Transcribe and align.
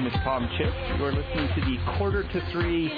name 0.00 0.06
is 0.14 0.20
Tom 0.24 0.48
Chick. 0.56 0.72
You 0.96 1.04
are 1.04 1.12
listening 1.12 1.48
to 1.54 1.60
the 1.60 1.98
Quarter 1.98 2.22
to 2.22 2.52
Three 2.52 2.88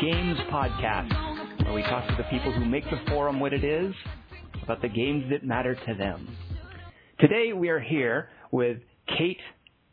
Games 0.00 0.38
Podcast, 0.52 1.64
where 1.64 1.74
we 1.74 1.82
talk 1.82 2.06
to 2.06 2.14
the 2.16 2.22
people 2.24 2.52
who 2.52 2.64
make 2.64 2.84
the 2.84 3.00
forum 3.08 3.40
what 3.40 3.52
it 3.52 3.64
is 3.64 3.92
about 4.62 4.80
the 4.80 4.88
games 4.88 5.24
that 5.30 5.42
matter 5.42 5.74
to 5.74 5.94
them. 5.94 6.36
Today 7.18 7.52
we 7.52 7.70
are 7.70 7.80
here 7.80 8.28
with 8.52 8.78
Kate 9.18 9.40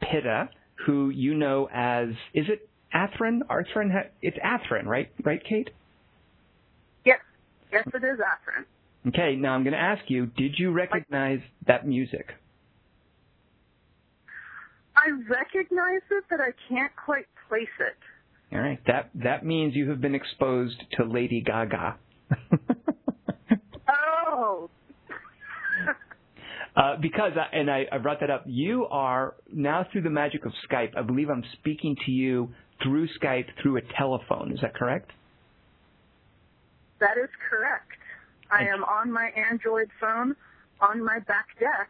Pitta, 0.01 0.49
who 0.85 1.09
you 1.09 1.33
know 1.33 1.67
as, 1.73 2.09
is 2.35 2.45
it 2.47 2.69
Atherin? 2.93 3.39
Arthrin? 3.49 3.89
It's 4.21 4.37
Atherin, 4.37 4.85
right? 4.85 5.09
Right, 5.23 5.41
Kate? 5.43 5.71
Yes, 7.05 7.21
yes, 7.71 7.87
it 7.87 8.03
is 8.03 8.19
Akron. 8.19 8.65
Okay, 9.07 9.35
now 9.35 9.55
I'm 9.55 9.63
going 9.63 9.73
to 9.73 9.79
ask 9.79 10.03
you, 10.09 10.27
did 10.27 10.59
you 10.59 10.71
recognize 10.71 11.39
that 11.65 11.87
music? 11.87 12.27
I 15.03 15.11
recognize 15.29 16.01
it, 16.11 16.23
but 16.29 16.39
I 16.39 16.51
can't 16.69 16.91
quite 17.05 17.25
place 17.49 17.67
it. 17.79 18.55
All 18.55 18.61
right, 18.61 18.79
that 18.85 19.09
that 19.15 19.45
means 19.45 19.75
you 19.75 19.89
have 19.89 20.01
been 20.01 20.15
exposed 20.15 20.81
to 20.97 21.05
Lady 21.05 21.41
Gaga. 21.41 21.95
Oh, 24.33 24.69
Uh, 26.73 26.95
because, 27.01 27.33
I, 27.35 27.53
and 27.53 27.69
I, 27.69 27.85
I 27.91 27.97
brought 27.97 28.21
that 28.21 28.29
up, 28.29 28.43
you 28.45 28.85
are 28.85 29.35
now 29.51 29.85
through 29.91 30.03
the 30.03 30.09
magic 30.09 30.45
of 30.45 30.53
Skype. 30.69 30.95
I 30.97 31.01
believe 31.01 31.29
I'm 31.29 31.43
speaking 31.59 31.97
to 32.05 32.11
you 32.11 32.49
through 32.81 33.09
Skype 33.21 33.47
through 33.61 33.75
a 33.75 33.81
telephone. 33.97 34.53
Is 34.53 34.61
that 34.61 34.73
correct? 34.73 35.11
that 37.01 37.17
is 37.17 37.29
correct. 37.49 37.89
I 38.51 38.63
am 38.63 38.83
on 38.83 39.11
my 39.11 39.31
Android 39.35 39.89
phone 39.99 40.35
on 40.79 41.03
my 41.03 41.19
back 41.19 41.47
deck 41.59 41.89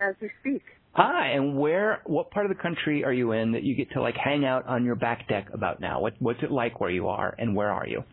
as 0.00 0.14
we 0.20 0.30
speak. 0.40 0.62
Ah, 0.96 1.24
and 1.24 1.56
where? 1.58 2.02
What 2.04 2.30
part 2.30 2.46
of 2.46 2.56
the 2.56 2.62
country 2.62 3.04
are 3.04 3.12
you 3.12 3.32
in 3.32 3.52
that 3.52 3.64
you 3.64 3.74
get 3.74 3.90
to 3.92 4.00
like 4.00 4.16
hang 4.16 4.44
out 4.44 4.66
on 4.66 4.84
your 4.84 4.94
back 4.94 5.28
deck 5.28 5.48
about 5.52 5.80
now? 5.80 6.00
What 6.00 6.14
What's 6.20 6.42
it 6.42 6.52
like 6.52 6.80
where 6.80 6.90
you 6.90 7.08
are, 7.08 7.34
and 7.36 7.56
where 7.56 7.70
are 7.70 7.86
you? 7.86 8.04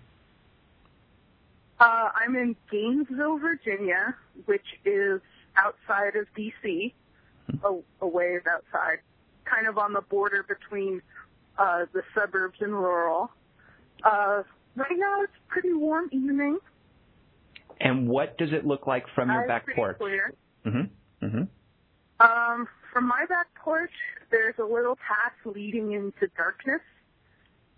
Uh, 1.79 2.09
I'm 2.15 2.35
in 2.35 2.55
Gainesville, 2.71 3.39
Virginia, 3.39 4.15
which 4.45 4.65
is 4.85 5.19
outside 5.55 6.15
of 6.15 6.27
D.C., 6.35 6.93
a, 7.63 7.79
a 8.01 8.07
ways 8.07 8.41
outside, 8.47 8.99
kind 9.45 9.67
of 9.67 9.79
on 9.79 9.93
the 9.93 10.01
border 10.01 10.45
between 10.47 11.01
uh, 11.57 11.85
the 11.91 12.03
suburbs 12.15 12.57
and 12.61 12.71
rural. 12.71 13.31
Uh, 14.03 14.43
right 14.75 14.95
now, 14.95 15.21
it's 15.23 15.33
a 15.33 15.51
pretty 15.51 15.73
warm 15.73 16.07
evening. 16.11 16.59
And 17.79 18.07
what 18.07 18.37
does 18.37 18.49
it 18.53 18.65
look 18.65 18.85
like 18.85 19.05
from 19.15 19.29
your 19.29 19.47
back 19.47 19.65
pretty 19.65 19.79
porch? 19.79 19.97
Clear. 19.97 20.33
Mm-hmm. 20.65 21.25
Mm-hmm. 21.25 21.43
Um, 22.21 22.67
from 22.93 23.07
my 23.07 23.25
back 23.27 23.47
porch, 23.63 23.91
there's 24.29 24.55
a 24.59 24.63
little 24.63 24.95
path 24.95 25.33
leading 25.45 25.93
into 25.93 26.27
darkness, 26.37 26.81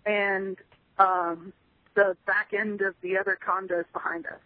and 0.04 0.56
um, 0.98 1.52
the 1.94 2.16
back 2.26 2.48
end 2.58 2.80
of 2.82 2.94
the 3.02 3.16
other 3.16 3.38
condos 3.46 3.84
behind 3.92 4.26
us. 4.26 4.40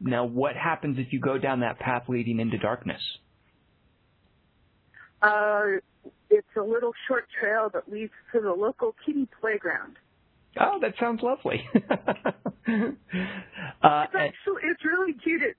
Now, 0.00 0.24
what 0.24 0.56
happens 0.56 0.98
if 0.98 1.12
you 1.12 1.20
go 1.20 1.38
down 1.38 1.60
that 1.60 1.78
path 1.78 2.04
leading 2.08 2.40
into 2.40 2.58
darkness? 2.58 3.00
Uh, 5.20 5.78
it's 6.30 6.46
a 6.56 6.62
little 6.62 6.92
short 7.08 7.26
trail 7.40 7.70
that 7.72 7.90
leads 7.90 8.12
to 8.32 8.40
the 8.40 8.52
local 8.52 8.94
kiddie 9.04 9.28
playground. 9.40 9.96
Oh, 10.60 10.78
that 10.80 10.94
sounds 11.00 11.22
lovely. 11.22 11.64
uh, 11.74 11.80
It's 12.66 12.94
actually 14.14 14.62
it's 14.62 14.84
really 14.84 15.14
cute. 15.14 15.42
It 15.42 15.56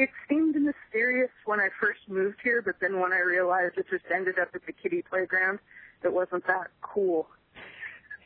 it 0.00 0.08
seemed 0.30 0.54
mysterious 0.54 1.30
when 1.44 1.60
I 1.60 1.68
first 1.78 2.00
moved 2.08 2.38
here, 2.42 2.62
but 2.64 2.76
then 2.80 2.98
when 2.98 3.12
I 3.12 3.18
realized 3.18 3.76
it 3.76 3.84
just 3.90 4.04
ended 4.14 4.38
up 4.40 4.48
at 4.54 4.62
the 4.66 4.72
kiddie 4.72 5.04
playground, 5.08 5.58
it 6.02 6.10
wasn't 6.10 6.46
that 6.46 6.68
cool. 6.80 7.26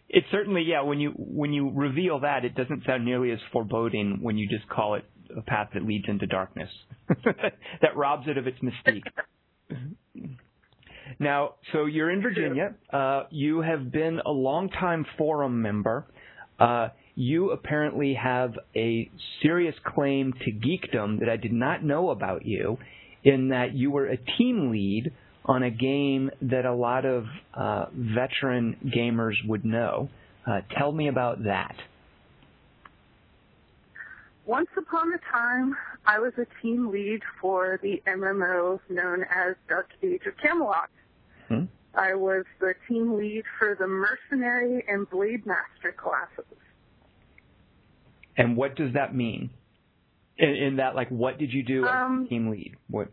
It 0.08 0.22
certainly, 0.30 0.62
yeah. 0.62 0.82
When 0.82 1.00
you 1.00 1.10
when 1.16 1.52
you 1.52 1.72
reveal 1.74 2.20
that, 2.20 2.44
it 2.44 2.54
doesn't 2.54 2.84
sound 2.86 3.04
nearly 3.04 3.32
as 3.32 3.40
foreboding 3.52 4.18
when 4.22 4.38
you 4.38 4.48
just 4.48 4.68
call 4.68 4.94
it 4.94 5.04
a 5.36 5.42
path 5.42 5.70
that 5.74 5.82
leads 5.82 6.04
into 6.06 6.26
darkness. 6.26 6.70
that 7.08 7.96
robs 7.96 8.28
it 8.28 8.38
of 8.38 8.46
its 8.46 8.58
mystique. 8.60 9.02
now, 11.18 11.54
so 11.72 11.86
you're 11.86 12.12
in 12.12 12.22
Virginia. 12.22 12.74
Uh, 12.92 13.24
you 13.30 13.62
have 13.62 13.90
been 13.90 14.20
a 14.24 14.30
longtime 14.30 15.04
forum 15.18 15.60
member. 15.60 16.06
Uh, 16.60 16.90
you 17.14 17.50
apparently 17.50 18.14
have 18.14 18.54
a 18.74 19.10
serious 19.42 19.74
claim 19.84 20.32
to 20.44 20.50
geekdom 20.50 21.20
that 21.20 21.28
I 21.28 21.36
did 21.36 21.52
not 21.52 21.84
know 21.84 22.10
about 22.10 22.44
you, 22.44 22.78
in 23.22 23.48
that 23.48 23.74
you 23.74 23.90
were 23.90 24.06
a 24.06 24.16
team 24.16 24.70
lead 24.70 25.12
on 25.44 25.62
a 25.62 25.70
game 25.70 26.30
that 26.42 26.64
a 26.64 26.74
lot 26.74 27.04
of 27.04 27.26
uh, 27.54 27.86
veteran 27.92 28.76
gamers 28.94 29.34
would 29.46 29.64
know. 29.64 30.08
Uh, 30.46 30.60
tell 30.76 30.92
me 30.92 31.08
about 31.08 31.44
that. 31.44 31.74
Once 34.46 34.68
upon 34.76 35.12
a 35.14 35.32
time, 35.32 35.74
I 36.06 36.18
was 36.18 36.32
a 36.36 36.46
team 36.60 36.90
lead 36.90 37.20
for 37.40 37.78
the 37.82 38.02
MMO 38.06 38.78
known 38.90 39.22
as 39.22 39.54
Dark 39.68 39.88
Age 40.02 40.20
of 40.26 40.34
Camelot. 40.42 40.90
Hmm? 41.48 41.64
I 41.94 42.14
was 42.14 42.44
the 42.60 42.74
team 42.86 43.16
lead 43.16 43.44
for 43.58 43.74
the 43.78 43.86
Mercenary 43.86 44.84
and 44.86 45.08
Blade 45.08 45.46
Master 45.46 45.92
classes. 45.96 46.53
And 48.36 48.56
what 48.56 48.76
does 48.76 48.92
that 48.94 49.14
mean? 49.14 49.50
In, 50.36 50.48
in 50.50 50.76
that, 50.76 50.94
like, 50.96 51.08
what 51.10 51.38
did 51.38 51.52
you 51.52 51.62
do 51.62 51.84
as 51.84 51.90
Um, 51.90 52.26
team 52.28 52.50
lead? 52.50 52.76
What? 52.88 53.08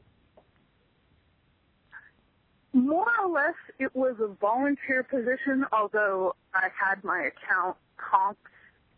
More 2.74 3.08
or 3.22 3.30
less, 3.30 3.56
it 3.80 3.96
was 3.96 4.16
a 4.20 4.28
volunteer 4.28 5.04
position, 5.04 5.66
although 5.72 6.36
I 6.54 6.70
had 6.74 7.04
my 7.04 7.30
account 7.30 7.78
comped. 7.98 8.36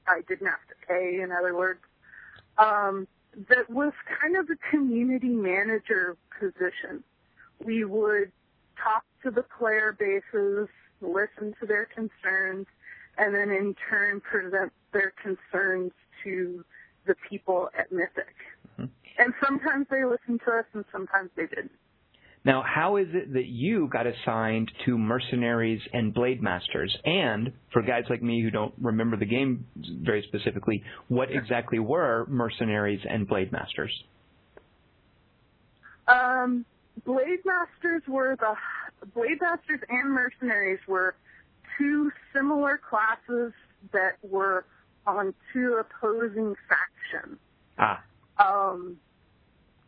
I 0.07 0.21
didn't 0.27 0.47
have 0.47 0.65
to 0.69 0.75
pay, 0.87 1.21
in 1.21 1.31
other 1.31 1.55
words. 1.55 1.79
Um, 2.57 3.07
that 3.49 3.69
was 3.69 3.93
kind 4.21 4.37
of 4.37 4.47
a 4.49 4.57
community 4.69 5.29
manager 5.29 6.15
position. 6.39 7.03
We 7.65 7.83
would 7.83 8.31
talk 8.81 9.03
to 9.23 9.31
the 9.31 9.43
player 9.57 9.95
bases, 9.97 10.67
listen 11.01 11.55
to 11.59 11.65
their 11.65 11.85
concerns, 11.85 12.67
and 13.17 13.33
then 13.33 13.49
in 13.49 13.75
turn 13.89 14.21
present 14.21 14.71
their 14.91 15.13
concerns 15.21 15.91
to 16.23 16.63
the 17.05 17.15
people 17.29 17.69
at 17.77 17.91
Mythic. 17.91 18.35
Mhm. 18.79 18.89
And 19.17 19.33
sometimes 19.43 19.87
they 19.89 20.05
listened 20.05 20.41
to 20.45 20.51
us 20.51 20.65
and 20.73 20.85
sometimes 20.91 21.29
they 21.35 21.47
didn't. 21.47 21.71
Now, 22.45 22.61
how 22.61 22.97
is 22.97 23.07
it 23.13 23.33
that 23.33 23.45
you 23.45 23.87
got 23.87 24.05
assigned 24.05 24.69
to 24.85 24.97
mercenaries 24.97 25.81
and 25.93 26.13
blade 26.13 26.41
masters? 26.41 26.95
And 27.05 27.53
for 27.71 27.81
guys 27.81 28.03
like 28.09 28.21
me 28.21 28.41
who 28.41 28.51
don't 28.51 28.73
remember 28.81 29.15
the 29.15 29.25
game 29.25 29.65
very 29.77 30.23
specifically, 30.23 30.83
what 31.07 31.31
exactly 31.31 31.79
were 31.79 32.25
mercenaries 32.27 32.99
and 33.09 33.25
blade 33.27 33.53
masters? 33.53 34.03
Um, 36.07 36.65
Blade 37.05 37.39
Masters 37.45 38.03
were 38.07 38.35
the 38.35 38.55
Blade 39.13 39.39
Masters 39.41 39.79
and 39.89 40.11
Mercenaries 40.11 40.79
were 40.87 41.15
two 41.77 42.11
similar 42.33 42.77
classes 42.77 43.53
that 43.91 44.17
were 44.21 44.65
on 45.05 45.33
two 45.51 45.75
opposing 45.79 46.55
factions. 46.69 47.37
Ah, 47.77 48.03
Um, 48.39 48.97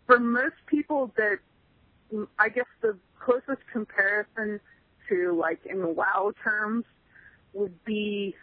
for 0.06 0.20
most 0.20 0.56
people, 0.68 1.12
that 1.18 1.40
I 2.40 2.50
guess 2.50 2.66
the 2.82 2.98
closest 3.20 3.66
comparison 3.72 4.60
to 5.10 5.34
like 5.34 5.66
in 5.66 5.96
WoW 5.96 6.34
terms 6.44 6.86
would 7.54 7.84
be 7.86 8.36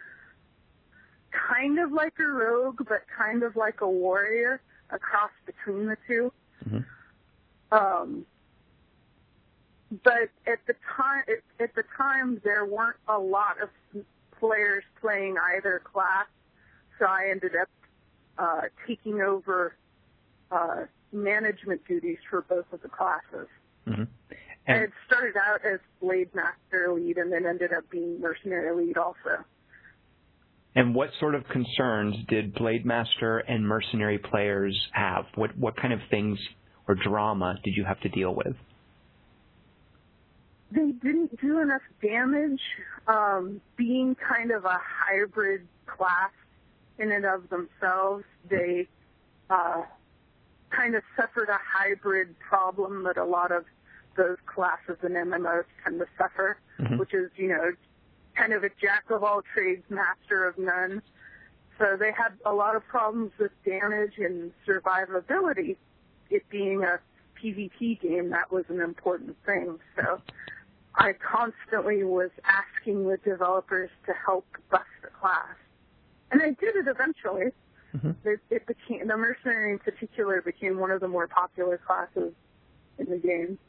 kind 1.31 1.79
of 1.79 1.91
like 1.91 2.13
a 2.19 2.25
rogue, 2.25 2.85
but 2.87 3.03
kind 3.15 3.43
of 3.43 3.55
like 3.55 3.81
a 3.81 3.89
warrior, 3.89 4.61
a 4.89 4.99
cross 4.99 5.31
between 5.45 5.87
the 5.87 5.97
two. 6.07 6.31
mhm. 6.67 6.85
Um, 7.71 8.25
but 10.03 10.29
at 10.47 10.59
the 10.67 10.75
time, 10.95 11.23
at, 11.27 11.63
at 11.63 11.75
the 11.75 11.83
time, 11.97 12.39
there 12.43 12.65
weren't 12.65 12.97
a 13.07 13.17
lot 13.17 13.57
of 13.61 13.69
players 14.39 14.83
playing 15.01 15.37
either 15.55 15.79
class, 15.83 16.27
so 16.99 17.05
I 17.05 17.29
ended 17.31 17.51
up 17.59 17.69
uh, 18.37 18.61
taking 18.87 19.21
over 19.21 19.75
uh, 20.51 20.85
management 21.11 21.81
duties 21.87 22.17
for 22.29 22.41
both 22.41 22.65
of 22.71 22.81
the 22.81 22.89
classes. 22.89 23.47
Mhm. 23.87 24.07
I 24.31 24.35
And 24.71 24.79
had 24.81 24.91
started 25.07 25.35
out 25.37 25.65
as 25.65 25.79
Blade 26.01 26.33
Master 26.33 26.91
lead 26.93 27.17
and 27.17 27.31
then 27.31 27.45
ended 27.45 27.73
up 27.73 27.89
being 27.89 28.19
Mercenary 28.21 28.73
lead 28.85 28.97
also. 28.97 29.43
and 30.75 30.95
what 30.95 31.09
sort 31.19 31.35
of 31.35 31.47
concerns 31.49 32.15
did 32.27 32.53
blade 32.55 32.83
master 32.85 33.39
and 33.39 33.67
mercenary 33.67 34.17
players 34.17 34.75
have? 34.93 35.25
What 35.35 35.55
what 35.57 35.75
kind 35.75 35.93
of 35.93 35.99
things 36.09 36.39
or 36.87 36.95
drama 36.95 37.59
did 37.63 37.75
you 37.75 37.83
have 37.85 37.99
to 38.01 38.09
deal 38.09 38.33
with? 38.33 38.55
The 40.71 40.79
they 40.79 40.91
didn't 40.91 41.39
do 41.39 41.59
enough 41.59 41.81
damage. 42.01 42.61
Um, 43.07 43.61
being 43.77 44.15
kind 44.15 44.51
of 44.51 44.65
a 44.65 44.79
hybrid 44.81 45.67
class 45.85 46.31
in 46.99 47.11
and 47.11 47.25
of 47.25 47.49
themselves, 47.49 48.23
they 48.49 48.87
uh, 49.49 49.83
kind 50.69 50.95
of 50.95 51.03
suffered 51.15 51.49
a 51.49 51.59
hybrid 51.63 52.35
problem 52.39 53.03
that 53.03 53.17
a 53.17 53.25
lot 53.25 53.51
of 53.51 53.65
those 54.15 54.37
classes 54.45 54.97
in 55.03 55.11
MMOs 55.11 55.65
tend 55.83 55.99
to 55.99 56.07
suffer, 56.17 56.57
Mhm. 56.79 56.97
which 56.99 57.13
is, 57.13 57.31
you 57.35 57.47
know, 57.47 57.73
kind 58.35 58.53
of 58.53 58.63
a 58.63 58.69
jack 58.81 59.09
of 59.09 59.23
all 59.23 59.41
trades, 59.41 59.83
master 59.89 60.45
of 60.45 60.57
none. 60.57 61.01
So 61.79 61.97
they 61.97 62.11
had 62.11 62.37
a 62.45 62.53
lot 62.53 62.75
of 62.75 62.85
problems 62.87 63.31
with 63.39 63.51
damage 63.63 64.17
and 64.17 64.51
survivability. 64.67 65.77
It 66.29 66.47
being 66.49 66.83
a 66.83 66.99
PvP 67.35 67.95
game, 67.99 68.29
that 68.29 68.51
was 68.51 68.65
an 68.69 68.79
important 68.79 69.35
thing. 69.45 69.79
So 69.95 70.21
I 70.95 71.13
constantly 71.13 72.03
was 72.03 72.29
asking 72.45 73.07
the 73.07 73.17
developers 73.17 73.89
to 74.05 74.13
help 74.13 74.45
bust 74.69 74.85
the 75.01 75.09
class. 75.09 75.55
And 76.33 76.41
I 76.41 76.47
did 76.47 76.75
it 76.75 76.87
eventually. 76.87 77.51
Mhm. 77.95 78.15
It, 78.25 78.39
it 78.49 78.65
became, 78.65 79.07
the 79.07 79.15
mercenary 79.15 79.73
in 79.73 79.79
particular 79.79 80.41
became 80.41 80.79
one 80.79 80.89
of 80.89 80.99
the 80.99 81.07
more 81.07 81.27
popular 81.27 81.77
classes 81.77 82.33
in 82.97 83.05
the 83.09 83.17
game. 83.17 83.59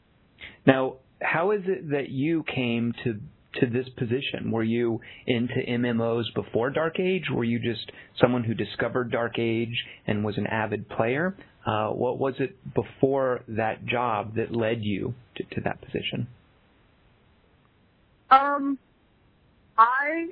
Now, 0.65 0.95
how 1.21 1.51
is 1.51 1.61
it 1.65 1.91
that 1.91 2.09
you 2.09 2.43
came 2.43 2.93
to 3.03 3.19
to 3.59 3.67
this 3.67 3.87
position? 3.97 4.51
Were 4.51 4.63
you 4.63 4.99
into 5.27 5.53
MMOs 5.55 6.25
before 6.33 6.69
Dark 6.71 6.99
Age? 6.99 7.23
Were 7.33 7.43
you 7.45 7.59
just 7.59 7.89
someone 8.19 8.43
who 8.43 8.53
discovered 8.53 9.11
Dark 9.11 9.39
Age 9.39 9.85
and 10.07 10.25
was 10.25 10.37
an 10.37 10.47
avid 10.47 10.89
player? 10.89 11.37
Uh, 11.65 11.89
what 11.89 12.17
was 12.19 12.33
it 12.39 12.57
before 12.73 13.41
that 13.47 13.85
job 13.85 14.35
that 14.35 14.51
led 14.53 14.83
you 14.83 15.13
to, 15.35 15.43
to 15.55 15.61
that 15.61 15.81
position? 15.81 16.27
Um, 18.29 18.77
I 19.77 20.29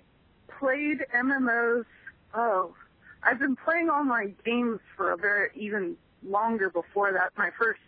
played 0.59 0.97
MMOs. 1.15 1.85
Oh, 2.33 2.73
I've 3.21 3.39
been 3.39 3.55
playing 3.55 3.89
online 3.89 4.35
games 4.43 4.79
for 4.97 5.11
a 5.11 5.17
very 5.17 5.49
even 5.55 5.97
longer 6.27 6.69
before 6.69 7.11
that. 7.13 7.31
My 7.37 7.51
first 7.57 7.79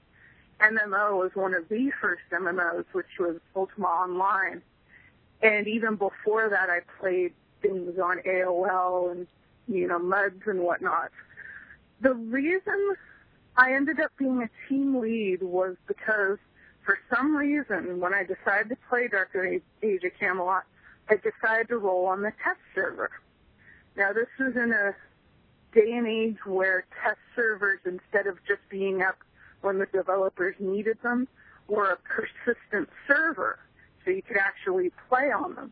MMO 0.61 1.17
was 1.17 1.31
one 1.33 1.53
of 1.53 1.67
the 1.67 1.91
first 2.01 2.21
MMOs, 2.31 2.85
which 2.91 3.19
was 3.19 3.37
Ultima 3.55 3.87
Online. 3.87 4.61
And 5.41 5.67
even 5.67 5.95
before 5.95 6.49
that, 6.49 6.69
I 6.69 6.81
played 6.99 7.33
things 7.61 7.99
on 7.99 8.19
AOL 8.19 9.11
and 9.11 9.27
you 9.67 9.87
know 9.87 9.99
MUDs 9.99 10.43
and 10.45 10.61
whatnot. 10.61 11.11
The 12.01 12.13
reason 12.13 12.95
I 13.57 13.73
ended 13.73 13.99
up 13.99 14.11
being 14.17 14.43
a 14.43 14.69
team 14.69 14.99
lead 14.99 15.41
was 15.41 15.75
because 15.87 16.37
for 16.85 16.99
some 17.13 17.35
reason, 17.35 17.99
when 17.99 18.13
I 18.13 18.23
decided 18.23 18.69
to 18.69 18.77
play 18.89 19.07
Dark 19.07 19.35
Age 19.35 20.03
of 20.03 20.11
Camelot, 20.19 20.63
I 21.09 21.15
decided 21.15 21.69
to 21.69 21.77
roll 21.77 22.05
on 22.05 22.21
the 22.21 22.31
test 22.43 22.59
server. 22.75 23.09
Now, 23.95 24.11
this 24.11 24.27
was 24.39 24.55
in 24.55 24.71
a 24.73 24.95
day 25.73 25.93
and 25.93 26.07
age 26.07 26.37
where 26.45 26.85
test 27.03 27.19
servers, 27.35 27.79
instead 27.85 28.27
of 28.27 28.37
just 28.47 28.61
being 28.69 29.01
up 29.01 29.17
when 29.61 29.79
the 29.79 29.85
developers 29.87 30.55
needed 30.59 30.97
them, 31.01 31.27
were 31.67 31.91
a 31.91 31.97
persistent 31.97 32.89
server, 33.07 33.59
so 34.03 34.11
you 34.11 34.21
could 34.21 34.37
actually 34.37 34.91
play 35.09 35.31
on 35.31 35.55
them. 35.55 35.71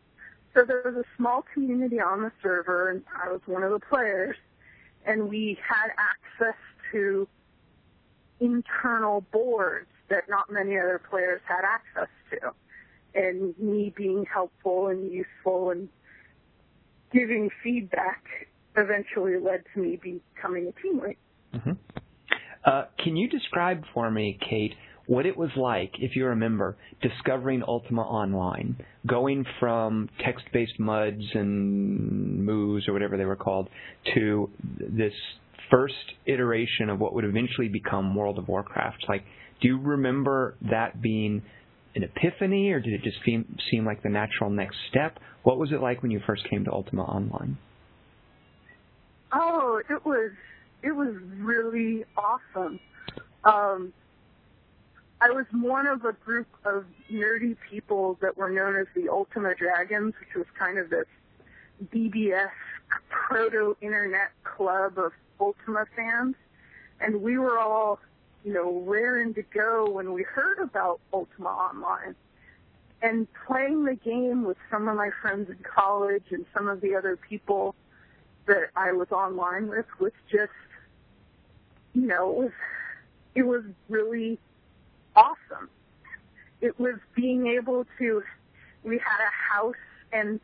So 0.54 0.64
there 0.64 0.82
was 0.84 0.94
a 0.94 1.04
small 1.16 1.44
community 1.52 2.00
on 2.00 2.22
the 2.22 2.32
server, 2.42 2.90
and 2.90 3.02
I 3.22 3.30
was 3.30 3.40
one 3.46 3.62
of 3.62 3.72
the 3.72 3.80
players, 3.80 4.36
and 5.04 5.28
we 5.28 5.58
had 5.66 5.88
access 5.98 6.58
to 6.92 7.28
internal 8.40 9.20
boards 9.32 9.88
that 10.08 10.28
not 10.28 10.50
many 10.50 10.78
other 10.78 11.00
players 11.10 11.40
had 11.44 11.64
access 11.64 12.08
to. 12.30 12.52
And 13.14 13.56
me 13.58 13.92
being 13.96 14.26
helpful 14.26 14.88
and 14.88 15.10
useful 15.12 15.70
and 15.70 15.88
giving 17.14 17.48
feedback 17.62 18.24
eventually 18.76 19.38
led 19.38 19.62
to 19.72 19.80
me 19.80 19.96
becoming 20.02 20.68
a 20.68 20.82
team 20.82 21.00
lead. 21.00 21.16
hmm 21.62 21.72
Uh, 22.64 22.84
can 23.02 23.16
you 23.16 23.28
describe 23.28 23.84
for 23.94 24.10
me, 24.10 24.38
Kate, 24.48 24.74
what 25.06 25.26
it 25.26 25.36
was 25.36 25.50
like, 25.56 25.92
if 25.98 26.16
you 26.16 26.26
remember, 26.26 26.76
discovering 27.02 27.62
Ultima 27.62 28.02
Online, 28.02 28.76
going 29.06 29.44
from 29.60 30.08
text-based 30.24 30.80
MUDs 30.80 31.34
and 31.34 32.44
moos 32.44 32.88
or 32.88 32.94
whatever 32.94 33.16
they 33.18 33.26
were 33.26 33.36
called 33.36 33.68
to 34.14 34.50
this 34.78 35.12
first 35.70 35.94
iteration 36.26 36.88
of 36.88 36.98
what 37.00 37.12
would 37.14 37.24
eventually 37.24 37.68
become 37.68 38.14
World 38.14 38.38
of 38.38 38.48
Warcraft? 38.48 39.04
Like, 39.08 39.24
do 39.60 39.68
you 39.68 39.78
remember 39.78 40.56
that 40.70 41.00
being 41.02 41.42
an 41.94 42.02
epiphany, 42.02 42.70
or 42.70 42.80
did 42.80 42.92
it 42.94 43.02
just 43.02 43.18
seem 43.24 43.56
seem 43.70 43.84
like 43.84 44.02
the 44.02 44.08
natural 44.08 44.50
next 44.50 44.76
step? 44.90 45.18
What 45.44 45.58
was 45.58 45.72
it 45.72 45.80
like 45.80 46.02
when 46.02 46.10
you 46.10 46.20
first 46.26 46.48
came 46.48 46.64
to 46.64 46.72
Ultima 46.72 47.02
Online? 47.04 47.56
Oh, 49.32 49.80
it 49.88 50.04
was 50.04 50.32
it 50.82 50.92
was 50.92 51.14
really 51.38 52.04
awesome. 52.16 52.80
Um, 53.44 53.92
I 55.20 55.30
was 55.30 55.46
one 55.52 55.86
of 55.86 56.04
a 56.04 56.12
group 56.12 56.46
of 56.64 56.84
nerdy 57.10 57.56
people 57.70 58.18
that 58.20 58.36
were 58.36 58.50
known 58.50 58.76
as 58.76 58.86
the 58.94 59.08
Ultima 59.08 59.54
Dragons, 59.54 60.14
which 60.18 60.34
was 60.34 60.46
kind 60.58 60.78
of 60.78 60.90
this 60.90 61.06
BBS 61.86 62.50
proto 63.08 63.76
internet 63.80 64.30
club 64.44 64.98
of 64.98 65.12
Ultima 65.40 65.86
fans, 65.94 66.36
and 67.00 67.22
we 67.22 67.38
were 67.38 67.58
all, 67.58 67.98
you 68.44 68.52
know, 68.52 68.82
raring 68.86 69.34
to 69.34 69.42
go 69.42 69.90
when 69.90 70.12
we 70.12 70.22
heard 70.22 70.58
about 70.58 71.00
Ultima 71.12 71.48
Online. 71.48 72.14
And 73.04 73.28
playing 73.46 73.84
the 73.84 73.96
game 73.96 74.44
with 74.44 74.56
some 74.70 74.88
of 74.88 74.96
my 74.96 75.10
friends 75.20 75.50
in 75.50 75.58
college 75.62 76.24
and 76.30 76.46
some 76.54 76.68
of 76.68 76.80
the 76.80 76.94
other 76.94 77.18
people 77.18 77.74
that 78.46 78.70
I 78.76 78.92
was 78.92 79.08
online 79.12 79.68
with 79.68 79.84
was 80.00 80.12
just, 80.32 80.52
you 81.92 82.06
know, 82.06 82.30
it 82.30 82.36
was, 82.38 82.52
it 83.34 83.42
was 83.42 83.62
really 83.90 84.38
awesome. 85.14 85.68
It 86.62 86.80
was 86.80 86.94
being 87.14 87.46
able 87.46 87.84
to, 87.98 88.22
we 88.84 88.96
had 88.96 89.20
a 89.20 89.54
house 89.54 89.74
and 90.10 90.40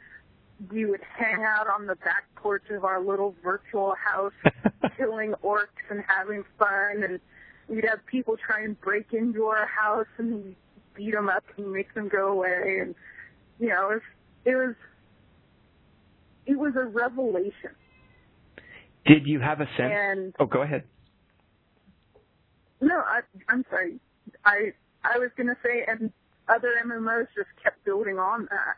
we 0.71 0.85
would 0.85 1.01
hang 1.17 1.43
out 1.43 1.67
on 1.67 1.87
the 1.87 1.97
back 1.97 2.25
porch 2.37 2.69
of 2.69 2.85
our 2.85 3.01
little 3.01 3.35
virtual 3.43 3.95
house, 3.95 4.35
killing 4.99 5.33
orcs 5.43 5.89
and 5.89 6.05
having 6.07 6.45
fun, 6.59 7.05
and 7.05 7.21
we'd 7.69 7.87
have 7.87 8.05
people 8.05 8.37
try 8.37 8.61
and 8.61 8.79
break 8.83 9.15
into 9.15 9.47
our 9.47 9.65
house 9.65 10.09
and 10.19 10.45
we'd 10.45 10.57
beat 10.95 11.13
them 11.13 11.29
up 11.29 11.45
and 11.57 11.73
make 11.73 11.93
them 11.95 12.09
go 12.09 12.29
away, 12.29 12.79
and 12.81 12.95
you 13.59 13.69
know, 13.69 13.91
it 13.91 13.95
was, 13.95 14.03
it 14.45 14.55
was, 14.57 14.75
it 16.47 16.59
was 16.59 16.73
a 16.77 16.85
revelation. 16.85 17.75
Did 19.07 19.27
you 19.27 19.41
have 19.41 19.61
a 19.61 19.67
sense? 19.77 19.93
And 19.93 20.35
oh, 20.39 20.47
go 20.47 20.63
ahead. 20.63 20.85
no, 22.81 22.99
I, 22.99 23.21
I'm 23.49 23.65
sorry. 23.71 23.99
I 24.45 24.73
I 25.03 25.19
was 25.19 25.31
gonna 25.37 25.57
say, 25.63 25.85
and 25.87 26.13
other 26.49 26.75
MMOs 26.85 27.29
just 27.35 27.49
kept 27.63 27.85
building 27.85 28.19
on 28.19 28.49
that. 28.51 28.77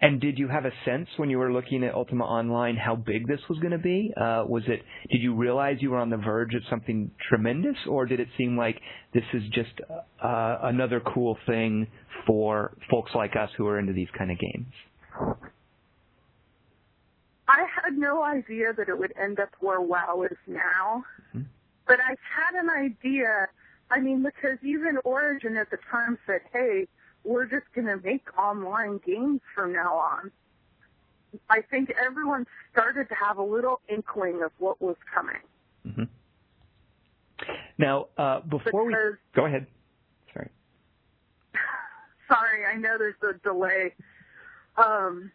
And 0.00 0.20
did 0.20 0.38
you 0.38 0.48
have 0.48 0.66
a 0.66 0.72
sense 0.84 1.08
when 1.16 1.30
you 1.30 1.38
were 1.38 1.50
looking 1.50 1.82
at 1.82 1.94
Ultima 1.94 2.24
Online 2.24 2.76
how 2.76 2.96
big 2.96 3.26
this 3.26 3.40
was 3.48 3.58
going 3.60 3.72
to 3.72 3.78
be? 3.78 4.12
Uh, 4.14 4.44
was 4.46 4.62
it? 4.66 4.82
Did 5.10 5.22
you 5.22 5.34
realize 5.34 5.78
you 5.80 5.90
were 5.90 5.98
on 5.98 6.10
the 6.10 6.18
verge 6.18 6.54
of 6.54 6.62
something 6.68 7.10
tremendous, 7.30 7.76
or 7.88 8.04
did 8.04 8.20
it 8.20 8.28
seem 8.36 8.58
like 8.58 8.78
this 9.14 9.24
is 9.32 9.42
just 9.52 9.72
uh, 10.22 10.58
another 10.64 11.00
cool 11.00 11.38
thing 11.46 11.86
for 12.26 12.76
folks 12.90 13.12
like 13.14 13.36
us 13.36 13.48
who 13.56 13.66
are 13.68 13.78
into 13.78 13.94
these 13.94 14.08
kind 14.18 14.30
of 14.30 14.38
games? 14.38 14.72
I 17.48 17.64
had 17.82 17.96
no 17.96 18.22
idea 18.22 18.74
that 18.76 18.88
it 18.88 18.98
would 18.98 19.14
end 19.20 19.40
up 19.40 19.50
where 19.60 19.80
WoW 19.80 20.26
is 20.30 20.36
now, 20.46 21.04
Mhm. 21.34 21.46
but 21.86 22.00
I 22.00 22.10
had 22.20 22.60
an 22.62 22.68
idea. 22.68 23.48
I 23.90 24.00
mean, 24.00 24.22
because 24.22 24.58
even 24.62 24.98
Origin 25.04 25.56
at 25.56 25.70
the 25.70 25.78
time 25.90 26.18
said, 26.26 26.42
"Hey, 26.52 26.88
we're 27.26 27.46
just 27.46 27.66
going 27.74 27.86
to 27.86 27.96
make 27.96 28.26
online 28.38 29.00
games 29.04 29.40
from 29.54 29.72
now 29.72 29.94
on." 29.94 30.30
I 31.50 31.60
think 31.60 31.92
everyone 32.02 32.46
started 32.72 33.08
to 33.08 33.14
have 33.14 33.38
a 33.38 33.42
little 33.42 33.80
inkling 33.88 34.42
of 34.42 34.52
what 34.58 34.80
was 34.80 34.96
coming. 35.12 35.40
hmm 35.84 36.04
Now, 37.78 38.06
uh, 38.16 38.40
before 38.40 38.84
we 38.84 38.94
go 39.34 39.46
ahead, 39.46 39.66
sorry. 40.32 40.48
Sorry, 42.28 42.64
I 42.66 42.76
know 42.76 42.98
there's 42.98 43.14
a 43.22 43.38
delay. 43.38 43.94
Um, 44.76 45.30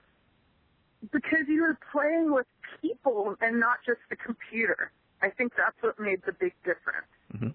because 1.11 1.47
you 1.47 1.61
were 1.61 1.77
playing 1.91 2.33
with 2.33 2.45
people 2.81 3.35
and 3.41 3.59
not 3.59 3.77
just 3.85 3.99
the 4.09 4.15
computer. 4.15 4.91
I 5.21 5.29
think 5.29 5.53
that's 5.55 5.75
what 5.81 5.99
made 5.99 6.21
the 6.25 6.33
big 6.33 6.53
difference. 6.65 7.07
hmm 7.37 7.47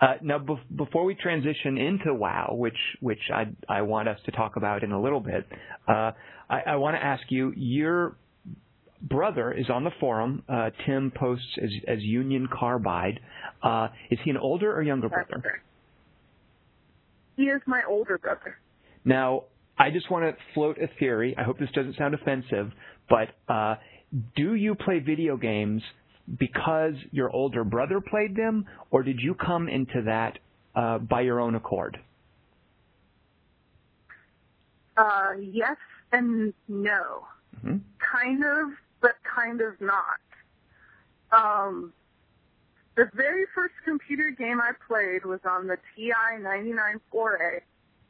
Uh, 0.00 0.14
now, 0.22 0.38
bef- 0.38 0.76
before 0.76 1.04
we 1.04 1.14
transition 1.14 1.78
into 1.78 2.12
WoW, 2.12 2.50
which 2.52 2.76
which 3.00 3.30
I 3.32 3.46
I 3.68 3.82
want 3.82 4.08
us 4.08 4.18
to 4.26 4.30
talk 4.30 4.56
about 4.56 4.82
in 4.82 4.92
a 4.92 5.00
little 5.00 5.20
bit, 5.20 5.46
uh, 5.88 6.12
I, 6.50 6.60
I 6.66 6.76
want 6.76 6.96
to 6.96 7.02
ask 7.02 7.22
you. 7.30 7.52
Your 7.56 8.16
brother 9.00 9.52
is 9.52 9.70
on 9.70 9.84
the 9.84 9.90
forum. 9.98 10.42
Uh, 10.48 10.70
Tim 10.84 11.10
posts 11.14 11.46
as 11.62 11.70
as 11.88 12.02
Union 12.02 12.46
Carbide. 12.52 13.20
Uh, 13.62 13.88
is 14.10 14.18
he 14.22 14.30
an 14.30 14.36
older 14.36 14.74
or 14.74 14.82
younger 14.82 15.08
brother? 15.08 15.62
He 17.36 17.44
is 17.44 17.62
my 17.66 17.82
older 17.88 18.18
brother. 18.18 18.58
Now, 19.04 19.44
I 19.78 19.90
just 19.90 20.10
want 20.10 20.24
to 20.24 20.42
float 20.54 20.78
a 20.78 20.88
theory. 20.98 21.34
I 21.38 21.42
hope 21.42 21.58
this 21.58 21.70
doesn't 21.74 21.96
sound 21.96 22.14
offensive, 22.14 22.72
but 23.08 23.28
uh, 23.48 23.76
do 24.34 24.54
you 24.54 24.74
play 24.74 24.98
video 24.98 25.36
games 25.36 25.82
because 26.38 26.94
your 27.12 27.30
older 27.30 27.64
brother 27.64 28.00
played 28.00 28.34
them, 28.36 28.66
or 28.90 29.02
did 29.02 29.20
you 29.20 29.34
come 29.34 29.68
into 29.68 30.02
that 30.02 30.38
uh, 30.74 30.98
by 30.98 31.20
your 31.20 31.40
own 31.40 31.54
accord? 31.54 31.98
Uh, 34.96 35.32
yes 35.40 35.76
and 36.12 36.52
no. 36.68 37.26
hmm 37.60 37.76
Kind 37.98 38.44
of, 38.44 38.70
but 39.00 39.12
kind 39.24 39.60
of 39.60 39.80
not. 39.80 40.20
Um, 41.32 41.92
the 42.96 43.10
very 43.14 43.44
first 43.54 43.74
computer 43.84 44.30
game 44.30 44.60
I 44.60 44.70
played 44.88 45.24
was 45.24 45.40
on 45.48 45.66
the 45.66 45.76
TI 45.94 46.12
99 46.40 47.00
4A. 47.12 47.60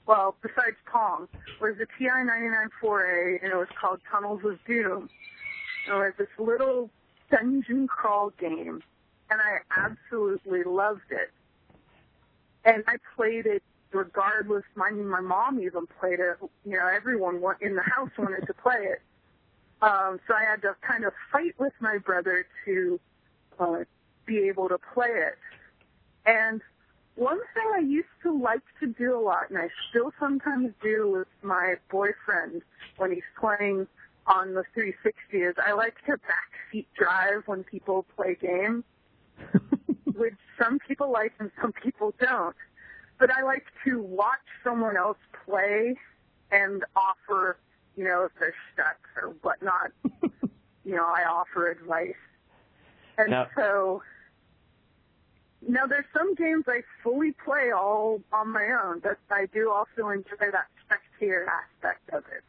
Well, 0.07 0.37
besides 0.43 0.77
Pong, 0.91 1.27
was 1.61 1.75
the 1.79 1.87
TI 1.99 2.23
99 2.25 2.69
4A, 2.83 3.43
and 3.43 3.53
it 3.53 3.57
was 3.57 3.67
called 3.81 4.01
Tunnels 4.11 4.43
of 4.45 4.59
Doom. 4.67 5.09
It 5.89 5.93
was 5.93 6.13
this 6.19 6.29
little 6.39 6.91
dungeon 7.31 7.87
crawl 7.87 8.31
game, 8.39 8.83
and 9.31 9.41
I 9.41 9.59
absolutely 9.77 10.65
loved 10.65 11.11
it. 11.11 11.31
And 12.65 12.83
I 12.87 12.97
played 13.15 13.47
it 13.47 13.63
regardless. 13.93 14.65
I 14.81 14.91
mean, 14.91 15.09
my 15.09 15.21
mom 15.21 15.61
even 15.61 15.87
played 16.01 16.21
it. 16.21 16.37
You 16.65 16.73
know, 16.73 16.87
everyone 16.87 17.41
in 17.61 17.77
the 17.77 17.83
house 17.83 18.11
wanted 18.19 18.47
to 18.47 18.55
play 18.55 18.81
it. 18.81 19.03
Um, 19.83 20.19
so 20.27 20.35
I 20.35 20.45
had 20.51 20.63
to 20.63 20.75
kind 20.81 21.05
of 21.05 21.13
fight 21.31 21.55
with 21.59 21.73
my 21.81 21.99
brother 21.99 22.47
to 22.65 23.01
uh, 23.61 23.85
be 24.25 24.49
able 24.49 24.69
to 24.69 24.79
play 24.95 25.11
it. 25.11 25.39
And 26.25 26.61
one 27.15 27.39
thing 27.55 27.65
I 27.75 27.81
used 27.81 28.09
to 28.23 28.37
like 28.37 28.63
to 28.81 28.87
do 28.87 29.19
a 29.19 29.21
lot, 29.21 29.49
and 29.51 29.59
I 29.59 29.69
still 29.91 30.13
sometimes 30.19 30.73
do 30.83 31.11
with 31.11 31.29
my 31.43 31.75
boyfriend 31.91 32.63
when 32.97 33.13
he's 33.13 33.23
playing 33.39 33.87
on 34.27 34.55
the 34.55 34.65
360, 34.75 35.39
is 35.39 35.55
I 35.65 35.73
like 35.73 35.95
to 36.07 36.13
backseat 36.13 36.87
drive 36.97 37.43
when 37.47 37.65
people 37.65 38.05
play 38.17 38.37
games, 38.41 38.85
which 40.15 40.35
some 40.59 40.79
people 40.79 41.11
like 41.13 41.33
and 41.39 41.51
some 41.61 41.73
people 41.73 42.15
don't. 42.21 42.57
But 43.19 43.31
I 43.31 43.43
like 43.43 43.65
to 43.85 44.01
watch 44.01 44.41
someone 44.63 44.97
else 44.97 45.19
play 45.45 45.95
and 46.51 46.85
offer, 46.95 47.57
you 47.97 48.05
know, 48.05 48.25
if 48.25 48.33
they're 48.39 48.55
stuck 48.73 48.99
or 49.23 49.31
whatnot, 49.43 49.93
you 50.85 50.95
know, 50.95 51.05
I 51.05 51.25
offer 51.29 51.71
advice. 51.71 52.15
And 53.19 53.31
Now- 53.31 53.49
so 53.57 54.03
now 55.67 55.87
there's 55.87 56.05
some 56.17 56.35
games 56.35 56.65
I 56.69 56.83
fully 57.03 57.33
play 57.33 57.71
all 57.71 58.21
on 58.33 58.51
my 58.51 58.67
own, 58.85 59.01
but 59.01 59.19
I 59.31 59.47
do 59.47 59.71
also 59.71 60.11
enjoy 60.11 60.51
that 60.53 60.67
spectator 60.85 61.49
aspect 61.49 62.09
of 62.11 62.25
it. 62.33 62.45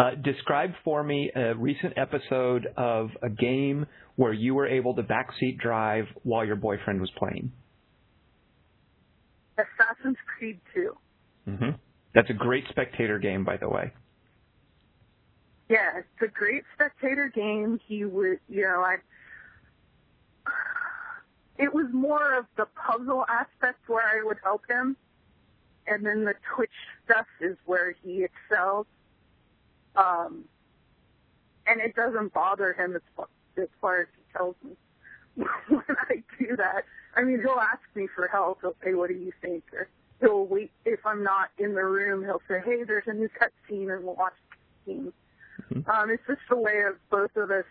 Uh, 0.00 0.14
describe 0.24 0.70
for 0.82 1.04
me 1.04 1.30
a 1.36 1.54
recent 1.56 1.92
episode 1.98 2.66
of 2.78 3.10
a 3.22 3.28
game 3.28 3.84
where 4.16 4.32
you 4.32 4.54
were 4.54 4.66
able 4.66 4.94
to 4.94 5.02
backseat 5.02 5.58
drive 5.58 6.06
while 6.22 6.42
your 6.42 6.56
boyfriend 6.56 6.98
was 7.02 7.10
playing. 7.18 7.52
Assassin's 9.58 10.16
Creed 10.38 10.58
2. 10.72 10.96
hmm 11.44 11.70
That's 12.14 12.30
a 12.30 12.32
great 12.32 12.64
spectator 12.70 13.18
game, 13.18 13.44
by 13.44 13.58
the 13.58 13.68
way. 13.68 13.92
Yeah, 15.68 15.98
it's 15.98 16.22
a 16.22 16.28
great 16.28 16.62
spectator 16.74 17.30
game. 17.34 17.78
He 17.86 18.06
would, 18.06 18.38
you 18.48 18.62
know, 18.62 18.80
I. 18.80 18.96
It 21.58 21.74
was 21.74 21.88
more 21.92 22.38
of 22.38 22.46
the 22.56 22.64
puzzle 22.74 23.26
aspect 23.28 23.80
where 23.86 24.02
I 24.02 24.24
would 24.24 24.38
help 24.42 24.62
him, 24.66 24.96
and 25.86 26.06
then 26.06 26.24
the 26.24 26.32
Twitch 26.56 26.70
stuff 27.04 27.26
is 27.42 27.58
where 27.66 27.94
he 28.02 28.24
excels. 28.24 28.86
Um, 29.96 30.44
and 31.66 31.80
it 31.80 31.94
doesn't 31.94 32.32
bother 32.32 32.72
him 32.72 32.96
as 32.96 33.02
far, 33.16 33.28
as 33.56 33.68
far 33.80 34.00
as 34.02 34.06
he 34.16 34.38
tells 34.38 34.56
me 34.64 34.76
when 35.68 35.82
I 35.88 36.22
do 36.38 36.56
that. 36.56 36.84
I 37.16 37.22
mean, 37.22 37.40
he'll 37.40 37.58
ask 37.60 37.80
me 37.94 38.08
for 38.14 38.28
help. 38.28 38.60
He'll 38.60 38.76
say, 38.84 38.94
"What 38.94 39.08
do 39.08 39.14
you 39.14 39.32
think?" 39.40 39.64
Or 39.72 39.88
he'll 40.20 40.46
wait 40.46 40.70
if 40.84 41.04
I'm 41.04 41.22
not 41.22 41.50
in 41.58 41.74
the 41.74 41.84
room. 41.84 42.24
He'll 42.24 42.42
say, 42.48 42.60
"Hey, 42.64 42.84
there's 42.84 43.06
a 43.06 43.12
new 43.12 43.28
cutscene," 43.28 43.94
and 43.94 44.04
we'll 44.04 44.14
watch 44.14 44.34
the 44.86 44.92
cutscene. 44.92 45.12
Um, 45.86 46.10
it's 46.10 46.22
just 46.26 46.40
a 46.50 46.56
way 46.56 46.82
of 46.88 46.96
both 47.10 47.36
of 47.36 47.50
us 47.50 47.64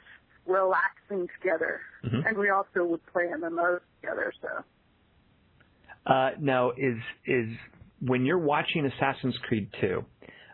relaxing 0.45 1.27
together, 1.39 1.81
Mhm. 2.03 2.25
and 2.27 2.37
we 2.37 2.49
also 2.49 2.85
would 2.85 3.05
play 3.07 3.27
MMOs 3.27 3.81
together. 4.01 4.33
So 4.41 4.63
Uh, 6.05 6.31
now, 6.39 6.71
is 6.71 6.97
is 7.25 7.49
when 7.99 8.25
you're 8.25 8.37
watching 8.39 8.85
Assassin's 8.85 9.37
Creed 9.39 9.71
2, 9.81 10.03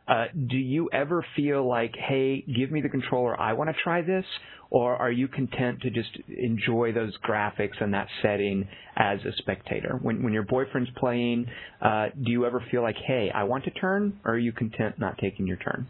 uh, 0.08 0.26
do 0.48 0.58
you 0.58 0.90
ever 0.94 1.26
feel 1.36 1.68
like, 1.68 1.96
hey, 1.96 2.42
give 2.42 2.72
me 2.72 2.82
the 2.82 2.90
controller, 2.90 3.40
I 3.40 3.54
want 3.54 3.70
to 3.70 3.76
try 3.82 4.02
this, 4.02 4.26
or 4.70 4.96
are 4.96 5.12
you 5.12 5.28
content 5.28 5.82
to 5.82 5.90
just 5.90 6.18
enjoy 6.28 6.92
those 6.92 7.18
graphics 7.28 7.82
and 7.82 7.94
that 7.94 8.08
setting 8.22 8.68
as 8.96 9.20
a 9.26 9.32
spectator? 9.38 9.98
When 10.02 10.24
when 10.24 10.34
your 10.34 10.44
boyfriend's 10.44 10.92
playing, 10.98 11.48
uh, 11.82 12.08
do 12.22 12.32
you 12.32 12.46
ever 12.46 12.64
feel 12.72 12.82
like, 12.82 12.98
hey, 12.98 13.32
I 13.34 13.44
want 13.44 13.64
to 13.66 13.72
turn, 13.72 14.20
or 14.26 14.34
are 14.34 14.38
you 14.38 14.52
content 14.52 15.00
not 15.00 15.18
taking 15.18 15.48
your 15.48 15.58
turn? 15.58 15.88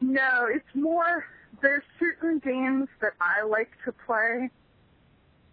no, 0.00 0.46
it's 0.50 0.64
more. 0.74 1.24
There's 1.62 1.82
certain 1.98 2.38
games 2.38 2.88
that 3.00 3.12
I 3.20 3.44
like 3.44 3.70
to 3.84 3.92
play. 4.06 4.50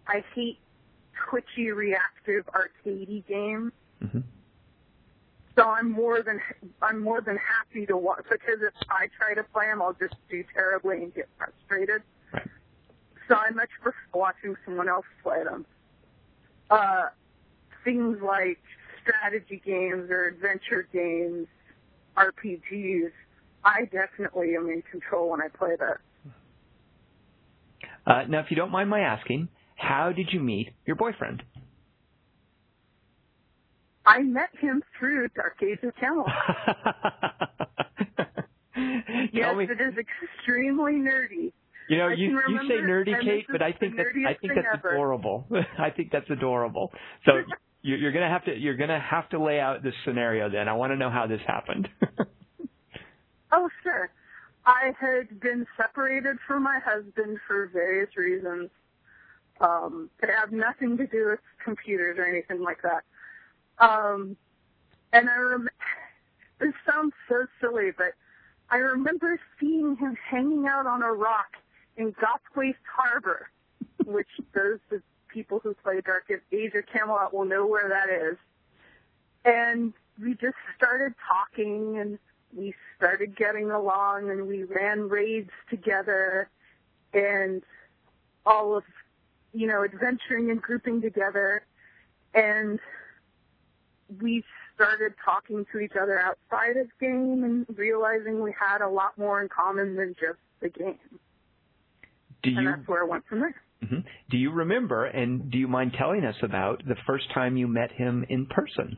I 0.06 0.24
hate 0.34 0.58
twitchy, 1.28 1.70
reactive, 1.70 2.44
arcadey 2.54 3.26
games. 3.26 3.72
hmm 4.00 4.20
So 5.58 5.64
I'm 5.64 5.90
more 5.90 6.22
than 6.22 6.40
I'm 6.80 7.02
more 7.02 7.20
than 7.20 7.36
happy 7.36 7.84
to 7.86 7.96
watch 7.96 8.24
because 8.30 8.62
if 8.62 8.72
I 8.88 9.08
try 9.18 9.34
to 9.34 9.42
play 9.42 9.66
them, 9.66 9.82
I'll 9.82 9.92
just 9.92 10.14
do 10.30 10.44
terribly 10.54 10.98
and 10.98 11.12
get 11.12 11.28
frustrated. 11.36 12.02
Right. 12.32 12.46
So 13.26 13.34
I 13.34 13.50
much 13.50 13.70
prefer 13.82 13.96
watching 14.14 14.54
someone 14.64 14.88
else 14.88 15.04
play 15.20 15.42
them. 15.42 15.66
Uh, 16.70 17.06
things 17.84 18.18
like 18.22 18.58
strategy 19.02 19.60
games 19.64 20.10
or 20.10 20.26
adventure 20.26 20.86
games, 20.92 21.48
RPGs. 22.16 23.10
I 23.64 23.86
definitely 23.86 24.54
am 24.54 24.68
in 24.70 24.82
control 24.82 25.30
when 25.30 25.42
I 25.42 25.48
play 25.48 25.74
that. 25.80 25.98
Uh, 28.06 28.24
now, 28.28 28.38
if 28.38 28.50
you 28.50 28.56
don't 28.56 28.70
mind 28.70 28.88
my 28.88 29.00
asking, 29.00 29.48
how 29.74 30.12
did 30.12 30.32
you 30.32 30.38
meet 30.38 30.70
your 30.86 30.94
boyfriend? 30.94 31.42
I 34.08 34.22
met 34.22 34.48
him 34.58 34.82
through 34.98 35.28
Dark 35.36 35.56
Age 35.62 35.78
of 35.82 35.94
Camelot. 35.96 36.32
Yes, 39.32 39.56
me, 39.56 39.64
it 39.64 39.80
is 39.80 39.94
extremely 39.98 40.92
nerdy. 40.94 41.52
You 41.88 41.98
know, 41.98 42.08
I 42.08 42.12
you 42.14 42.40
you 42.48 42.58
say 42.68 42.74
nerdy, 42.76 43.20
Kate, 43.22 43.46
but 43.50 43.60
I 43.62 43.72
think 43.72 43.96
that's 43.96 44.08
I 44.26 44.34
think 44.34 44.52
that's 44.54 44.66
ever. 44.78 44.90
adorable. 44.90 45.46
I 45.78 45.90
think 45.90 46.10
that's 46.12 46.28
adorable. 46.30 46.92
So 47.24 47.38
you- 47.82 47.96
you're 47.96 48.12
gonna 48.12 48.28
have 48.28 48.44
to 48.44 48.56
you're 48.56 48.76
gonna 48.76 49.00
have 49.00 49.28
to 49.30 49.38
lay 49.42 49.58
out 49.60 49.82
this 49.82 49.94
scenario. 50.04 50.48
Then 50.50 50.68
I 50.68 50.74
want 50.74 50.92
to 50.92 50.96
know 50.96 51.10
how 51.10 51.26
this 51.26 51.40
happened. 51.46 51.88
Oh, 53.50 53.66
sure. 53.82 54.10
I 54.66 54.92
had 55.00 55.40
been 55.40 55.66
separated 55.78 56.36
from 56.46 56.62
my 56.62 56.78
husband 56.84 57.38
for 57.46 57.70
various 57.72 58.10
reasons. 58.14 58.68
Um, 59.58 60.10
it 60.22 60.28
had 60.28 60.52
nothing 60.52 60.98
to 60.98 61.06
do 61.06 61.28
with 61.30 61.40
computers 61.64 62.18
or 62.18 62.26
anything 62.26 62.62
like 62.62 62.82
that. 62.82 63.04
Um, 63.80 64.36
and 65.12 65.28
I 65.28 65.36
rem- 65.38 65.68
this 66.60 66.74
sounds 66.90 67.12
so 67.28 67.46
silly, 67.60 67.90
but 67.96 68.14
I 68.70 68.76
remember 68.76 69.38
seeing 69.60 69.96
him 69.96 70.16
hanging 70.30 70.66
out 70.66 70.86
on 70.86 71.02
a 71.02 71.12
rock 71.12 71.56
in 71.96 72.12
Gothwaite 72.14 72.74
Harbor, 72.96 73.48
which 74.04 74.28
those 74.54 74.78
the 74.90 75.02
people 75.28 75.60
who 75.62 75.74
play 75.74 76.00
Dark 76.00 76.30
Age 76.52 76.72
of 76.74 76.84
Camelot 76.92 77.34
will 77.34 77.44
know 77.44 77.66
where 77.66 77.88
that 77.88 78.08
is. 78.10 78.36
And 79.44 79.92
we 80.22 80.34
just 80.34 80.56
started 80.76 81.14
talking 81.26 81.98
and 81.98 82.18
we 82.56 82.74
started 82.96 83.36
getting 83.36 83.70
along 83.70 84.30
and 84.30 84.48
we 84.48 84.64
ran 84.64 85.08
raids 85.08 85.50
together 85.70 86.48
and 87.12 87.62
all 88.46 88.76
of, 88.76 88.84
you 89.52 89.66
know, 89.66 89.84
adventuring 89.84 90.50
and 90.50 90.60
grouping 90.60 91.00
together. 91.00 91.64
And 92.34 92.80
we 94.20 94.44
started 94.74 95.12
talking 95.24 95.66
to 95.72 95.78
each 95.78 95.92
other 96.00 96.18
outside 96.18 96.76
of 96.76 96.86
game 97.00 97.44
and 97.44 97.78
realizing 97.78 98.42
we 98.42 98.54
had 98.58 98.80
a 98.80 98.88
lot 98.88 99.16
more 99.18 99.42
in 99.42 99.48
common 99.48 99.96
than 99.96 100.14
just 100.18 100.38
the 100.60 100.68
game. 100.68 100.98
do 102.42 102.50
And 102.50 102.62
you 102.62 102.70
that's 102.70 102.88
where 102.88 103.02
I 103.02 103.06
went 103.06 103.26
from 103.26 103.40
there. 103.40 103.54
Mhm. 103.82 104.04
do 104.30 104.36
you 104.36 104.50
remember 104.50 105.04
and 105.04 105.50
do 105.50 105.58
you 105.58 105.68
mind 105.68 105.92
telling 105.94 106.24
us 106.24 106.36
about 106.42 106.84
the 106.86 106.96
first 107.06 107.30
time 107.30 107.56
you 107.56 107.68
met 107.68 107.92
him 107.92 108.24
in 108.28 108.46
person? 108.46 108.96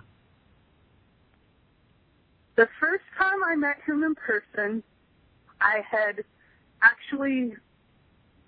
The 2.56 2.66
first 2.78 3.04
time 3.16 3.42
I 3.44 3.56
met 3.56 3.80
him 3.86 4.02
in 4.02 4.14
person, 4.14 4.82
I 5.60 5.80
had 5.90 6.24
actually 6.82 7.54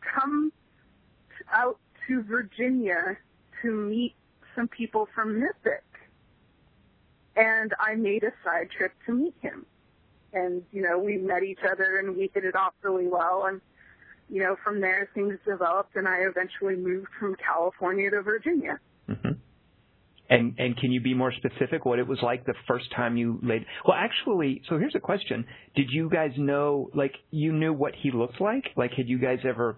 come 0.01 0.53
out 1.51 1.79
to 2.07 2.23
Virginia 2.23 3.17
to 3.63 3.71
meet 3.71 4.15
some 4.55 4.69
people 4.69 5.07
from 5.15 5.39
Mythic. 5.41 5.85
And 7.37 7.73
I 7.79 7.95
made 7.95 8.25
a 8.25 8.33
side 8.45 8.69
trip 8.77 8.93
to 9.07 9.13
meet 9.13 9.35
him. 9.41 9.67
And, 10.33 10.63
you 10.73 10.83
know, 10.83 10.99
we 10.99 11.19
met 11.19 11.43
each 11.43 11.59
other 11.71 11.99
and 11.99 12.17
we 12.17 12.31
hit 12.35 12.45
it 12.45 12.57
off 12.57 12.73
really 12.83 13.07
well. 13.07 13.45
And, 13.47 13.61
you 14.31 14.43
know, 14.43 14.57
from 14.65 14.81
there 14.81 15.09
things 15.15 15.35
developed 15.47 15.95
and 15.97 16.09
I 16.09 16.21
eventually 16.21 16.77
moved 16.77 17.09
from 17.21 17.37
California 17.37 18.11
to 18.11 18.23
Virginia. 18.23 18.79
hmm 19.07 19.33
And 20.31 20.55
and 20.59 20.77
can 20.77 20.91
you 20.93 21.01
be 21.03 21.13
more 21.15 21.33
specific 21.33 21.85
what 21.85 21.99
it 21.99 22.07
was 22.07 22.19
like 22.23 22.47
the 22.47 22.55
first 22.67 22.91
time 22.97 23.17
you 23.19 23.39
laid? 23.43 23.67
Well, 23.87 23.97
actually, 23.99 24.63
so 24.69 24.79
here's 24.79 24.95
a 24.95 25.01
question: 25.01 25.45
Did 25.75 25.89
you 25.91 26.09
guys 26.09 26.33
know, 26.39 26.89
like, 26.95 27.15
you 27.31 27.53
knew 27.53 27.73
what 27.75 27.93
he 27.95 28.11
looked 28.11 28.41
like? 28.41 28.65
Like, 28.77 28.93
had 28.93 29.09
you 29.09 29.19
guys 29.19 29.41
ever 29.45 29.77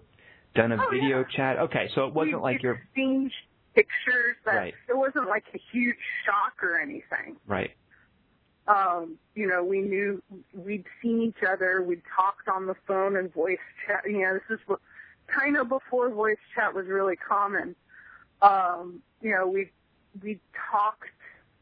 done 0.53 0.71
a 0.71 0.77
Oh, 0.79 0.87
video 0.89 1.19
yeah. 1.19 1.35
chat? 1.35 1.59
Okay, 1.59 1.89
so 1.95 2.05
it 2.07 2.13
wasn't 2.13 2.37
we 2.37 2.41
like 2.41 2.63
you're 2.63 2.75
exchanged 2.85 3.35
pictures 3.75 4.35
that 4.45 4.55
Right. 4.55 4.73
it 4.89 4.97
wasn't 4.97 5.27
like 5.27 5.43
a 5.53 5.59
huge 5.71 5.97
shock 6.25 6.63
or 6.63 6.79
anything. 6.79 7.35
right. 7.45 7.71
um, 8.67 9.17
you 9.35 9.45
know, 9.47 9.63
we 9.63 9.81
knew 9.81 10.23
we'd 10.53 10.85
seen 11.01 11.21
each 11.21 11.43
other, 11.47 11.83
we'd 11.83 12.01
talked 12.15 12.47
on 12.47 12.65
the 12.65 12.75
phone 12.87 13.15
and 13.15 13.31
voice 13.33 13.59
chat. 13.85 14.01
You 14.05 14.19
know, 14.21 14.33
this 14.49 14.59
is 14.59 14.77
kind 15.27 15.57
of 15.57 15.69
before 15.69 16.09
voice 16.09 16.37
chat 16.55 16.73
was 16.73 16.87
really 16.87 17.15
common. 17.15 17.75
Um, 18.41 19.01
you 19.21 19.31
know, 19.31 19.47
we 19.47 19.69
we 20.23 20.39
talked 20.71 21.09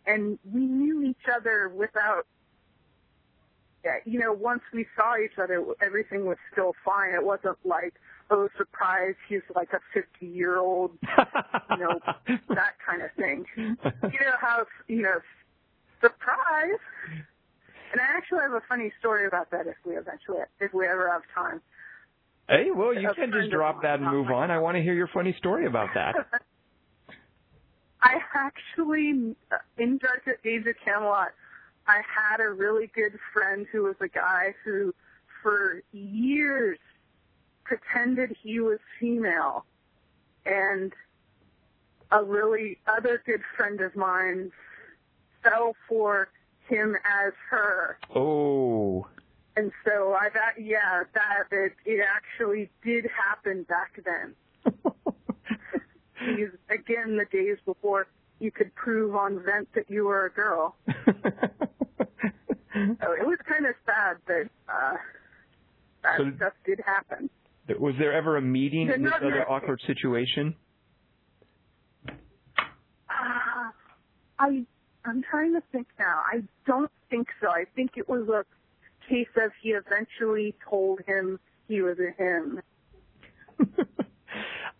and 0.06 0.38
we 0.52 0.62
knew 0.62 1.02
each 1.04 1.26
other 1.36 1.70
without. 1.70 2.26
yeah, 3.84 3.98
You 4.06 4.20
know, 4.20 4.32
once 4.34 4.62
we 4.74 4.86
saw 4.96 5.18
each 5.18 5.38
other, 5.38 5.64
everything 5.82 6.26
was 6.26 6.38
still 6.52 6.74
fine. 6.86 7.14
It 7.14 7.24
wasn't 7.26 7.58
like, 7.66 7.96
oh, 8.34 8.50
surprise, 8.58 9.16
he's 9.30 9.42
like 9.56 9.70
a 9.74 9.80
50 9.94 10.26
year 10.26 10.58
old, 10.58 10.92
you 11.72 11.78
know, 11.78 12.00
that 12.50 12.74
kind 12.86 13.02
of 13.02 13.12
thing 13.16 13.46
you 13.58 14.20
know 14.26 14.38
how 14.40 14.66
you 14.88 15.02
know 15.02 15.20
surprise 16.02 16.80
and 17.92 18.02
i 18.02 18.18
actually 18.18 18.40
have 18.40 18.54
a 18.54 18.62
funny 18.68 18.92
story 19.00 19.28
about 19.28 19.50
that 19.52 19.68
if 19.68 19.76
we 19.86 19.94
eventually 19.94 20.40
if 20.60 20.74
we 20.74 20.86
ever 20.86 21.10
have 21.10 21.22
time 21.34 21.62
hey, 22.50 22.72
well, 22.76 22.94
you 22.94 23.10
a 23.10 23.14
can 23.14 23.32
just 23.32 23.52
drop 23.52 23.82
that 23.84 24.02
and 24.02 24.12
move 24.12 24.30
on. 24.30 24.52
I 24.52 24.60
want 24.60 24.76
to 24.76 24.84
hear 24.84 24.94
your 24.94 25.08
funny 25.14 25.34
story 25.38 25.66
about 25.66 25.90
that. 25.96 26.16
i 28.02 28.18
actually 28.36 29.34
uh, 29.52 29.56
in 29.78 29.98
dark 29.98 30.28
age 30.46 30.68
of 30.68 30.76
camelot 30.84 31.30
i 31.88 32.02
had 32.04 32.42
a 32.42 32.50
really 32.50 32.92
good 32.94 33.18
friend 33.32 33.66
who 33.72 33.84
was 33.84 33.96
a 34.02 34.10
guy 34.10 34.54
who 34.66 34.94
for 35.42 35.82
years 35.94 36.78
pretended 37.66 38.36
he 38.42 38.60
was 38.60 38.80
female 39.00 39.66
and 40.46 40.94
a 42.12 42.24
really 42.24 42.78
other 42.88 43.22
good 43.26 43.42
friend 43.58 43.82
of 43.82 43.96
mine 43.96 44.52
fell 45.44 45.76
for 45.88 46.30
him 46.68 46.96
as 46.96 47.34
her. 47.50 47.98
Oh. 48.14 49.08
And 49.56 49.72
so 49.86 50.14
I've, 50.20 50.36
a- 50.36 50.62
yeah, 50.62 51.04
that, 51.14 51.44
it, 51.52 51.74
it 51.86 52.00
actually 52.08 52.70
did 52.84 53.06
happen 53.06 53.64
back 53.64 54.00
then. 54.04 54.36
These, 56.38 56.50
again, 56.70 57.18
the 57.18 57.26
days 57.32 57.58
before 57.66 58.08
you 58.40 58.50
could 58.52 58.74
prove 58.76 59.16
on 59.16 59.44
Vent 59.44 59.68
that 59.76 59.90
you 59.90 60.06
were 60.06 60.26
a 60.26 60.32
girl. 60.32 60.76
So 62.76 63.12
it 63.14 63.26
was 63.28 63.38
kind 63.48 63.68
of 63.68 63.76
sad 63.86 64.18
that, 64.28 64.50
uh, 64.68 64.96
that 66.02 66.18
So- 66.18 66.32
stuff 66.36 66.54
did 66.66 66.82
happen. 66.86 67.30
Was 67.80 67.96
there 67.98 68.14
ever 68.14 68.38
a 68.38 68.42
meeting 68.42 68.90
in 68.90 69.04
this 69.04 69.14
other 69.16 69.50
awkward 69.50 69.82
situation? 69.88 70.56
Uh, 72.08 73.72
I 74.40 74.66
I'm 75.06 75.24
trying 75.30 75.54
to 75.54 75.62
think 75.72 75.88
now. 76.00 76.22
I 76.32 76.42
don't 76.66 76.92
think 77.10 77.28
so. 77.42 77.50
I 77.50 77.66
think 77.76 77.92
it 77.98 78.08
was 78.08 78.28
a 78.30 78.44
case 79.10 79.28
of 79.38 79.52
he 79.62 79.70
eventually 79.70 80.56
told 80.70 81.00
him 81.06 81.40
he 81.68 81.82
was 81.82 81.98
a 82.00 82.22
him. 82.22 82.62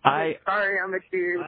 I 0.04 0.36
sorry, 0.44 0.78
I'm 0.80 0.94
a 0.94 0.98
dude. 1.10 1.46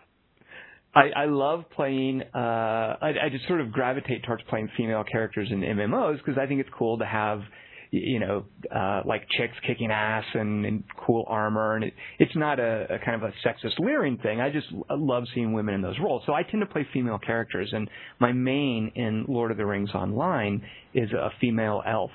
I, 0.94 1.10
I 1.14 1.24
love 1.26 1.64
playing. 1.74 2.22
Uh, 2.34 2.38
I, 2.38 3.14
I 3.24 3.28
just 3.30 3.46
sort 3.46 3.60
of 3.60 3.70
gravitate 3.70 4.24
towards 4.24 4.42
playing 4.44 4.70
female 4.78 5.04
characters 5.04 5.48
in 5.50 5.60
MMOs 5.60 6.16
because 6.18 6.38
I 6.38 6.46
think 6.46 6.60
it's 6.60 6.70
cool 6.76 6.96
to 6.98 7.04
have, 7.04 7.42
you 7.90 8.20
know, 8.20 8.44
uh, 8.74 9.02
like 9.04 9.26
chicks 9.36 9.54
kicking 9.66 9.90
ass 9.90 10.24
and, 10.34 10.64
and 10.64 10.84
cool 11.04 11.24
armor, 11.28 11.76
and 11.76 11.84
it, 11.84 11.94
it's 12.18 12.34
not 12.36 12.58
a, 12.58 12.86
a 12.94 12.98
kind 13.04 13.22
of 13.22 13.30
a 13.30 13.32
sexist 13.46 13.78
leering 13.78 14.18
thing. 14.18 14.40
I 14.40 14.50
just 14.50 14.66
love 14.90 15.24
seeing 15.34 15.52
women 15.52 15.74
in 15.74 15.82
those 15.82 15.98
roles. 16.00 16.22
So 16.26 16.32
I 16.34 16.42
tend 16.42 16.60
to 16.60 16.66
play 16.66 16.86
female 16.92 17.18
characters, 17.18 17.70
and 17.72 17.88
my 18.18 18.32
main 18.32 18.92
in 18.94 19.24
Lord 19.28 19.50
of 19.50 19.56
the 19.56 19.66
Rings 19.66 19.90
Online 19.94 20.62
is 20.94 21.10
a 21.12 21.30
female 21.40 21.82
elf, 21.86 22.10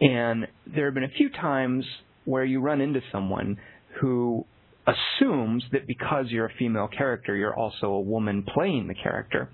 and 0.00 0.46
there 0.74 0.86
have 0.86 0.94
been 0.94 1.04
a 1.04 1.16
few 1.16 1.30
times 1.30 1.84
where 2.24 2.44
you 2.44 2.60
run 2.60 2.80
into 2.80 3.00
someone 3.10 3.58
who 4.00 4.44
assumes 4.86 5.64
that 5.72 5.86
because 5.86 6.26
you're 6.28 6.46
a 6.46 6.54
female 6.58 6.88
character, 6.88 7.36
you're 7.36 7.54
also 7.54 7.86
a 7.86 8.00
woman 8.00 8.42
playing 8.42 8.88
the 8.88 8.94
character. 8.94 9.50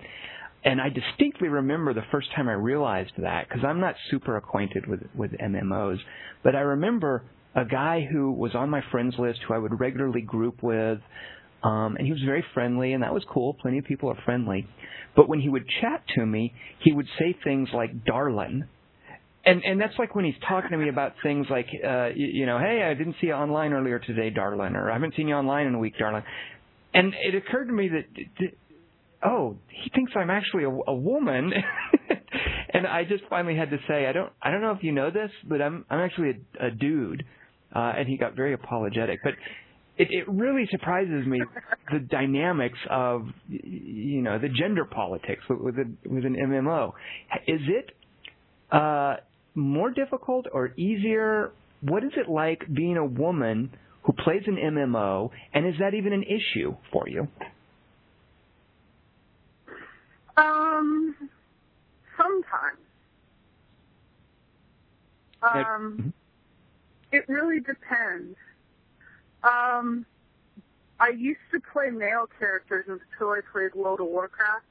And 0.64 0.80
I 0.80 0.88
distinctly 0.88 1.48
remember 1.48 1.94
the 1.94 2.02
first 2.10 2.28
time 2.34 2.48
I 2.48 2.52
realized 2.52 3.12
that 3.18 3.48
because 3.48 3.64
I'm 3.64 3.80
not 3.80 3.94
super 4.10 4.36
acquainted 4.36 4.86
with 4.86 5.00
with 5.14 5.30
MMOs, 5.32 5.98
but 6.42 6.56
I 6.56 6.60
remember 6.60 7.22
a 7.54 7.64
guy 7.64 8.06
who 8.10 8.32
was 8.32 8.54
on 8.54 8.68
my 8.68 8.82
friends 8.90 9.14
list 9.18 9.40
who 9.46 9.54
I 9.54 9.58
would 9.58 9.78
regularly 9.80 10.20
group 10.20 10.62
with, 10.62 10.98
um, 11.62 11.96
and 11.96 12.06
he 12.06 12.12
was 12.12 12.22
very 12.22 12.44
friendly, 12.54 12.92
and 12.92 13.02
that 13.02 13.14
was 13.14 13.24
cool. 13.32 13.54
Plenty 13.54 13.78
of 13.78 13.84
people 13.84 14.10
are 14.10 14.18
friendly, 14.24 14.66
but 15.16 15.28
when 15.28 15.40
he 15.40 15.48
would 15.48 15.64
chat 15.80 16.02
to 16.16 16.26
me, 16.26 16.52
he 16.80 16.92
would 16.92 17.06
say 17.18 17.36
things 17.44 17.68
like 17.72 18.04
"darlin'," 18.04 18.66
and 19.44 19.62
and 19.64 19.80
that's 19.80 19.98
like 19.98 20.14
when 20.14 20.24
he's 20.24 20.34
talking 20.46 20.70
to 20.70 20.76
me 20.76 20.88
about 20.88 21.14
things 21.22 21.46
like 21.50 21.66
uh 21.84 22.08
you, 22.14 22.26
you 22.26 22.46
know 22.46 22.58
hey 22.58 22.82
i 22.82 22.94
didn't 22.94 23.14
see 23.20 23.28
you 23.28 23.32
online 23.32 23.72
earlier 23.72 23.98
today 23.98 24.30
darling 24.30 24.74
or 24.76 24.90
i 24.90 24.92
haven't 24.94 25.14
seen 25.16 25.28
you 25.28 25.34
online 25.34 25.66
in 25.66 25.74
a 25.74 25.78
week 25.78 25.94
darling 25.98 26.22
and 26.94 27.14
it 27.14 27.34
occurred 27.34 27.66
to 27.66 27.72
me 27.72 27.88
that- 27.88 28.52
oh 29.24 29.56
he 29.68 29.90
thinks 29.90 30.12
i'm 30.16 30.30
actually 30.30 30.64
a, 30.64 30.70
a 30.70 30.94
woman 30.94 31.52
and 32.72 32.86
i 32.86 33.04
just 33.04 33.24
finally 33.28 33.56
had 33.56 33.70
to 33.70 33.78
say 33.88 34.06
i 34.06 34.12
don't 34.12 34.32
i 34.42 34.50
don't 34.50 34.60
know 34.60 34.72
if 34.72 34.82
you 34.82 34.92
know 34.92 35.10
this 35.10 35.30
but 35.48 35.60
i'm 35.60 35.84
i'm 35.90 36.00
actually 36.00 36.30
a, 36.60 36.66
a 36.66 36.70
dude 36.70 37.24
uh 37.74 37.92
and 37.96 38.08
he 38.08 38.16
got 38.16 38.34
very 38.36 38.54
apologetic 38.54 39.20
but 39.22 39.34
it, 39.98 40.08
it 40.10 40.28
really 40.28 40.66
surprises 40.70 41.26
me 41.26 41.42
the 41.92 41.98
dynamics 41.98 42.78
of 42.88 43.26
you 43.48 44.22
know 44.22 44.38
the 44.38 44.48
gender 44.48 44.84
politics 44.84 45.42
with 45.50 45.58
with, 45.60 45.74
a, 45.74 46.08
with 46.08 46.24
an 46.24 46.36
MMO. 46.36 46.92
Is 47.46 47.60
it 47.66 47.90
uh, 48.70 49.16
more 49.54 49.90
difficult 49.90 50.46
or 50.52 50.72
easier? 50.76 51.52
What 51.80 52.04
is 52.04 52.12
it 52.16 52.30
like 52.30 52.62
being 52.72 52.96
a 52.96 53.04
woman 53.04 53.70
who 54.04 54.12
plays 54.12 54.42
an 54.46 54.56
MMO, 54.56 55.30
and 55.52 55.66
is 55.66 55.74
that 55.80 55.94
even 55.94 56.12
an 56.12 56.22
issue 56.22 56.76
for 56.92 57.08
you? 57.08 57.26
Um, 60.38 61.16
sometimes. 62.16 62.78
Um, 65.42 66.12
it 67.12 67.24
really 67.28 67.60
depends. 67.60 68.36
Um, 69.42 70.06
I 71.00 71.10
used 71.10 71.40
to 71.52 71.60
play 71.72 71.90
male 71.90 72.28
characters 72.38 72.86
until 72.88 73.30
I 73.30 73.40
played 73.52 73.74
World 73.74 74.00
of 74.00 74.06
Warcraft, 74.06 74.64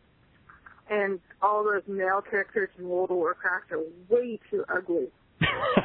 and 0.90 1.20
all 1.42 1.64
those 1.64 1.84
male 1.88 2.22
characters 2.22 2.70
in 2.78 2.88
World 2.88 3.12
of 3.12 3.18
Warcraft 3.18 3.72
are 3.72 3.84
way 4.10 4.40
too 4.50 4.64
ugly. 4.70 5.08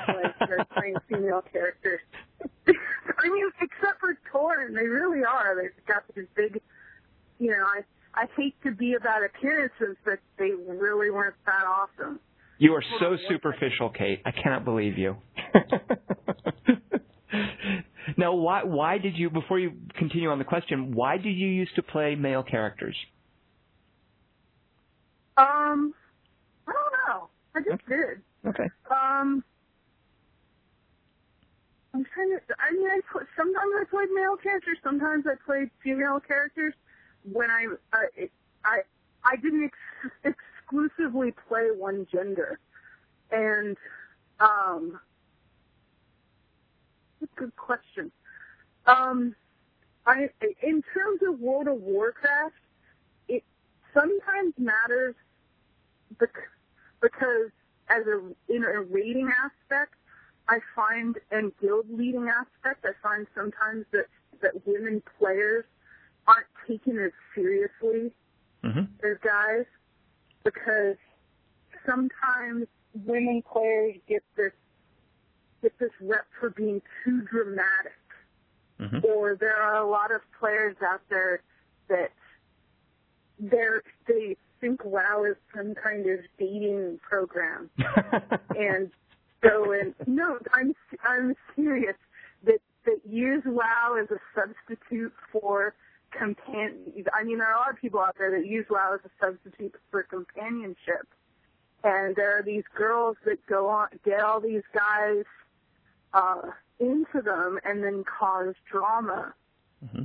like 0.08 0.38
they're 0.48 0.64
playing 0.76 0.96
female 1.08 1.42
characters. 1.52 2.00
I 2.66 3.28
mean, 3.28 3.50
except 3.60 4.00
for 4.00 4.16
Torn, 4.30 4.74
they 4.74 4.86
really 4.86 5.24
are. 5.24 5.56
They've 5.60 5.86
got 5.86 6.02
these 6.14 6.26
big, 6.34 6.60
you 7.38 7.50
know. 7.50 7.64
I 7.64 7.82
I 8.14 8.26
hate 8.36 8.54
to 8.64 8.72
be 8.72 8.94
about 8.94 9.24
appearances, 9.24 9.96
but 10.04 10.18
they 10.38 10.50
really 10.50 11.10
weren't 11.10 11.34
that 11.46 11.64
awesome. 11.66 12.20
You 12.58 12.74
are 12.74 12.84
so 13.00 13.16
superficial, 13.28 13.90
Kate. 13.90 14.20
I 14.24 14.30
cannot 14.30 14.64
believe 14.64 14.98
you. 14.98 15.16
now, 18.16 18.34
why 18.34 18.62
why 18.64 18.98
did 18.98 19.16
you 19.16 19.30
before 19.30 19.58
you 19.58 19.72
continue 19.96 20.30
on 20.30 20.38
the 20.38 20.44
question? 20.44 20.94
Why 20.94 21.16
did 21.16 21.30
you 21.30 21.48
used 21.48 21.74
to 21.76 21.82
play 21.82 22.14
male 22.14 22.42
characters? 22.42 22.94
Um, 25.36 25.94
I 26.68 26.72
don't 26.72 26.92
know. 27.08 27.28
I 27.54 27.60
just 27.60 27.88
did. 27.88 28.22
Okay. 28.46 28.68
Um, 28.90 29.42
I'm 31.94 32.04
trying 32.14 32.30
to. 32.30 32.40
I 32.60 32.72
mean, 32.72 32.86
I 32.86 33.00
put, 33.10 33.26
sometimes 33.36 33.72
I 33.80 33.84
played 33.90 34.08
male 34.14 34.36
characters, 34.36 34.78
sometimes 34.84 35.24
I 35.26 35.34
played 35.44 35.70
female 35.82 36.20
characters. 36.20 36.74
When 37.30 37.50
I, 37.50 37.66
uh, 37.92 37.98
it, 38.16 38.32
I, 38.64 38.80
I 39.24 39.36
didn't 39.36 39.64
ex- 40.24 40.36
exclusively 40.64 41.34
play 41.48 41.68
one 41.76 42.06
gender, 42.12 42.58
and 43.32 43.76
um, 44.40 45.00
that's 47.20 47.32
a 47.36 47.40
good 47.40 47.56
question. 47.56 48.12
Um, 48.86 49.34
I, 50.06 50.28
in 50.62 50.82
terms 50.94 51.20
of 51.28 51.40
World 51.40 51.68
of 51.68 51.80
Warcraft, 51.80 52.54
it 53.28 53.44
sometimes 53.94 54.54
matters 54.58 55.14
bec- 56.18 56.50
because 57.02 57.50
as 57.88 58.04
a 58.06 58.20
in 58.54 58.64
a 58.64 58.82
raiding 58.82 59.30
aspect, 59.44 59.94
I 60.48 60.58
find 60.76 61.16
and 61.30 61.52
guild 61.60 61.86
leading 61.90 62.28
aspect, 62.28 62.84
I 62.86 62.92
find 63.02 63.26
sometimes 63.34 63.86
that 63.92 64.06
that 64.42 64.66
women 64.66 65.02
players 65.18 65.64
aren't 66.26 66.46
taken 66.66 66.98
as 66.98 67.12
seriously 67.34 68.12
hmm 68.62 68.80
as 69.04 69.16
guys 69.24 69.64
because 70.44 70.96
sometimes 71.86 72.66
women 73.04 73.42
players 73.50 73.96
get 74.08 74.22
this 74.36 74.52
get 75.62 75.78
this 75.78 75.90
rep 76.00 76.26
for 76.38 76.50
being 76.50 76.82
too 77.04 77.22
dramatic. 77.22 77.92
Hmm 78.78 78.98
or 79.04 79.36
there 79.38 79.56
are 79.56 79.76
a 79.76 79.88
lot 79.88 80.10
of 80.12 80.20
players 80.38 80.76
out 80.84 81.02
there 81.08 81.42
that 81.88 82.10
they're 83.38 83.82
they 84.06 84.36
think 84.60 84.84
WoW 84.84 85.24
is 85.24 85.36
some 85.54 85.74
kind 85.74 86.06
of 86.08 86.20
dating 86.38 86.98
program, 87.02 87.70
and 88.56 88.90
so 89.44 89.72
and 89.72 89.94
no, 90.06 90.38
I'm 90.52 90.74
I'm 91.04 91.34
serious 91.54 91.96
that 92.44 92.60
that 92.86 93.00
use 93.04 93.42
WoW 93.44 93.98
as 94.00 94.08
a 94.10 94.18
substitute 94.34 95.12
for 95.30 95.74
companion. 96.22 97.04
I 97.14 97.24
mean, 97.24 97.38
there 97.38 97.48
are 97.48 97.54
a 97.54 97.58
lot 97.58 97.70
of 97.70 97.76
people 97.80 98.00
out 98.00 98.16
there 98.18 98.30
that 98.30 98.46
use 98.46 98.66
WoW 98.70 98.94
as 98.94 99.00
a 99.04 99.10
substitute 99.24 99.74
for 99.90 100.02
companionship, 100.04 101.06
and 101.82 102.14
there 102.14 102.38
are 102.38 102.42
these 102.42 102.64
girls 102.76 103.16
that 103.24 103.44
go 103.46 103.68
on 103.68 103.88
get 104.04 104.20
all 104.20 104.40
these 104.40 104.62
guys 104.74 105.24
uh, 106.14 106.42
into 106.78 107.22
them 107.24 107.58
and 107.64 107.82
then 107.82 108.04
cause 108.04 108.54
drama. 108.70 109.34
hmm 109.92 110.02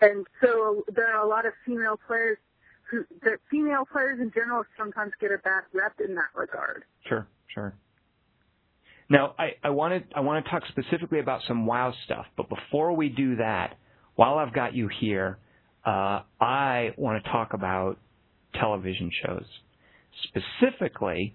And 0.00 0.26
so 0.42 0.84
there 0.94 1.14
are 1.14 1.24
a 1.24 1.28
lot 1.28 1.46
of 1.46 1.52
female 1.66 1.98
players 2.06 2.38
who, 2.90 3.04
that 3.22 3.38
female 3.50 3.84
players 3.90 4.20
in 4.20 4.30
general 4.32 4.64
sometimes 4.78 5.12
get 5.20 5.30
a 5.30 5.38
bad 5.38 5.62
rep 5.72 5.94
in 6.06 6.14
that 6.14 6.32
regard. 6.34 6.84
Sure, 7.06 7.26
sure. 7.52 7.74
Now, 9.10 9.34
I, 9.38 9.56
I 9.62 9.70
want 9.70 9.92
to 10.10 10.16
I 10.16 10.20
want 10.20 10.44
to 10.44 10.50
talk 10.50 10.62
specifically 10.68 11.20
about 11.20 11.42
some 11.46 11.66
WoW 11.66 11.92
stuff, 12.04 12.24
but 12.36 12.48
before 12.48 12.94
we 12.94 13.10
do 13.10 13.36
that, 13.36 13.76
while 14.16 14.38
I've 14.38 14.52
got 14.52 14.74
you 14.74 14.88
here, 15.00 15.38
uh, 15.84 16.22
I 16.40 16.94
want 16.96 17.22
to 17.22 17.30
talk 17.30 17.52
about 17.52 17.98
television 18.54 19.10
shows. 19.24 19.44
Specifically, 20.24 21.34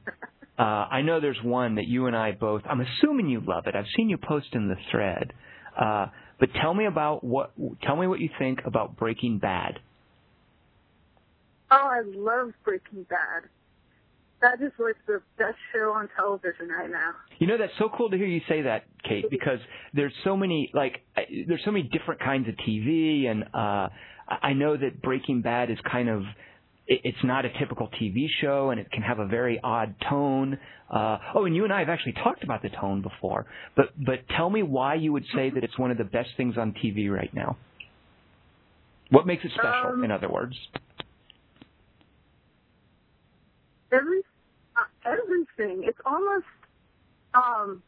uh, 0.58 0.62
I 0.62 1.02
know 1.02 1.20
there's 1.20 1.42
one 1.44 1.76
that 1.76 1.88
you 1.88 2.08
and 2.08 2.16
I 2.16 2.32
both. 2.32 2.62
I'm 2.70 2.82
assuming 2.82 3.28
you 3.28 3.42
love 3.46 3.68
it. 3.68 3.76
I've 3.76 3.86
seen 3.96 4.10
you 4.10 4.18
post 4.18 4.48
in 4.54 4.68
the 4.68 4.76
thread. 4.92 5.34
Uh, 5.80 6.08
but 6.40 6.50
tell 6.62 6.74
me 6.74 6.86
about 6.86 7.24
what. 7.24 7.52
Tell 7.84 7.96
me 7.96 8.08
what 8.08 8.20
you 8.20 8.30
think 8.40 8.60
about 8.66 8.98
Breaking 8.98 9.40
Bad. 9.40 9.80
Oh, 11.72 11.76
I 11.92 12.02
love 12.06 12.54
Breaking 12.64 13.04
Bad. 13.04 13.50
That 14.42 14.62
is 14.62 14.72
like 14.80 14.96
the 15.06 15.22
best 15.38 15.58
show 15.74 15.92
on 15.92 16.08
television 16.16 16.70
right 16.70 16.90
now. 16.90 17.12
You 17.40 17.48
know 17.48 17.58
that's 17.58 17.74
so 17.78 17.90
cool 17.98 18.10
to 18.10 18.18
hear 18.18 18.28
you 18.28 18.42
say 18.48 18.62
that, 18.62 18.86
Kate, 19.04 19.26
because 19.30 19.60
there's 19.94 20.14
so 20.24 20.38
many 20.38 20.72
like 20.74 21.02
there's 21.48 21.62
so 21.66 21.72
many 21.72 21.90
different 21.92 22.22
kinds 22.22 22.48
of 22.48 22.56
TV, 22.56 23.28
and 23.28 23.44
uh, 23.54 23.90
I 24.42 24.54
know 24.54 24.78
that 24.78 25.02
Breaking 25.02 25.42
Bad 25.42 25.70
is 25.70 25.78
kind 25.92 26.10
of 26.10 26.24
it's 26.88 27.18
not 27.24 27.46
a 27.46 27.50
typical 27.60 27.90
TV 28.02 28.28
show, 28.42 28.72
and 28.72 28.80
it 28.80 28.90
can 28.92 29.04
have 29.04 29.20
a 29.20 29.26
very 29.26 29.60
odd 29.62 29.94
tone. 30.10 30.58
Uh, 30.90 31.18
oh, 31.36 31.46
and 31.46 31.56
you 31.56 31.66
and 31.66 31.74
I 31.74 31.80
have 31.80 31.90
actually 31.90 32.14
talked 32.14 32.44
about 32.44 32.62
the 32.62 32.70
tone 32.70 33.02
before, 33.02 33.46
but 33.76 33.88
but 34.04 34.20
tell 34.36 34.50
me 34.50 34.64
why 34.64 34.96
you 34.96 35.12
would 35.12 35.26
say 35.36 35.50
that 35.50 35.64
it's 35.64 35.78
one 35.78 35.92
of 35.92 35.98
the 35.98 36.06
best 36.06 36.30
things 36.38 36.58
on 36.58 36.74
TV 36.74 37.12
right 37.12 37.34
now. 37.34 37.58
What 39.12 39.28
makes 39.28 39.44
it 39.44 39.52
special? 39.54 39.92
Um, 39.94 40.04
in 40.04 40.12
other 40.12 40.30
words, 40.30 40.56
Every 43.92 44.22
everything. 45.10 45.84
It's 45.84 46.00
almost 46.06 46.46
um, 47.34 47.82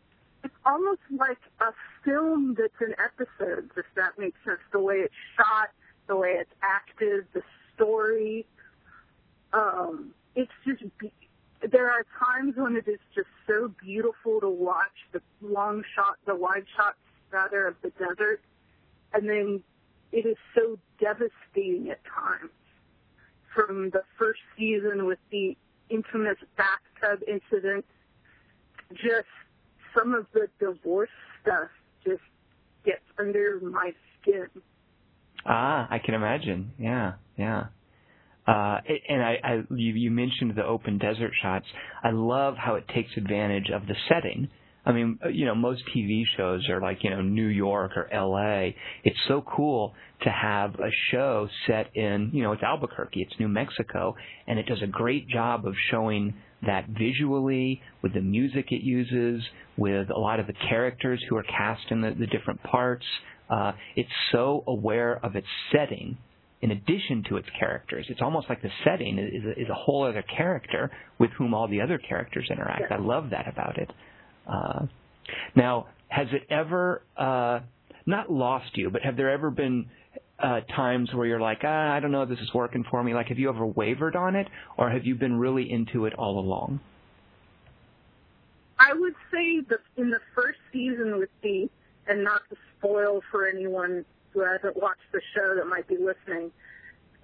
it's 0.43 0.55
almost 0.65 1.01
like 1.15 1.39
a 1.59 1.71
film 2.03 2.55
that's 2.57 2.73
an 2.79 2.95
episode. 3.03 3.69
If 3.77 3.85
that 3.95 4.17
makes 4.17 4.37
sense. 4.45 4.59
The 4.71 4.79
way 4.79 4.95
it's 4.97 5.13
shot, 5.37 5.69
the 6.07 6.15
way 6.15 6.37
it's 6.39 6.53
acted, 6.61 7.25
the 7.33 7.43
story. 7.75 8.45
Um, 9.53 10.13
it's 10.35 10.51
just. 10.65 10.83
Be- 10.97 11.13
there 11.71 11.91
are 11.91 12.03
times 12.19 12.55
when 12.57 12.75
it 12.75 12.87
is 12.87 12.99
just 13.13 13.27
so 13.45 13.71
beautiful 13.83 14.41
to 14.41 14.49
watch 14.49 14.97
the 15.11 15.21
long 15.41 15.83
shot, 15.95 16.17
the 16.25 16.33
wide 16.35 16.65
shots 16.75 16.97
rather 17.31 17.67
of 17.67 17.75
the 17.83 17.91
desert, 17.91 18.41
and 19.13 19.29
then 19.29 19.63
it 20.11 20.25
is 20.25 20.37
so 20.55 20.79
devastating 20.99 21.89
at 21.91 21.99
times. 22.03 22.51
From 23.53 23.89
the 23.89 24.01
first 24.17 24.39
season 24.57 25.05
with 25.05 25.19
the 25.29 25.57
infamous 25.91 26.37
bathtub 26.57 27.21
incident, 27.27 27.85
just 28.91 29.27
some 29.97 30.13
of 30.13 30.25
the 30.33 30.47
divorce 30.59 31.09
stuff 31.41 31.69
just 32.05 32.21
gets 32.85 33.03
under 33.19 33.59
my 33.61 33.91
skin. 34.21 34.47
Ah, 35.45 35.87
I 35.89 35.99
can 35.99 36.13
imagine. 36.13 36.71
Yeah, 36.77 37.13
yeah. 37.37 37.65
Uh, 38.47 38.79
and 39.07 39.21
I, 39.21 39.37
I 39.43 39.53
you, 39.69 39.93
you 39.93 40.11
mentioned 40.11 40.53
the 40.55 40.65
open 40.65 40.97
desert 40.97 41.31
shots. 41.41 41.65
I 42.03 42.09
love 42.11 42.55
how 42.57 42.75
it 42.75 42.87
takes 42.93 43.11
advantage 43.15 43.69
of 43.73 43.85
the 43.87 43.95
setting. 44.09 44.49
I 44.83 44.91
mean, 44.93 45.19
you 45.31 45.45
know, 45.45 45.53
most 45.53 45.83
TV 45.95 46.23
shows 46.37 46.67
are 46.69 46.81
like, 46.81 47.03
you 47.03 47.11
know, 47.11 47.21
New 47.21 47.47
York 47.47 47.91
or 47.95 48.09
LA. 48.11 48.71
It's 49.03 49.19
so 49.27 49.43
cool 49.55 49.93
to 50.23 50.29
have 50.29 50.75
a 50.75 50.89
show 51.11 51.47
set 51.67 51.95
in, 51.95 52.31
you 52.33 52.41
know, 52.41 52.51
it's 52.51 52.63
Albuquerque, 52.63 53.21
it's 53.21 53.39
New 53.39 53.47
Mexico, 53.47 54.15
and 54.47 54.57
it 54.57 54.65
does 54.65 54.81
a 54.81 54.87
great 54.87 55.27
job 55.27 55.67
of 55.67 55.75
showing 55.91 56.33
that 56.65 56.87
visually 56.87 57.81
with 58.01 58.13
the 58.13 58.21
music 58.21 58.71
it 58.71 58.81
uses, 58.81 59.43
with 59.77 60.09
a 60.09 60.19
lot 60.19 60.39
of 60.39 60.47
the 60.47 60.53
characters 60.53 61.23
who 61.29 61.35
are 61.37 61.43
cast 61.43 61.83
in 61.89 62.01
the, 62.01 62.11
the 62.11 62.27
different 62.27 62.61
parts. 62.63 63.05
Uh, 63.49 63.73
it's 63.95 64.09
so 64.31 64.63
aware 64.67 65.19
of 65.23 65.35
its 65.35 65.47
setting 65.71 66.17
in 66.61 66.71
addition 66.71 67.23
to 67.27 67.37
its 67.37 67.47
characters. 67.59 68.05
It's 68.09 68.21
almost 68.21 68.47
like 68.47 68.61
the 68.61 68.69
setting 68.83 69.17
is, 69.17 69.41
is, 69.41 69.45
a, 69.45 69.61
is 69.63 69.69
a 69.69 69.73
whole 69.73 70.03
other 70.03 70.23
character 70.23 70.91
with 71.19 71.31
whom 71.31 71.53
all 71.53 71.67
the 71.67 71.81
other 71.81 71.97
characters 71.97 72.47
interact. 72.51 72.91
I 72.91 72.97
love 72.97 73.31
that 73.31 73.47
about 73.47 73.77
it. 73.77 73.89
Uh, 74.47 74.85
now, 75.55 75.87
has 76.07 76.27
it 76.31 76.43
ever 76.49 77.03
uh, 77.17 77.59
not 78.05 78.31
lost 78.31 78.77
you, 78.77 78.89
but 78.89 79.01
have 79.01 79.15
there 79.17 79.29
ever 79.29 79.49
been 79.49 79.89
uh, 80.39 80.61
times 80.75 81.13
where 81.13 81.25
you're 81.25 81.39
like, 81.39 81.59
ah, 81.63 81.93
I 81.93 81.99
don't 81.99 82.11
know 82.11 82.25
this 82.25 82.39
is 82.39 82.53
working 82.53 82.83
for 82.89 83.03
me? 83.03 83.13
Like, 83.13 83.27
have 83.27 83.39
you 83.39 83.49
ever 83.49 83.65
wavered 83.65 84.15
on 84.15 84.35
it, 84.35 84.47
or 84.77 84.89
have 84.89 85.05
you 85.05 85.15
been 85.15 85.37
really 85.37 85.71
into 85.71 86.05
it 86.05 86.13
all 86.15 86.39
along? 86.39 86.79
I 88.79 88.93
would 88.93 89.13
say 89.31 89.61
that 89.69 89.79
in 89.95 90.09
the 90.09 90.19
first 90.33 90.57
season 90.73 91.17
with 91.17 91.29
the, 91.43 91.69
and 92.07 92.23
not 92.23 92.41
to 92.49 92.57
spoil 92.77 93.21
for 93.29 93.47
anyone 93.47 94.03
who 94.31 94.39
hasn't 94.39 94.75
watched 94.75 95.11
the 95.11 95.21
show 95.35 95.55
that 95.55 95.67
might 95.67 95.87
be 95.87 95.97
listening, 95.97 96.51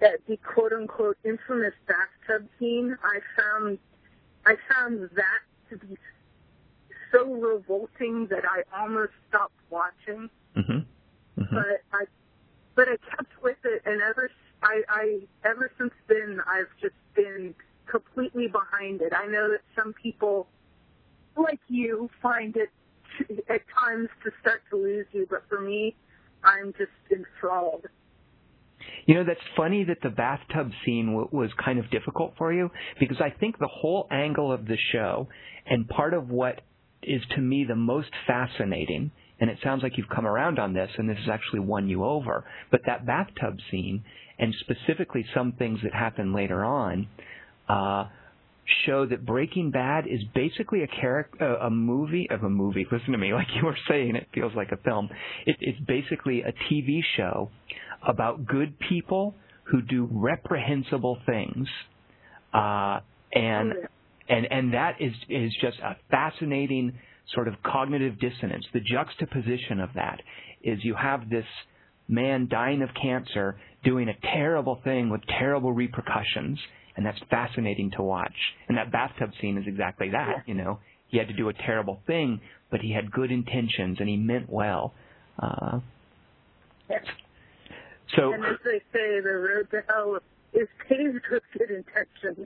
that 0.00 0.20
the 0.28 0.36
quote 0.36 0.72
unquote 0.72 1.18
infamous 1.24 1.74
bathtub 1.88 2.48
scene, 2.58 2.96
I 3.02 3.18
found, 3.36 3.78
I 4.46 4.54
found 4.72 5.10
that 5.14 5.40
to 5.70 5.76
be 5.76 5.96
so 7.12 7.24
revolting 7.32 8.26
that 8.30 8.44
I 8.44 8.62
almost 8.80 9.12
stopped 9.28 9.58
watching. 9.70 10.30
Mm-hmm. 10.56 11.40
mm-hmm. 11.40 11.54
But 11.54 11.82
I, 11.92 12.04
but 12.74 12.88
I 12.88 12.96
kept 13.16 13.32
with 13.42 13.56
it, 13.64 13.82
and 13.84 14.00
ever, 14.00 14.30
I, 14.62 14.82
I, 14.88 15.18
ever 15.44 15.70
since 15.78 15.92
then, 16.08 16.40
I've 16.46 16.70
just 16.80 16.94
been 17.14 17.54
completely 17.90 18.48
behind 18.48 19.02
it. 19.02 19.12
I 19.12 19.26
know 19.26 19.48
that 19.50 19.62
some 19.76 19.94
people 20.00 20.46
like 21.36 21.60
you 21.68 22.10
find 22.22 22.56
it 22.56 22.70
at 23.48 23.62
times 23.84 24.08
to 24.24 24.30
start 24.40 24.62
to 24.70 24.76
lose 24.76 25.06
you, 25.12 25.26
but 25.28 25.44
for 25.48 25.60
me, 25.60 25.96
I'm 26.44 26.72
just 26.78 26.90
enthralled. 27.10 27.86
You 29.06 29.14
know, 29.14 29.24
that's 29.24 29.40
funny 29.56 29.84
that 29.84 29.98
the 30.02 30.10
bathtub 30.10 30.70
scene 30.84 31.06
w- 31.06 31.28
was 31.32 31.50
kind 31.62 31.78
of 31.78 31.90
difficult 31.90 32.34
for 32.38 32.52
you 32.52 32.70
because 33.00 33.18
I 33.20 33.30
think 33.30 33.58
the 33.58 33.68
whole 33.68 34.06
angle 34.10 34.52
of 34.52 34.66
the 34.66 34.76
show 34.92 35.28
and 35.66 35.88
part 35.88 36.14
of 36.14 36.30
what 36.30 36.60
is 37.02 37.22
to 37.34 37.40
me 37.40 37.64
the 37.64 37.76
most 37.76 38.10
fascinating, 38.26 39.10
and 39.40 39.50
it 39.50 39.58
sounds 39.62 39.82
like 39.82 39.96
you've 39.96 40.08
come 40.08 40.26
around 40.26 40.58
on 40.58 40.74
this 40.74 40.90
and 40.98 41.08
this 41.08 41.18
has 41.18 41.28
actually 41.28 41.60
won 41.60 41.88
you 41.88 42.04
over, 42.04 42.44
but 42.70 42.80
that 42.86 43.06
bathtub 43.06 43.58
scene 43.70 44.04
and 44.38 44.54
specifically 44.60 45.24
some 45.34 45.52
things 45.52 45.80
that 45.82 45.92
happen 45.92 46.32
later 46.32 46.64
on, 46.64 47.08
uh, 47.68 48.06
show 48.86 49.06
that 49.06 49.24
Breaking 49.24 49.70
Bad 49.70 50.06
is 50.06 50.20
basically 50.34 50.82
a 50.82 50.86
character, 50.86 51.54
a 51.56 51.70
movie 51.70 52.28
of 52.30 52.42
a 52.44 52.50
movie. 52.50 52.86
Listen 52.90 53.12
to 53.12 53.18
me, 53.18 53.32
like 53.34 53.48
you 53.54 53.64
were 53.64 53.78
saying, 53.88 54.16
it 54.16 54.28
feels 54.34 54.52
like 54.54 54.72
a 54.72 54.76
film. 54.78 55.08
It, 55.46 55.56
it's 55.60 55.80
basically 55.80 56.42
a 56.42 56.52
TV 56.70 57.00
show 57.16 57.50
about 58.06 58.46
good 58.46 58.78
people 58.78 59.34
who 59.64 59.82
do 59.82 60.08
reprehensible 60.10 61.18
things, 61.26 61.68
uh, 62.54 63.00
and 63.32 63.74
and 64.28 64.46
and 64.50 64.74
that 64.74 65.00
is 65.00 65.12
is 65.28 65.52
just 65.60 65.78
a 65.80 65.96
fascinating 66.10 66.98
sort 67.34 67.48
of 67.48 67.54
cognitive 67.62 68.18
dissonance. 68.18 68.64
The 68.72 68.80
juxtaposition 68.80 69.80
of 69.80 69.90
that 69.94 70.20
is 70.62 70.78
you 70.82 70.94
have 70.94 71.28
this 71.28 71.44
man 72.08 72.48
dying 72.50 72.82
of 72.82 72.88
cancer 73.00 73.56
doing 73.84 74.08
a 74.08 74.14
terrible 74.34 74.80
thing 74.82 75.10
with 75.10 75.20
terrible 75.38 75.72
repercussions 75.72 76.58
and 76.96 77.06
that's 77.06 77.18
fascinating 77.30 77.92
to 77.92 78.02
watch. 78.02 78.34
And 78.68 78.76
that 78.76 78.90
bathtub 78.90 79.30
scene 79.40 79.56
is 79.56 79.64
exactly 79.68 80.10
that. 80.10 80.28
Yeah. 80.38 80.42
You 80.46 80.54
know, 80.54 80.80
he 81.06 81.16
had 81.16 81.28
to 81.28 81.32
do 81.32 81.48
a 81.48 81.52
terrible 81.52 82.00
thing, 82.08 82.40
but 82.72 82.80
he 82.80 82.92
had 82.92 83.12
good 83.12 83.30
intentions 83.30 83.98
and 84.00 84.08
he 84.08 84.16
meant 84.16 84.50
well. 84.50 84.94
Uh, 85.38 85.78
Yeah. 86.90 86.98
so 88.16 88.32
And 88.32 88.44
as 88.44 88.56
they 88.64 88.80
say, 88.92 89.20
the 89.20 89.30
road 89.30 89.70
to 89.70 89.82
hell 89.88 90.18
is 90.52 90.66
paved 90.88 91.24
with. 91.30 91.42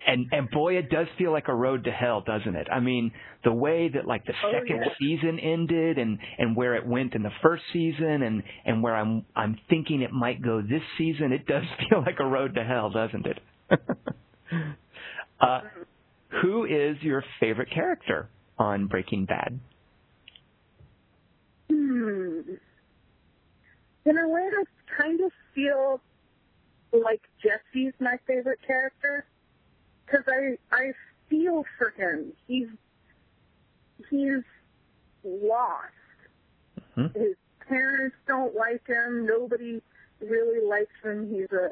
And 0.06 0.26
and 0.32 0.50
boy, 0.50 0.76
it 0.76 0.90
does 0.90 1.06
feel 1.18 1.32
like 1.32 1.48
a 1.48 1.54
road 1.54 1.84
to 1.84 1.90
hell, 1.90 2.20
doesn't 2.22 2.56
it? 2.56 2.68
I 2.70 2.80
mean, 2.80 3.12
the 3.44 3.52
way 3.52 3.88
that 3.88 4.06
like 4.06 4.24
the 4.24 4.32
Oh, 4.44 4.52
second 4.52 4.82
yeah. 4.84 4.92
season 4.98 5.38
ended, 5.38 5.98
and 5.98 6.18
and 6.38 6.56
where 6.56 6.74
it 6.74 6.86
went 6.86 7.14
in 7.14 7.22
the 7.22 7.30
first 7.42 7.62
season, 7.72 8.22
and 8.22 8.42
and 8.64 8.82
where 8.82 8.94
I'm 8.96 9.24
I'm 9.36 9.58
thinking 9.68 10.02
it 10.02 10.12
might 10.12 10.42
go 10.42 10.60
this 10.62 10.82
season, 10.98 11.32
it 11.32 11.46
does 11.46 11.64
feel 11.88 12.00
like 12.00 12.18
a 12.20 12.26
road 12.26 12.54
to 12.56 12.64
hell, 12.64 12.90
doesn't 12.90 13.26
it? 13.26 13.38
uh, 15.40 15.60
who 16.42 16.64
is 16.64 16.96
your 17.02 17.22
favorite 17.40 17.70
character 17.70 18.28
on 18.58 18.86
Breaking 18.86 19.24
Bad? 19.24 19.60
Hmm. 21.70 22.40
In 24.04 24.18
a 24.18 24.28
way, 24.28 24.42
I 24.42 25.00
kind 25.00 25.20
of 25.20 25.30
feel 25.54 26.00
like 26.92 27.20
Jesse's 27.42 27.94
my 28.00 28.16
favorite 28.26 28.58
character 28.66 29.24
because 30.04 30.24
I 30.28 30.56
I 30.74 30.92
feel 31.28 31.64
for 31.78 31.90
him. 31.90 32.32
He's 32.46 32.68
he's 34.10 34.42
lost. 35.24 35.92
Hmm? 36.94 37.06
His 37.14 37.36
parents 37.68 38.16
don't 38.26 38.54
like 38.54 38.86
him. 38.86 39.26
Nobody 39.26 39.80
really 40.20 40.66
likes 40.66 40.92
him. 41.02 41.32
He's 41.32 41.50
a 41.52 41.70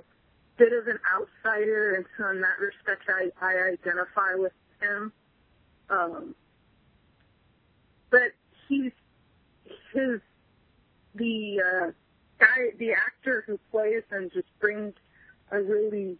bit 0.57 0.73
of 0.73 0.87
an 0.88 0.99
outsider, 1.14 1.95
and 1.95 2.05
so 2.16 2.31
in 2.31 2.40
that 2.40 2.59
respect, 2.59 3.03
I 3.09 3.31
I 3.45 3.73
identify 3.73 4.35
with 4.35 4.53
him. 4.81 5.12
Um, 5.88 6.35
but 8.11 8.33
he's 8.69 8.93
his 9.93 10.21
the 11.14 11.61
uh, 11.61 11.90
guy, 12.38 12.71
the 12.79 12.93
actor 12.93 13.45
who 13.47 13.59
plays 13.71 14.03
him, 14.11 14.31
just 14.33 14.49
brings 14.61 14.95
a 15.51 15.61
really 15.61 16.16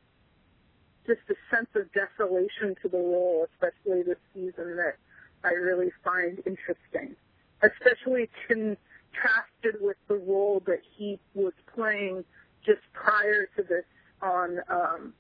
just 1.07 1.21
a 1.31 1.35
sense 1.55 1.69
of 1.75 1.91
desolation 1.93 2.75
to 2.83 2.89
the 2.89 2.99
role, 2.99 3.47
especially 3.55 4.03
this 4.03 4.19
season 4.35 4.77
that 4.77 4.97
I 5.45 5.51
really 5.51 5.91
find 6.05 6.39
interesting, 6.47 7.17
especially 7.63 8.29
contrasted 8.47 9.81
with 9.81 9.97
the 10.09 10.17
role 10.17 10.63
that 10.67 10.81
he 10.97 11.19
was 11.35 11.53
playing 11.75 12.25
just 12.65 12.81
prior 12.93 13.47
to 13.57 13.63
this 13.63 13.85
on 14.23 14.59
um, 14.69 15.15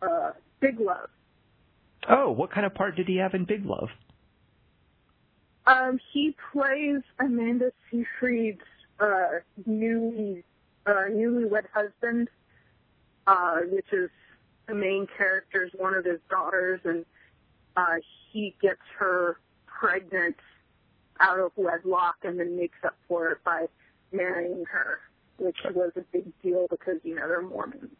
uh, 0.00 0.30
Big 0.60 0.78
Love. 0.80 1.10
Oh, 2.08 2.30
what 2.30 2.50
kind 2.50 2.66
of 2.66 2.74
part 2.74 2.96
did 2.96 3.06
he 3.06 3.16
have 3.16 3.34
in 3.34 3.44
Big 3.44 3.64
Love? 3.64 3.88
Um, 5.66 6.00
he 6.12 6.34
plays 6.52 7.02
Amanda 7.20 7.70
Seyfried's 7.90 8.60
uh, 8.98 9.40
newly 9.64 10.42
uh, 10.86 11.06
newlywed 11.10 11.66
husband, 11.72 12.28
uh, 13.26 13.58
which 13.70 13.86
is 13.92 14.10
the 14.66 14.74
main 14.74 15.06
character's 15.16 15.72
one 15.76 15.94
of 15.94 16.04
his 16.04 16.20
daughters, 16.30 16.80
and 16.84 17.04
uh, 17.76 17.96
he 18.32 18.54
gets 18.62 18.80
her 18.98 19.38
pregnant 19.66 20.36
out 21.20 21.38
of 21.38 21.52
wedlock 21.56 22.16
and 22.22 22.38
then 22.38 22.56
makes 22.56 22.78
up 22.84 22.96
for 23.08 23.30
it 23.30 23.38
by 23.44 23.66
marrying 24.12 24.64
her, 24.70 25.00
which 25.38 25.56
was 25.74 25.92
a 25.96 26.02
big 26.12 26.32
deal 26.42 26.66
because 26.70 26.96
you 27.02 27.14
know 27.14 27.28
they're 27.28 27.42
Mormons. 27.42 27.90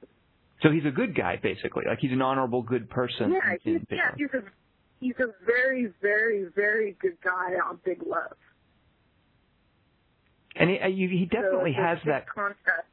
So 0.63 0.71
he's 0.71 0.85
a 0.87 0.91
good 0.91 1.17
guy, 1.17 1.39
basically. 1.43 1.85
Like 1.87 1.99
he's 1.99 2.13
an 2.13 2.23
honorable, 2.23 2.63
good 2.63 2.89
person. 2.89 3.33
Yeah, 3.33 3.57
he's 3.63 3.81
yeah 3.91 4.11
he's 4.17 4.29
a 4.33 4.43
he's 5.01 5.19
a 5.19 5.33
very 5.45 5.93
very 6.01 6.47
very 6.55 6.97
good 7.01 7.17
guy 7.23 7.55
on 7.69 7.79
Big 7.85 8.03
Love. 8.07 8.37
and 10.57 10.71
he, 10.71 10.79
uh, 10.79 10.89
he 10.89 11.29
definitely 11.31 11.75
so 11.77 11.83
has 11.83 11.99
that 12.07 12.29
contrast. 12.29 12.87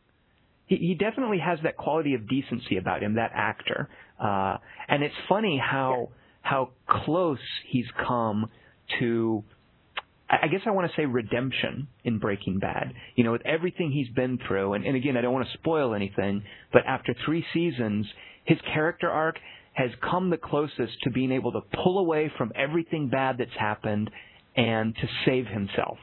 He, 0.69 0.75
he 0.77 0.93
definitely 0.93 1.39
has 1.39 1.59
that 1.63 1.75
quality 1.75 2.13
of 2.13 2.29
decency 2.29 2.77
about 2.77 3.03
him, 3.03 3.15
that 3.15 3.31
actor. 3.33 3.89
Uh, 4.23 4.57
and 4.87 5.03
it's 5.03 5.15
funny 5.27 5.61
how 5.61 6.09
how 6.41 6.69
close 6.87 7.39
he's 7.67 7.87
come 8.07 8.49
to. 8.99 9.43
I 10.31 10.47
guess 10.47 10.61
I 10.67 10.71
want 10.71 10.89
to 10.91 10.95
say 10.95 11.05
redemption 11.05 11.87
in 12.03 12.19
Breaking 12.19 12.59
Bad. 12.59 12.93
You 13.15 13.23
know, 13.23 13.31
with 13.31 13.45
everything 13.47 13.91
he's 13.91 14.09
been 14.09 14.37
through, 14.47 14.73
and, 14.73 14.85
and 14.85 14.95
again, 14.95 15.17
I 15.17 15.21
don't 15.21 15.33
want 15.33 15.47
to 15.47 15.53
spoil 15.57 15.95
anything, 15.95 16.43
but 16.71 16.83
after 16.85 17.15
three 17.25 17.43
seasons, 17.51 18.05
his 18.45 18.59
character 18.71 19.09
arc 19.09 19.37
has 19.73 19.89
come 20.07 20.29
the 20.29 20.37
closest 20.37 21.01
to 21.03 21.09
being 21.09 21.31
able 21.31 21.51
to 21.53 21.61
pull 21.83 21.97
away 21.97 22.31
from 22.37 22.51
everything 22.55 23.09
bad 23.09 23.39
that's 23.39 23.49
happened 23.57 24.11
and 24.55 24.95
to 24.95 25.07
save 25.25 25.47
himself 25.47 25.97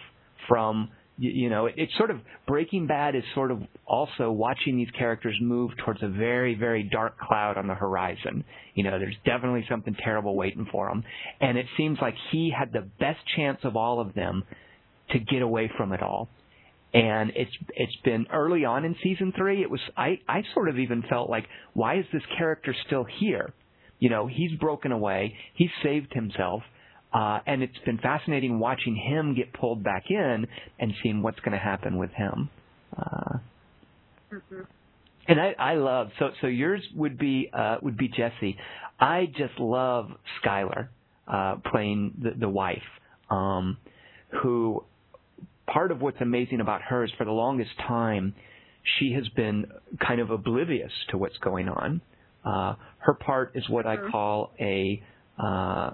from 0.49 0.91
you, 1.19 1.31
you 1.31 1.51
know, 1.51 1.67
it, 1.67 1.75
it's 1.77 1.97
sort 1.97 2.11
of 2.11 2.21
Breaking 2.47 2.87
Bad 2.87 3.15
is 3.15 3.23
sort 3.35 3.51
of 3.51 3.63
also 3.87 4.31
watching 4.31 4.77
these 4.77 4.91
characters 4.99 5.37
move 5.41 5.71
towards 5.85 6.03
a 6.03 6.09
very, 6.09 6.55
very 6.55 6.83
dark 6.83 7.19
cloud 7.19 7.57
on 7.57 7.67
the 7.67 7.75
horizon. 7.75 8.45
You 8.75 8.85
know, 8.85 8.99
there's 8.99 9.17
definitely 9.25 9.65
something 9.69 9.95
terrible 10.03 10.35
waiting 10.35 10.67
for 10.71 10.89
them, 10.89 11.05
and 11.41 11.57
it 11.59 11.67
seems 11.77 11.99
like 12.01 12.15
he 12.31 12.53
had 12.57 12.73
the 12.73 12.89
best 13.01 13.21
chance 13.37 13.59
of 13.65 13.77
all 13.77 14.01
of 14.01 14.15
them 14.15 14.45
to 15.11 15.19
get 15.19 15.43
away 15.43 15.71
from 15.77 15.93
it 15.93 16.03
all. 16.03 16.29
And 16.95 17.33
it's 17.35 17.51
it's 17.75 17.97
been 18.05 18.27
early 18.33 18.65
on 18.65 18.85
in 18.85 18.97
season 19.03 19.33
three. 19.37 19.61
It 19.61 19.71
was 19.71 19.81
I 19.97 20.21
I 20.29 20.43
sort 20.55 20.69
of 20.69 20.79
even 20.79 21.03
felt 21.09 21.29
like 21.29 21.45
why 21.75 21.99
is 21.99 22.07
this 22.13 22.23
character 22.39 22.75
still 22.87 23.05
here? 23.05 23.53
You 23.99 24.09
know, 24.09 24.27
he's 24.27 24.53
broken 24.59 24.93
away. 24.93 25.35
He's 25.55 25.71
saved 25.83 26.13
himself. 26.15 26.63
Uh, 27.17 27.39
and 27.47 27.63
it's 27.63 27.79
been 27.87 27.97
fascinating 27.99 28.59
watching 28.59 28.95
him 28.95 29.35
get 29.35 29.51
pulled 29.55 29.83
back 29.83 30.05
in 30.11 30.47
and 30.79 30.93
seeing 31.03 31.23
what's 31.23 31.41
going 31.41 31.53
to 31.53 31.59
happen 31.59 31.97
with 31.97 32.11
him. 32.11 32.51
Uh, 32.97 33.39
hmm 34.31 34.61
and 35.29 35.41
I, 35.41 35.55
I 35.59 35.75
love 35.75 36.09
so 36.21 36.31
so 36.41 36.47
yours 36.47 36.83
would 36.95 37.19
be 37.19 37.51
uh, 37.53 37.79
would 37.83 37.97
be 37.97 38.09
Jesse. 38.09 38.57
I 39.01 39.27
just 39.37 39.59
love 39.59 40.11
Skylar 40.45 40.89
uh, 41.27 41.57
playing 41.71 42.15
the, 42.23 42.31
the 42.39 42.49
wife, 42.49 42.79
um, 43.31 43.77
who 44.43 44.85
part 45.67 45.91
of 45.91 46.01
what's 46.01 46.21
amazing 46.21 46.61
about 46.61 46.83
her 46.83 47.03
is 47.05 47.11
for 47.19 47.25
the 47.25 47.33
longest 47.33 47.73
time 47.89 48.35
she 48.99 49.13
has 49.15 49.29
been 49.31 49.67
kind 50.07 50.21
of 50.21 50.31
oblivious 50.31 50.93
to 51.11 51.19
what's 51.19 51.39
going 51.39 51.69
on. 51.69 52.01
Uh, 52.45 52.75
her 52.99 53.15
part 53.15 53.53
is 53.57 53.69
what 53.69 53.85
I 53.87 53.97
Mhm. 53.97 54.11
call 54.13 54.53
a 54.61 55.03
uh, 55.39 55.91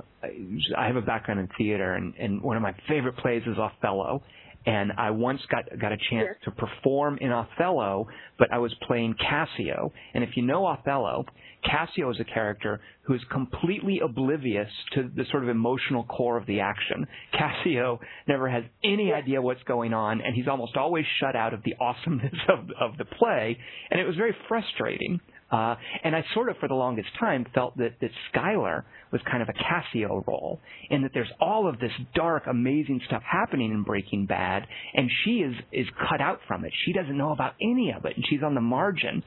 I 0.76 0.86
have 0.86 0.96
a 0.96 1.00
background 1.02 1.40
in 1.40 1.48
theater, 1.58 1.94
and, 1.94 2.14
and 2.16 2.42
one 2.42 2.56
of 2.56 2.62
my 2.62 2.74
favorite 2.88 3.16
plays 3.16 3.42
is 3.46 3.56
Othello. 3.58 4.22
And 4.64 4.92
I 4.96 5.10
once 5.10 5.40
got 5.50 5.64
got 5.80 5.90
a 5.90 5.96
chance 5.96 6.28
Yes. 6.28 6.36
to 6.44 6.50
perform 6.52 7.18
in 7.20 7.32
Othello, 7.32 8.06
but 8.38 8.52
I 8.52 8.58
was 8.58 8.72
playing 8.86 9.14
Cassio. 9.14 9.92
And 10.14 10.22
if 10.22 10.36
you 10.36 10.44
know 10.44 10.64
Othello, 10.66 11.24
Cassio 11.68 12.08
is 12.10 12.20
a 12.20 12.24
character 12.24 12.80
who 13.02 13.14
is 13.14 13.20
completely 13.32 13.98
oblivious 13.98 14.68
to 14.92 15.10
the 15.16 15.24
sort 15.32 15.42
of 15.42 15.48
emotional 15.48 16.04
core 16.04 16.36
of 16.36 16.46
the 16.46 16.60
action. 16.60 17.08
Cassio 17.36 17.98
never 18.28 18.48
has 18.48 18.62
any 18.84 19.12
idea 19.12 19.42
what's 19.42 19.64
going 19.64 19.92
on, 19.94 20.20
and 20.20 20.32
he's 20.36 20.46
almost 20.46 20.76
always 20.76 21.06
shut 21.18 21.34
out 21.34 21.52
of 21.52 21.64
the 21.64 21.74
awesomeness 21.80 22.32
of 22.48 22.70
of 22.80 22.96
the 22.98 23.04
play. 23.04 23.58
And 23.90 24.00
it 24.00 24.06
was 24.06 24.14
very 24.14 24.36
frustrating. 24.46 25.18
Uh, 25.52 25.76
and 26.02 26.16
I 26.16 26.24
sort 26.32 26.48
of, 26.48 26.56
for 26.56 26.66
the 26.68 26.74
longest 26.74 27.08
time, 27.20 27.44
felt 27.54 27.76
that, 27.76 27.92
that 28.00 28.10
Skylar 28.32 28.84
was 29.12 29.20
kind 29.30 29.42
of 29.42 29.50
a 29.50 29.52
Cassio 29.52 30.24
role, 30.26 30.58
in 30.88 31.02
that 31.02 31.10
there's 31.12 31.30
all 31.40 31.68
of 31.68 31.78
this 31.78 31.92
dark, 32.14 32.44
amazing 32.48 33.00
stuff 33.06 33.22
happening 33.30 33.70
in 33.70 33.82
Breaking 33.82 34.24
Bad, 34.24 34.66
and 34.94 35.10
she 35.24 35.40
is 35.40 35.54
is 35.70 35.86
cut 36.08 36.22
out 36.22 36.40
from 36.48 36.64
it. 36.64 36.72
She 36.86 36.94
doesn't 36.94 37.16
know 37.18 37.32
about 37.32 37.52
any 37.60 37.92
of 37.92 38.06
it, 38.06 38.16
and 38.16 38.24
she's 38.30 38.42
on 38.42 38.54
the 38.54 38.62
margin. 38.62 39.22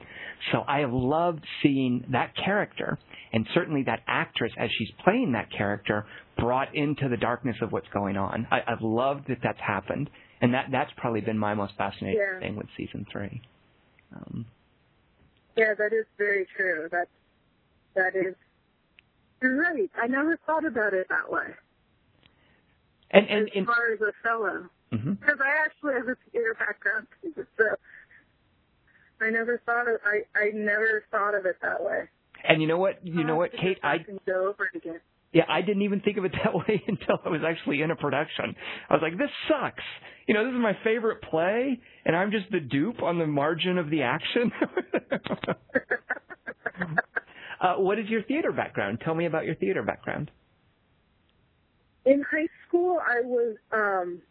So 0.52 0.64
I 0.68 0.80
have 0.80 0.92
loved 0.92 1.44
seeing 1.62 2.06
that 2.12 2.34
character, 2.36 2.98
and 3.32 3.48
certainly 3.54 3.84
that 3.84 4.00
actress 4.08 4.52
as 4.58 4.72
she's 4.78 4.90
playing 5.04 5.34
that 5.34 5.52
character, 5.52 6.08
brought 6.40 6.76
into 6.76 7.08
the 7.08 7.18
darkness 7.18 7.56
of 7.62 7.72
what's 7.72 7.88
going 7.94 8.18
on. 8.18 8.48
I, 8.50 8.62
I've 8.68 8.82
loved 8.82 9.28
that 9.28 9.38
that's 9.44 9.60
happened, 9.60 10.10
and 10.42 10.56
that 10.56 10.66
that's 10.72 10.92
probably 10.98 11.22
been 11.22 11.38
my 11.38 11.54
most 11.54 11.74
fascinating 11.78 12.20
Yeah. 12.20 12.40
thing 12.40 12.56
with 12.56 12.68
season 12.76 13.06
three. 13.12 13.42
Um, 14.16 14.46
Yeah, 15.56 15.74
that 15.78 15.94
is 15.94 16.06
very 16.18 16.46
true. 16.56 16.88
That 16.91 17.08
that 17.96 18.15
is 18.15 18.36
you're 19.41 19.58
right. 19.62 19.89
I 20.02 20.08
never 20.08 20.38
thought 20.46 20.65
about 20.65 20.94
it 20.94 21.08
that 21.10 21.32
way. 21.32 21.48
and 23.12 23.28
and, 23.28 23.48
as 23.48 23.52
and 23.56 23.65
far 23.65 23.94
as 23.94 24.02
a 24.02 24.12
fellow, 24.24 24.70
mhm. 24.91 25.20
because 25.20 25.39
I 25.39 25.63
actually 25.65 25.94
have 25.96 26.08
a 26.08 26.15
theater 26.32 26.56
background 26.58 27.08
so 27.58 27.65
I 29.22 29.30
never 29.30 29.62
thought 29.65 29.88
of 29.88 30.00
I 30.06 30.24
I 30.38 30.52
never 30.54 31.06
thought 31.12 31.36
of 31.36 31.46
it 31.46 31.58
that 31.62 31.84
way. 31.84 32.10
And 32.48 32.62
you 32.62 32.68
know 32.68 32.78
what? 32.78 33.06
You 33.06 33.24
know 33.24 33.36
what, 33.36 33.52
I'll 33.54 33.60
have 33.65 33.76
to 33.76 33.76
Kate? 33.76 33.78
I 33.84 33.96
and 34.08 34.20
go 34.28 34.50
over 34.50 34.70
it 34.74 34.78
again. 34.78 35.00
yeah, 35.34 35.46
I 35.50 35.62
didn't 35.62 35.82
even 35.84 36.02
think 36.02 36.18
of 36.18 36.26
it 36.26 36.34
that 36.44 36.54
way 36.54 36.84
until 36.88 37.18
I 37.26 37.30
was 37.30 37.41
actually 37.48 37.82
in 37.82 37.91
a 37.91 37.96
production. 37.96 38.56
I 38.89 38.94
was 38.94 39.02
like, 39.02 39.18
this 39.18 39.32
sucks. 39.48 39.84
You 40.28 40.34
know, 40.34 40.44
this 40.46 40.54
is 40.54 40.60
my 40.60 40.78
favorite 40.84 41.22
play, 41.22 41.80
and 42.04 42.16
I'm 42.16 42.32
just 42.32 42.50
the 42.52 42.60
dupe 42.60 43.04
on 43.04 43.20
the 43.20 43.28
margin 43.28 43.78
of 43.78 43.90
the 43.90 44.04
action. 44.04 44.52
Uh, 47.66 47.76
what 47.76 47.98
is 47.98 48.08
your 48.10 48.22
theater 48.24 48.52
background? 48.52 49.02
Tell 49.04 49.16
me 49.16 49.26
about 49.26 49.46
your 49.46 49.56
theater 49.56 49.82
background. 49.82 50.30
In 52.06 52.22
high 52.30 52.48
school, 52.68 53.00
I 53.04 53.22
was 53.22 53.56
um, 53.72 54.22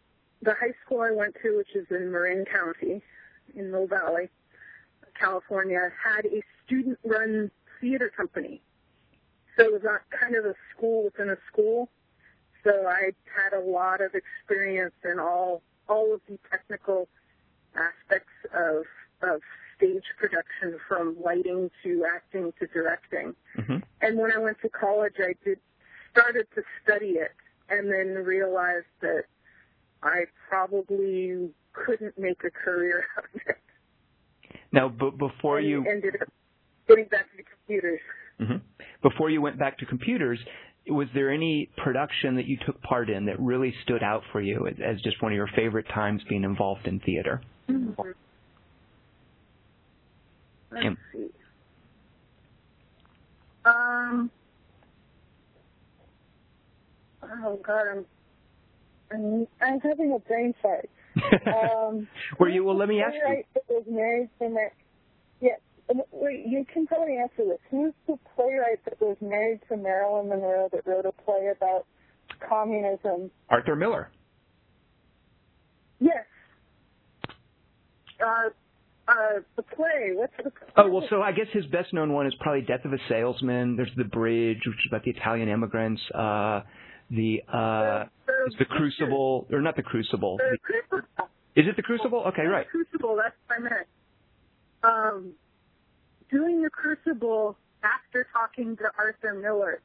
the 0.41 0.53
high 0.53 0.73
school 0.85 1.01
I 1.01 1.11
went 1.11 1.35
to, 1.43 1.57
which 1.57 1.75
is 1.75 1.85
in 1.89 2.11
Marin 2.11 2.45
County, 2.45 3.01
in 3.55 3.71
Mill 3.71 3.87
Valley, 3.87 4.29
California, 5.19 5.91
had 6.01 6.25
a 6.25 6.41
student-run 6.65 7.51
theater 7.81 8.11
company. 8.15 8.61
So 9.57 9.65
it 9.65 9.73
was 9.73 9.81
kind 10.17 10.35
of 10.35 10.45
a 10.45 10.53
school 10.75 11.03
within 11.05 11.29
a 11.29 11.37
school. 11.51 11.89
So 12.63 12.87
I 12.87 13.11
had 13.25 13.57
a 13.57 13.59
lot 13.59 14.01
of 14.01 14.11
experience 14.13 14.95
in 15.03 15.19
all 15.19 15.61
all 15.87 16.13
of 16.13 16.21
the 16.27 16.37
technical 16.49 17.07
aspects 17.75 18.33
of 18.53 18.83
of 19.21 19.41
stage 19.77 20.03
production, 20.17 20.79
from 20.87 21.15
lighting 21.23 21.69
to 21.83 22.05
acting 22.15 22.53
to 22.59 22.67
directing. 22.67 23.35
Mm-hmm. 23.57 23.77
And 24.01 24.17
when 24.17 24.31
I 24.31 24.37
went 24.37 24.57
to 24.61 24.69
college, 24.69 25.15
I 25.19 25.33
did 25.43 25.59
started 26.11 26.47
to 26.55 26.63
study 26.83 27.17
it, 27.17 27.31
and 27.69 27.91
then 27.91 28.23
realized 28.23 28.85
that 29.01 29.23
I 30.03 30.25
probably 30.49 31.49
couldn't 31.73 32.17
make 32.17 32.41
a 32.45 32.51
career 32.51 33.05
out 33.17 33.25
of 33.33 33.41
it. 33.47 33.57
Now, 34.71 34.89
b- 34.89 35.11
before 35.17 35.59
and 35.59 35.67
you 35.67 35.85
ended 35.89 36.15
up 36.21 36.29
getting 36.87 37.05
back 37.05 37.29
to 37.31 37.37
the 37.37 37.43
computers. 37.43 37.99
hmm 38.39 38.57
before 39.01 39.29
you 39.29 39.39
went 39.41 39.57
back 39.59 39.77
to 39.77 39.85
computers, 39.85 40.39
was 40.87 41.07
there 41.13 41.31
any 41.31 41.69
production 41.77 42.35
that 42.35 42.45
you 42.45 42.57
took 42.65 42.81
part 42.81 43.09
in 43.09 43.25
that 43.25 43.39
really 43.39 43.73
stood 43.83 44.03
out 44.03 44.23
for 44.31 44.41
you 44.41 44.67
as, 44.67 44.75
as 44.83 45.01
just 45.01 45.21
one 45.21 45.31
of 45.31 45.35
your 45.35 45.49
favorite 45.55 45.87
times 45.93 46.21
being 46.29 46.43
involved 46.43 46.87
in 46.87 46.99
theater? 46.99 47.41
Mm-hmm. 47.69 48.01
Let's 50.71 50.97
see. 51.13 51.29
Um. 53.65 54.29
Oh 57.23 57.59
God, 57.65 57.83
I'm. 57.91 58.05
I'm, 59.11 59.47
I'm 59.61 59.79
having 59.79 60.13
a 60.13 60.19
brain 60.19 60.53
fart. 60.61 60.89
Um, 61.47 62.07
Were 62.39 62.49
you? 62.49 62.65
Well, 62.65 62.77
let 62.77 62.89
me 62.89 63.01
ask 63.01 63.13
you. 63.13 63.43
that 63.53 63.63
was 63.69 63.85
married 63.87 64.29
to 64.39 64.45
um, 64.45 64.53
Wait, 66.11 66.45
you 66.47 66.65
can 66.73 66.87
probably 66.87 67.17
answer 67.17 67.45
this. 67.47 67.59
Who's 67.69 67.93
the 68.07 68.17
playwright 68.35 68.83
that 68.85 68.99
was 68.99 69.17
married 69.21 69.59
to 69.69 69.77
Marilyn 69.77 70.29
Monroe 70.29 70.69
that 70.71 70.85
wrote 70.85 71.05
a 71.05 71.11
play 71.11 71.51
about 71.55 71.85
communism? 72.47 73.29
Arthur 73.49 73.75
Miller. 73.75 74.09
Yes. 75.99 76.25
Uh, 78.19 78.49
uh, 79.07 79.13
the 79.55 79.61
play. 79.61 80.13
What's 80.13 80.33
the? 80.43 80.51
Oh 80.77 80.89
well, 80.89 81.03
so 81.09 81.21
I 81.21 81.31
guess 81.31 81.47
his 81.53 81.65
best 81.67 81.93
known 81.93 82.13
one 82.13 82.25
is 82.25 82.33
probably 82.39 82.61
Death 82.61 82.85
of 82.85 82.93
a 82.93 82.97
Salesman. 83.07 83.75
There's 83.75 83.91
The 83.95 84.03
Bridge, 84.05 84.61
which 84.65 84.75
is 84.75 84.89
about 84.89 85.03
the 85.03 85.11
Italian 85.11 85.49
immigrants. 85.49 86.01
Uh, 86.13 86.61
the 87.11 87.43
uh, 87.47 88.05
the, 88.25 88.33
it's 88.47 88.55
the 88.57 88.65
Crucible, 88.65 89.47
or 89.51 89.61
not 89.61 89.75
the 89.75 89.83
Crucible. 89.83 90.37
The 90.37 90.57
Crucible. 90.61 91.07
Is 91.55 91.65
it 91.67 91.75
the 91.75 91.83
Crucible? 91.83 92.23
Okay, 92.29 92.43
right. 92.43 92.67
Crucible. 92.67 93.17
That's 93.21 93.35
what 93.47 93.59
I 93.59 93.61
meant. 93.61 93.87
Um, 94.83 95.33
doing 96.31 96.61
the 96.61 96.69
Crucible 96.69 97.57
after 97.83 98.27
talking 98.33 98.75
to 98.77 98.83
Arthur 98.97 99.33
Miller, 99.33 99.81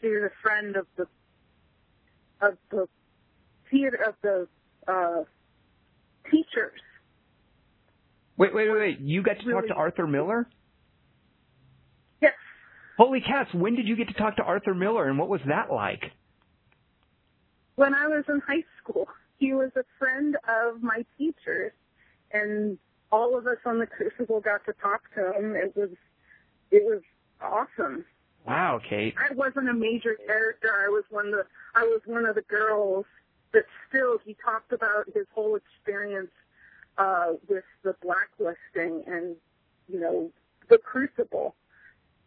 who's 0.00 0.24
a 0.24 0.30
friend 0.42 0.76
of 0.76 0.86
the 0.96 1.06
of 2.40 2.56
the 2.70 2.86
theater 3.70 3.98
of 4.06 4.14
the 4.22 4.48
uh, 4.86 5.24
teachers. 6.30 6.80
Wait, 8.36 8.54
wait, 8.54 8.70
wait, 8.70 8.78
wait. 8.78 9.00
You 9.00 9.22
got 9.22 9.38
to 9.38 9.50
talk 9.50 9.66
to 9.68 9.74
Arthur 9.74 10.06
Miller? 10.06 10.46
Yes. 12.20 12.34
Holy 12.98 13.20
cats! 13.20 13.52
When 13.54 13.74
did 13.74 13.88
you 13.88 13.96
get 13.96 14.08
to 14.08 14.14
talk 14.14 14.36
to 14.36 14.42
Arthur 14.42 14.74
Miller, 14.74 15.08
and 15.08 15.18
what 15.18 15.28
was 15.28 15.40
that 15.46 15.72
like? 15.72 16.12
When 17.76 17.94
I 17.94 18.06
was 18.08 18.24
in 18.28 18.40
high 18.40 18.64
school, 18.82 19.08
he 19.38 19.52
was 19.52 19.70
a 19.76 19.84
friend 19.98 20.36
of 20.48 20.82
my 20.82 21.04
teachers, 21.18 21.72
and 22.32 22.78
all 23.12 23.36
of 23.38 23.46
us 23.46 23.58
on 23.64 23.78
the 23.78 23.86
Crucible 23.86 24.40
got 24.40 24.64
to 24.66 24.72
talk 24.74 25.02
to 25.14 25.32
him. 25.32 25.54
It 25.56 25.76
was 25.76 25.90
it 26.70 26.84
was 26.84 27.02
awesome. 27.40 28.04
Wow, 28.46 28.80
Kate. 28.88 29.14
I 29.18 29.34
wasn't 29.34 29.68
a 29.68 29.74
major 29.74 30.16
character. 30.26 30.68
I 30.84 30.88
was 30.88 31.04
one 31.10 31.26
of 31.26 31.32
the 31.32 31.44
I 31.74 31.82
was 31.84 32.00
one 32.06 32.26
of 32.26 32.34
the 32.34 32.42
girls, 32.42 33.06
but 33.52 33.62
still, 33.88 34.18
he 34.24 34.36
talked 34.44 34.72
about 34.72 35.06
his 35.14 35.26
whole 35.34 35.56
experience 35.56 36.30
uh, 36.98 37.32
with 37.48 37.64
the 37.82 37.94
blacklisting 38.02 39.02
and 39.06 39.36
you 39.88 40.00
know 40.00 40.30
the 40.68 40.78
Crucible, 40.78 41.54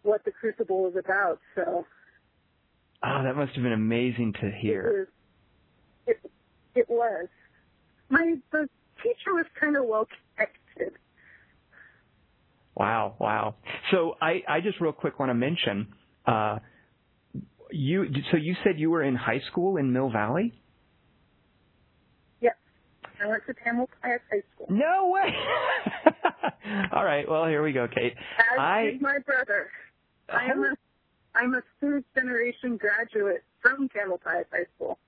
what 0.04 0.24
the 0.26 0.32
Crucible 0.32 0.84
was 0.84 0.96
about. 0.96 1.39
So 1.56 1.86
Oh, 3.02 3.24
that 3.24 3.36
must 3.38 3.54
have 3.54 3.63
been 3.63 3.72
amazing 3.72 4.34
to 4.42 4.48
it 4.48 4.54
hear. 4.56 4.84
was 5.00 5.08
it 6.08 6.32
it 6.76 6.89
was 6.89 7.28
my 8.10 8.36
the 8.52 8.68
teacher 9.02 9.34
was 9.34 9.46
kind 9.60 9.78
of 9.78 9.86
well 9.86 10.06
connected. 10.80 11.00
Wow, 12.76 13.15
wow. 13.20 13.56
So 13.92 14.15
I, 14.22 14.42
I 14.48 14.62
just 14.62 14.80
real 14.80 14.94
quick 14.94 15.20
want 15.20 15.30
to 15.30 15.34
mention, 15.34 15.88
uh, 16.26 16.60
you. 17.72 18.06
So 18.32 18.38
you 18.38 18.56
said 18.63 18.80
you 18.80 18.89
were 18.89 19.04
in 19.04 19.15
high 19.15 19.42
school 19.52 19.78
in 19.78 19.92
Mill 19.92 20.10
Valley? 20.10 20.54
Yes, 22.42 22.56
I 23.22 23.28
went 23.28 23.44
to 23.48 23.54
Tamil 23.63 23.89
Pius 24.02 24.22
High 24.32 24.42
School. 24.56 24.68
No 24.70 25.10
way. 25.10 25.34
All 26.94 27.04
right. 27.04 27.30
Well, 27.30 27.46
here 27.48 27.62
we 27.62 27.74
go, 27.74 27.88
Kate. 27.88 28.13
As 28.38 28.60
I- 28.60 28.98
my 29.02 29.20
brother. 29.26 29.70
I 30.32 30.46
am 30.46 30.63
a 30.63 30.76
I'm 31.36 31.56
a 31.56 31.62
third 31.82 32.04
generation 32.15 32.78
graduate 32.78 33.44
from 33.62 33.89
Tamalpais 33.89 34.46
High 34.52 34.65
School. 34.76 35.00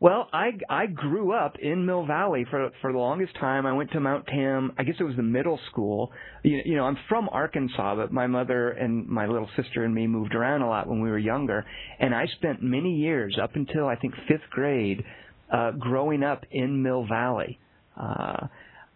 Well, 0.00 0.30
I 0.32 0.52
I 0.70 0.86
grew 0.86 1.34
up 1.34 1.58
in 1.58 1.84
Mill 1.84 2.06
Valley 2.06 2.46
for 2.50 2.70
for 2.80 2.90
the 2.90 2.98
longest 2.98 3.34
time. 3.36 3.66
I 3.66 3.74
went 3.74 3.90
to 3.92 4.00
Mount 4.00 4.26
Tam. 4.26 4.72
I 4.78 4.82
guess 4.82 4.94
it 4.98 5.04
was 5.04 5.14
the 5.14 5.22
middle 5.22 5.60
school. 5.70 6.10
You, 6.42 6.62
you 6.64 6.76
know, 6.76 6.84
I'm 6.84 6.96
from 7.06 7.28
Arkansas, 7.30 7.96
but 7.96 8.10
my 8.10 8.26
mother 8.26 8.70
and 8.70 9.06
my 9.06 9.26
little 9.26 9.48
sister 9.56 9.84
and 9.84 9.94
me 9.94 10.06
moved 10.06 10.34
around 10.34 10.62
a 10.62 10.68
lot 10.68 10.88
when 10.88 11.02
we 11.02 11.10
were 11.10 11.18
younger, 11.18 11.66
and 11.98 12.14
I 12.14 12.24
spent 12.38 12.62
many 12.62 12.96
years 12.96 13.38
up 13.40 13.56
until 13.56 13.86
I 13.88 13.96
think 13.96 14.14
fifth 14.26 14.48
grade, 14.50 15.04
uh, 15.52 15.72
growing 15.72 16.22
up 16.22 16.46
in 16.50 16.82
Mill 16.82 17.06
Valley. 17.06 17.58
Uh, 17.94 18.46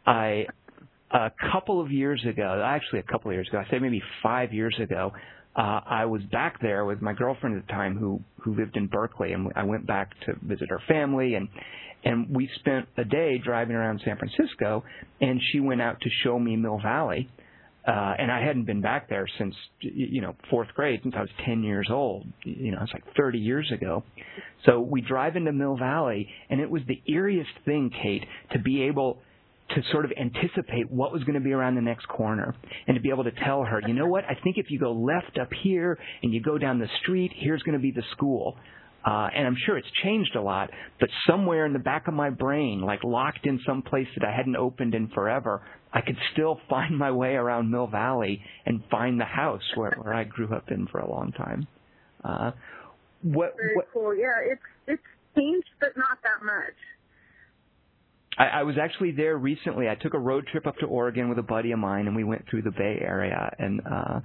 I 0.06 0.46
a 1.10 1.30
couple 1.52 1.82
of 1.82 1.92
years 1.92 2.24
ago, 2.26 2.62
actually 2.64 3.00
a 3.00 3.02
couple 3.12 3.30
of 3.30 3.34
years 3.34 3.46
ago, 3.48 3.58
I 3.58 3.70
say 3.70 3.78
maybe 3.78 4.02
five 4.22 4.54
years 4.54 4.74
ago, 4.80 5.12
uh, 5.56 5.80
I 5.86 6.04
was 6.06 6.22
back 6.32 6.60
there 6.60 6.84
with 6.84 7.00
my 7.00 7.12
girlfriend 7.12 7.56
at 7.56 7.66
the 7.66 7.72
time 7.72 7.96
who 7.96 8.20
who 8.42 8.54
lived 8.54 8.76
in 8.76 8.88
Berkeley, 8.88 9.32
and 9.32 9.52
I 9.54 9.62
went 9.62 9.86
back 9.86 10.10
to 10.26 10.34
visit 10.42 10.68
her 10.70 10.80
family, 10.88 11.34
and 11.34 11.48
and 12.04 12.28
we 12.34 12.50
spent 12.56 12.86
a 12.98 13.04
day 13.04 13.38
driving 13.38 13.76
around 13.76 14.02
San 14.04 14.18
Francisco, 14.18 14.84
and 15.20 15.40
she 15.52 15.60
went 15.60 15.80
out 15.80 16.00
to 16.00 16.10
show 16.22 16.38
me 16.38 16.56
Mill 16.56 16.78
Valley, 16.82 17.28
uh, 17.86 18.14
and 18.18 18.30
I 18.30 18.44
hadn't 18.44 18.64
been 18.64 18.80
back 18.80 19.08
there 19.08 19.26
since 19.38 19.54
you 19.80 20.20
know 20.20 20.34
fourth 20.50 20.68
grade, 20.74 21.00
since 21.02 21.14
I 21.16 21.20
was 21.20 21.30
ten 21.44 21.62
years 21.62 21.88
old. 21.90 22.26
You 22.42 22.72
know, 22.72 22.78
it's 22.82 22.92
like 22.92 23.04
thirty 23.16 23.38
years 23.38 23.70
ago. 23.72 24.02
So 24.66 24.80
we 24.80 25.02
drive 25.02 25.36
into 25.36 25.52
Mill 25.52 25.76
Valley, 25.76 26.28
and 26.50 26.60
it 26.60 26.68
was 26.68 26.82
the 26.88 27.00
eeriest 27.08 27.64
thing, 27.64 27.90
Kate, 28.02 28.24
to 28.52 28.58
be 28.58 28.82
able 28.82 29.18
to 29.70 29.82
sort 29.92 30.04
of 30.04 30.12
anticipate 30.20 30.90
what 30.90 31.12
was 31.12 31.24
going 31.24 31.34
to 31.34 31.40
be 31.40 31.52
around 31.52 31.74
the 31.74 31.80
next 31.80 32.06
corner 32.06 32.54
and 32.86 32.94
to 32.94 33.00
be 33.00 33.10
able 33.10 33.24
to 33.24 33.32
tell 33.44 33.64
her, 33.64 33.80
you 33.86 33.94
know 33.94 34.06
what, 34.06 34.24
I 34.24 34.34
think 34.44 34.58
if 34.58 34.66
you 34.70 34.78
go 34.78 34.92
left 34.92 35.38
up 35.40 35.48
here 35.62 35.98
and 36.22 36.32
you 36.34 36.42
go 36.42 36.58
down 36.58 36.78
the 36.78 36.88
street, 37.02 37.32
here's 37.34 37.62
going 37.62 37.76
to 37.76 37.82
be 37.82 37.90
the 37.90 38.02
school. 38.12 38.56
Uh, 39.04 39.28
and 39.34 39.46
I'm 39.46 39.56
sure 39.66 39.76
it's 39.76 39.90
changed 40.02 40.34
a 40.34 40.40
lot, 40.40 40.70
but 40.98 41.10
somewhere 41.26 41.66
in 41.66 41.74
the 41.74 41.78
back 41.78 42.08
of 42.08 42.14
my 42.14 42.30
brain, 42.30 42.80
like 42.80 43.04
locked 43.04 43.46
in 43.46 43.60
some 43.66 43.82
place 43.82 44.06
that 44.16 44.26
I 44.26 44.34
hadn't 44.34 44.56
opened 44.56 44.94
in 44.94 45.08
forever, 45.08 45.62
I 45.92 46.00
could 46.00 46.16
still 46.32 46.58
find 46.70 46.96
my 46.96 47.10
way 47.10 47.34
around 47.34 47.70
Mill 47.70 47.86
Valley 47.86 48.42
and 48.64 48.82
find 48.90 49.20
the 49.20 49.26
house 49.26 49.62
where, 49.74 49.92
where 50.00 50.14
I 50.14 50.24
grew 50.24 50.54
up 50.54 50.70
in 50.70 50.86
for 50.86 51.00
a 51.00 51.10
long 51.10 51.32
time. 51.32 51.66
Uh, 52.24 52.52
what, 53.22 53.54
Very 53.56 53.76
what, 53.76 53.86
cool. 53.92 54.14
Yeah, 54.14 54.52
it's 54.52 54.60
it's 54.86 55.02
changed, 55.36 55.68
but 55.80 55.96
not 55.96 56.18
that 56.22 56.44
much. 56.44 56.76
I, 58.36 58.46
I 58.46 58.62
was 58.62 58.76
actually 58.80 59.12
there 59.12 59.36
recently. 59.36 59.88
I 59.88 59.94
took 59.94 60.14
a 60.14 60.18
road 60.18 60.46
trip 60.50 60.66
up 60.66 60.76
to 60.78 60.86
Oregon 60.86 61.28
with 61.28 61.38
a 61.38 61.42
buddy 61.42 61.72
of 61.72 61.78
mine, 61.78 62.06
and 62.06 62.16
we 62.16 62.24
went 62.24 62.44
through 62.48 62.62
the 62.62 62.70
Bay 62.70 62.98
Area. 63.00 63.54
And 63.58 63.80
uh, 63.80 64.20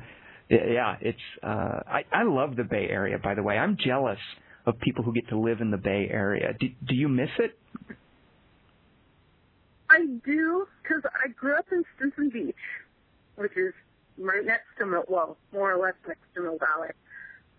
yeah, 0.49 0.95
it's 1.01 1.20
uh, 1.43 1.80
I, 1.88 2.05
I 2.12 2.24
love 2.24 2.55
the 2.55 2.64
Bay 2.64 2.88
Area. 2.89 3.18
By 3.24 3.36
the 3.36 3.43
way, 3.43 3.57
I'm 3.57 3.78
jealous 3.78 4.20
of 4.66 4.80
people 4.80 5.03
who 5.03 5.14
get 5.14 5.28
to 5.30 5.39
live 5.39 5.62
in 5.62 5.72
the 5.72 5.78
Bay 5.78 6.07
Area. 6.12 6.53
Do, 6.60 6.68
do 6.88 6.95
you 6.95 7.07
miss 7.07 7.30
it? 7.38 7.57
I 9.89 10.05
do 10.26 10.68
because 10.84 11.03
I 11.05 11.30
grew 11.30 11.55
up 11.55 11.66
in 11.72 11.84
Stinson 11.95 12.30
Beach, 12.30 12.55
which 13.36 13.53
is 13.57 13.74
right 14.18 14.45
next 14.45 14.66
to 14.78 14.86
Mill, 14.86 15.03
well, 15.07 15.38
more 15.51 15.74
or 15.74 15.82
less 15.82 15.95
next 16.07 16.22
to 16.36 16.41
Mill 16.41 16.57
Valley. 16.60 16.89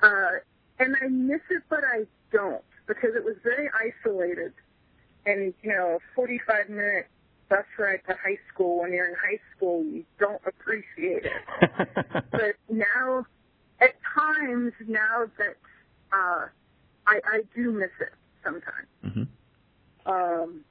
Uh, 0.02 0.38
and 0.78 0.96
I 1.02 1.08
miss 1.08 1.40
it, 1.50 1.62
but 1.68 1.80
I 1.84 2.04
don't 2.32 2.62
because 2.86 3.10
it 3.14 3.24
was 3.24 3.36
very 3.42 3.68
isolated. 3.74 4.52
And 5.26 5.54
you 5.62 5.70
know, 5.70 5.96
a 5.96 6.14
45 6.14 6.68
minute 6.70 7.06
bus 7.48 7.64
ride 7.78 8.00
to 8.08 8.14
high 8.22 8.38
school 8.52 8.80
when 8.80 8.92
you're 8.92 9.08
in 9.08 9.14
high 9.14 9.38
school, 9.56 9.84
you 9.84 10.04
don't 10.18 10.40
appreciate 10.46 11.24
it. 11.24 11.32
but 12.30 12.54
now 12.68 13.26
at 13.80 13.94
times 14.14 14.72
now 14.86 15.26
that 15.38 15.56
uh, 16.12 16.46
I, 17.06 17.20
I 17.24 17.42
do 17.54 17.72
miss 17.72 17.90
it 18.00 18.12
sometimes. 18.44 18.88
hmm 19.02 19.22
Um, 20.10 20.64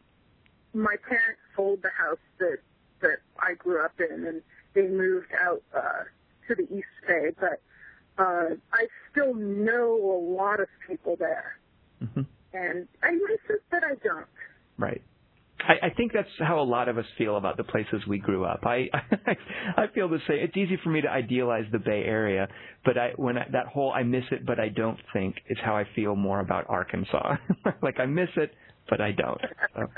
my 0.74 0.96
parents 1.08 1.42
sold 1.56 1.82
the 1.82 1.90
house 1.90 2.18
that 2.40 2.58
that 3.02 3.20
I 3.40 3.54
grew 3.54 3.84
up 3.84 4.00
in, 4.00 4.26
and 4.26 4.42
they 4.74 4.88
moved 4.88 5.32
out 5.42 5.64
uh, 5.76 6.04
to 6.48 6.56
the 6.56 6.64
East 6.64 6.88
Bay. 7.08 7.32
But 7.40 7.62
uh, 8.18 8.56
I 8.74 8.88
still 9.12 9.34
know 9.34 9.94
a 9.96 10.20
lot 10.36 10.60
of 10.60 10.68
people 10.88 11.16
there, 11.16 11.58
hmm 12.00 12.22
and 12.54 12.88
I 13.04 13.12
miss 13.12 13.40
it, 13.50 13.64
but 13.72 13.84
I 13.84 13.96
don't. 14.04 14.26
Right. 14.80 15.02
I, 15.60 15.88
I 15.88 15.90
think 15.92 16.14
that's 16.14 16.30
how 16.40 16.60
a 16.62 16.64
lot 16.64 16.88
of 16.88 16.98
us 16.98 17.06
feel 17.18 17.36
about 17.36 17.58
the 17.58 17.66
places 17.66 18.02
we 18.08 18.18
grew 18.18 18.46
up. 18.46 18.62
I 18.64 18.90
I 18.94 19.38
I 19.84 19.88
feel 19.94 20.08
the 20.10 20.20
same. 20.28 20.38
It's 20.40 20.56
easy 20.58 20.78
for 20.84 20.90
me 20.90 21.02
to 21.02 21.10
idealize 21.10 21.66
the 21.72 21.80
Bay 21.80 22.04
Area, 22.06 22.48
but 22.86 22.98
I 22.98 23.12
when 23.18 23.38
I, 23.38 23.46
that 23.52 23.68
whole 23.68 23.92
I 23.92 24.04
miss 24.04 24.24
it 24.32 24.46
but 24.46 24.60
I 24.60 24.70
don't 24.70 24.98
think 25.14 25.36
is 25.50 25.58
how 25.64 25.76
I 25.76 25.84
feel 25.96 26.16
more 26.16 26.40
about 26.40 26.66
Arkansas. 26.70 27.36
like 27.84 28.00
I 28.00 28.06
miss 28.06 28.30
it 28.38 28.54
but 28.90 29.02
I 29.02 29.12
don't. 29.12 29.42
So. 29.76 29.88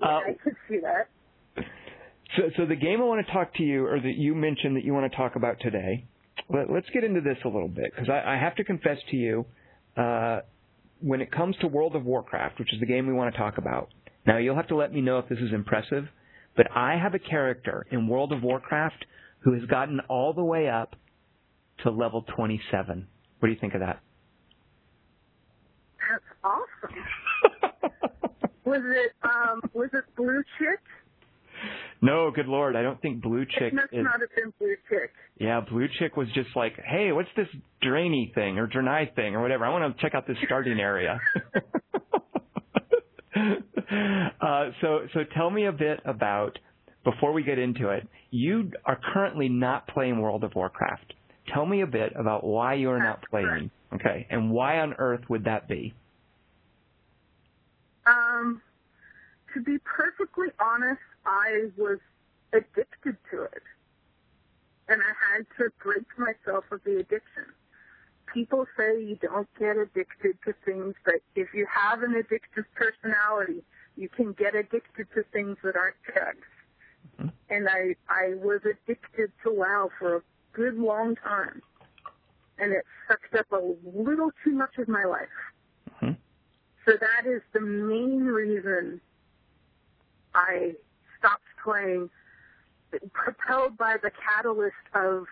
Yeah, 0.00 0.06
Uh, 0.08 0.20
I 0.30 0.36
could 0.42 0.56
see 0.68 0.78
that. 0.82 1.64
so, 2.36 2.42
so 2.56 2.66
the 2.66 2.76
game 2.76 3.00
I 3.00 3.04
want 3.04 3.24
to 3.26 3.32
talk 3.32 3.54
to 3.54 3.62
you, 3.62 3.86
or 3.86 3.98
that 4.00 4.14
you 4.16 4.34
mentioned 4.34 4.76
that 4.76 4.84
you 4.84 4.92
want 4.92 5.10
to 5.10 5.16
talk 5.16 5.36
about 5.36 5.58
today, 5.60 6.04
let, 6.50 6.70
let's 6.70 6.88
get 6.90 7.04
into 7.04 7.20
this 7.20 7.38
a 7.44 7.48
little 7.48 7.68
bit 7.68 7.92
because 7.94 8.08
I, 8.10 8.34
I 8.34 8.38
have 8.38 8.54
to 8.56 8.64
confess 8.64 8.98
to 9.10 9.16
you, 9.16 9.46
uh, 9.96 10.40
when 11.00 11.20
it 11.20 11.30
comes 11.30 11.56
to 11.60 11.66
World 11.66 11.94
of 11.94 12.04
Warcraft, 12.04 12.58
which 12.58 12.72
is 12.72 12.80
the 12.80 12.86
game 12.86 13.06
we 13.06 13.12
want 13.12 13.32
to 13.34 13.38
talk 13.38 13.58
about. 13.58 13.88
Now 14.26 14.38
you'll 14.38 14.56
have 14.56 14.68
to 14.68 14.76
let 14.76 14.92
me 14.92 15.00
know 15.00 15.18
if 15.18 15.28
this 15.28 15.38
is 15.38 15.52
impressive, 15.52 16.06
but 16.56 16.66
I 16.74 16.96
have 16.96 17.14
a 17.14 17.18
character 17.18 17.86
in 17.90 18.08
World 18.08 18.32
of 18.32 18.42
Warcraft 18.42 19.04
who 19.40 19.52
has 19.52 19.64
gotten 19.66 20.00
all 20.08 20.32
the 20.32 20.42
way 20.42 20.68
up 20.68 20.96
to 21.84 21.90
level 21.90 22.24
27. 22.34 23.06
What 23.38 23.46
do 23.48 23.52
you 23.52 23.60
think 23.60 23.74
of 23.74 23.80
that? 23.80 24.00
That's 26.10 26.24
awesome. 26.42 28.10
Was 28.64 28.82
it 28.84 29.12
um 29.22 29.60
was 29.74 29.90
it 29.92 30.02
Blue 30.16 30.42
Chick? 30.58 30.80
No, 32.00 32.30
good 32.30 32.46
lord, 32.46 32.76
I 32.76 32.82
don't 32.82 33.00
think 33.00 33.22
Blue 33.22 33.44
Chick 33.44 33.72
it 33.72 33.74
must 33.74 33.92
is. 33.92 34.04
not 34.04 34.20
have 34.20 34.34
been 34.34 34.52
Blue 34.58 34.76
Chick. 34.88 35.12
Yeah, 35.38 35.60
Blue 35.60 35.86
Chick 35.98 36.16
was 36.16 36.28
just 36.34 36.50
like, 36.54 36.74
hey, 36.84 37.12
what's 37.12 37.28
this 37.36 37.48
Drainy 37.82 38.32
thing 38.34 38.58
or 38.58 38.66
Draenei 38.66 39.14
thing 39.14 39.34
or 39.34 39.42
whatever? 39.42 39.64
I 39.64 39.70
want 39.70 39.96
to 39.96 40.02
check 40.02 40.14
out 40.14 40.26
this 40.26 40.36
starting 40.44 40.78
area. 40.78 41.20
uh, 43.36 44.70
so, 44.80 45.00
so 45.12 45.20
tell 45.34 45.50
me 45.50 45.66
a 45.66 45.72
bit 45.72 46.00
about 46.04 46.58
before 47.04 47.32
we 47.32 47.42
get 47.42 47.58
into 47.58 47.90
it. 47.90 48.06
You 48.30 48.70
are 48.84 48.98
currently 49.12 49.48
not 49.48 49.86
playing 49.88 50.20
World 50.20 50.44
of 50.44 50.54
Warcraft. 50.54 51.14
Tell 51.52 51.64
me 51.64 51.82
a 51.82 51.86
bit 51.86 52.12
about 52.18 52.44
why 52.44 52.74
you 52.74 52.90
are 52.90 52.98
not 52.98 53.22
playing. 53.30 53.70
Okay, 53.94 54.26
and 54.30 54.50
why 54.50 54.80
on 54.80 54.94
earth 54.98 55.22
would 55.28 55.44
that 55.44 55.68
be? 55.68 55.94
Um, 58.04 58.60
to 59.54 59.62
be 59.62 59.78
perfectly 59.84 60.48
honest, 60.60 61.00
I 61.26 61.66
was 61.76 61.98
addicted 62.52 63.16
to 63.30 63.42
it. 63.42 63.62
And 64.88 65.02
I 65.02 65.34
had 65.34 65.46
to 65.58 65.70
break 65.82 66.06
myself 66.16 66.64
of 66.70 66.80
the 66.84 66.98
addiction. 66.98 67.44
People 68.32 68.66
say 68.76 69.02
you 69.02 69.16
don't 69.20 69.48
get 69.58 69.76
addicted 69.76 70.38
to 70.44 70.54
things, 70.64 70.94
but 71.04 71.16
if 71.34 71.52
you 71.52 71.66
have 71.66 72.02
an 72.02 72.14
addictive 72.14 72.64
personality, 72.74 73.62
you 73.96 74.08
can 74.08 74.32
get 74.32 74.54
addicted 74.54 75.08
to 75.14 75.24
things 75.32 75.56
that 75.64 75.76
aren't 75.76 75.96
drugs. 76.02 76.46
Mhm. 77.18 77.32
And 77.50 77.68
I, 77.68 77.96
I 78.08 78.34
was 78.34 78.60
addicted 78.64 79.32
to 79.42 79.52
WoW 79.52 79.90
for 79.98 80.16
a 80.16 80.22
good 80.52 80.76
long 80.76 81.16
time. 81.16 81.62
And 82.58 82.72
it 82.72 82.84
sucked 83.08 83.34
up 83.34 83.50
a 83.52 83.74
little 83.84 84.30
too 84.44 84.52
much 84.52 84.78
of 84.78 84.88
my 84.88 85.04
life. 85.04 85.28
hmm 86.00 86.12
So 86.84 86.96
that 86.96 87.26
is 87.26 87.42
the 87.52 87.60
main 87.60 88.24
reason 88.24 89.00
I 90.34 90.74
stopped 91.26 91.44
playing, 91.62 92.10
propelled 93.12 93.76
by 93.76 93.96
the 94.02 94.10
catalyst 94.10 94.74
of 94.94 95.24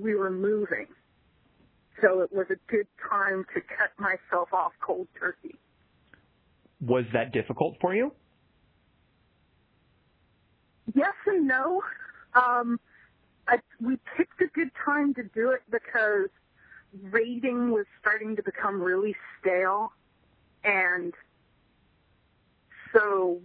we 0.00 0.14
were 0.14 0.30
moving. 0.30 0.86
So 2.00 2.20
it 2.20 2.32
was 2.32 2.46
a 2.50 2.56
good 2.70 2.86
time 3.10 3.44
to 3.54 3.60
cut 3.60 3.90
myself 3.98 4.52
off 4.52 4.72
cold 4.80 5.08
turkey. 5.18 5.56
Was 6.80 7.04
that 7.12 7.32
difficult 7.32 7.76
for 7.80 7.94
you? 7.94 8.12
Yes 10.94 11.14
and 11.26 11.46
no. 11.46 11.82
Um, 12.34 12.80
I, 13.46 13.58
we 13.80 13.98
picked 14.16 14.40
a 14.40 14.46
good 14.46 14.70
time 14.84 15.12
to 15.14 15.22
do 15.22 15.50
it 15.50 15.60
because 15.70 16.28
raiding 17.02 17.70
was 17.70 17.84
starting 18.00 18.34
to 18.36 18.42
become 18.42 18.80
really 18.80 19.14
stale, 19.40 19.92
and 20.64 21.12
so 22.92 23.40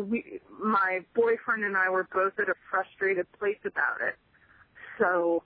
we, 0.00 0.40
my 0.62 1.00
boyfriend 1.14 1.64
and 1.64 1.76
I 1.76 1.88
were 1.90 2.08
both 2.12 2.32
at 2.38 2.48
a 2.48 2.54
frustrated 2.70 3.26
place 3.38 3.58
about 3.64 4.06
it. 4.06 4.14
So 4.98 5.42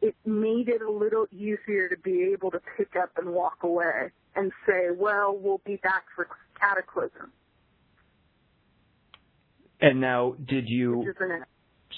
it 0.00 0.14
made 0.26 0.68
it 0.68 0.82
a 0.82 0.90
little 0.90 1.26
easier 1.30 1.88
to 1.88 1.96
be 2.02 2.30
able 2.32 2.50
to 2.50 2.60
pick 2.76 2.96
up 3.00 3.10
and 3.16 3.30
walk 3.30 3.58
away 3.62 4.10
and 4.34 4.52
say, 4.66 4.88
well, 4.96 5.38
we'll 5.40 5.60
be 5.64 5.76
back 5.76 6.04
for 6.16 6.28
Cataclysm, 6.58 7.32
And 9.80 10.00
now, 10.00 10.34
did 10.48 10.68
you? 10.68 10.98
which 10.98 11.08
is 11.08 11.16
an 11.20 11.44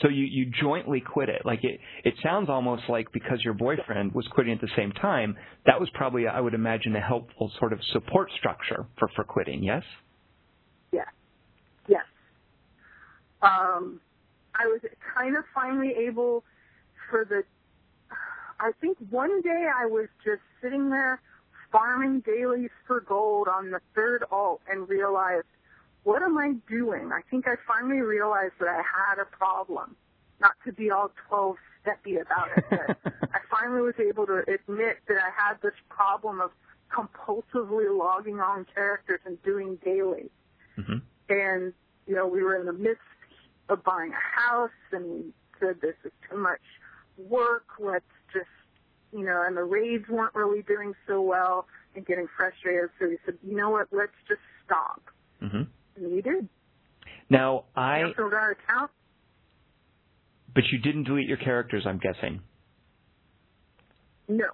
So 0.03 0.09
you, 0.09 0.25
you 0.25 0.51
jointly 0.61 1.01
quit 1.01 1.29
it. 1.29 1.43
Like 1.45 1.65
it, 1.65 1.81
it 2.05 2.15
sounds 2.23 2.49
almost 2.49 2.83
like 2.89 3.13
because 3.13 3.43
your 3.45 3.55
boyfriend 3.55 4.13
was 4.13 4.27
quitting 4.33 4.53
at 4.53 4.61
the 4.61 4.71
same 4.77 4.91
time, 4.93 5.37
that 5.67 5.79
was 5.79 5.89
probably, 5.95 6.27
I 6.27 6.41
would 6.41 6.55
imagine, 6.55 6.97
a 6.97 7.01
helpful 7.01 7.53
sort 7.59 7.73
of 7.73 7.81
support 7.93 8.31
structure 8.39 8.87
for, 8.99 9.09
for 9.15 9.25
quitting? 9.25 9.63
Yes. 9.63 9.85
Yes. 11.89 12.05
Um, 13.45 14.01
I 14.55 14.67
was 14.67 14.81
kind 15.17 15.37
of 15.37 15.45
finally 15.55 15.93
able 16.07 16.45
for 17.11 17.25
the, 17.25 17.45
I 18.61 18.73
think 18.81 18.99
one 19.11 19.43
day 19.43 19.69
I 19.75 19.87
was 19.87 20.09
just 20.25 20.43
sitting 20.63 20.91
there 20.91 21.21
farming 21.73 22.21
dailies 22.21 22.71
for 22.87 23.01
gold 23.01 23.49
on 23.49 23.71
the 23.71 23.81
third 23.95 24.25
alt 24.31 24.61
and 24.71 24.89
realized, 24.89 25.47
what 26.05 26.23
am 26.23 26.39
I 26.39 26.55
doing? 26.69 27.13
I 27.13 27.21
think 27.31 27.47
I 27.49 27.57
finally 27.67 28.01
realized 28.01 28.55
that 28.61 28.69
I 28.69 28.83
had 28.83 29.21
a 29.21 29.27
problem. 29.27 29.97
Not 30.41 30.53
to 30.67 30.73
be 30.73 30.91
all 30.91 31.11
12 31.29 31.57
steppy 31.85 32.21
about 32.21 32.49
it, 32.57 32.65
but 32.71 32.97
I 33.35 33.39
finally 33.51 33.83
was 33.83 33.95
able 33.99 34.27
to 34.27 34.39
admit 34.41 34.99
that 35.09 35.19
I 35.19 35.31
had 35.37 35.61
this 35.63 35.75
problem 35.89 36.41
of 36.41 36.51
compulsively 36.93 37.87
logging 37.97 38.41
on 38.41 38.67
characters 38.75 39.21
and 39.27 39.43
doing 39.43 39.79
dailies 39.85 40.31
hmm 40.77 40.99
and 41.29 41.73
you 42.07 42.15
know 42.15 42.27
we 42.27 42.43
were 42.43 42.57
in 42.57 42.67
the 42.67 42.73
midst 42.73 43.01
of 43.69 43.83
buying 43.85 44.13
a 44.13 44.41
house. 44.41 44.71
And 44.93 45.05
we 45.05 45.25
said 45.61 45.81
this 45.81 45.97
is 46.05 46.13
too 46.31 46.39
much 46.39 46.61
work. 47.17 47.67
Let's 47.79 48.05
just 48.33 48.47
you 49.13 49.25
know 49.25 49.43
and 49.47 49.57
the 49.57 49.65
raids 49.65 50.09
weren't 50.09 50.35
really 50.35 50.63
doing 50.63 50.95
so 51.07 51.23
well 51.23 51.67
and 51.95 52.05
getting 52.05 52.27
frustrated. 52.37 52.91
So 52.99 53.09
we 53.09 53.19
said 53.25 53.39
you 53.47 53.57
know 53.57 53.71
what? 53.71 53.89
Let's 53.93 54.13
just 54.29 54.41
stop. 54.65 55.03
Hmm 55.41 55.63
and 55.97 56.13
we 56.13 56.21
did. 56.21 56.49
Now, 57.31 57.65
I, 57.75 58.03
canceled 58.05 58.35
our 58.35 58.51
account 58.53 58.91
but 60.55 60.65
you 60.71 60.79
didn't 60.79 61.05
delete 61.05 61.27
your 61.27 61.37
characters, 61.37 61.85
I'm 61.85 61.99
guessing. 61.99 62.41
no. 64.29 64.47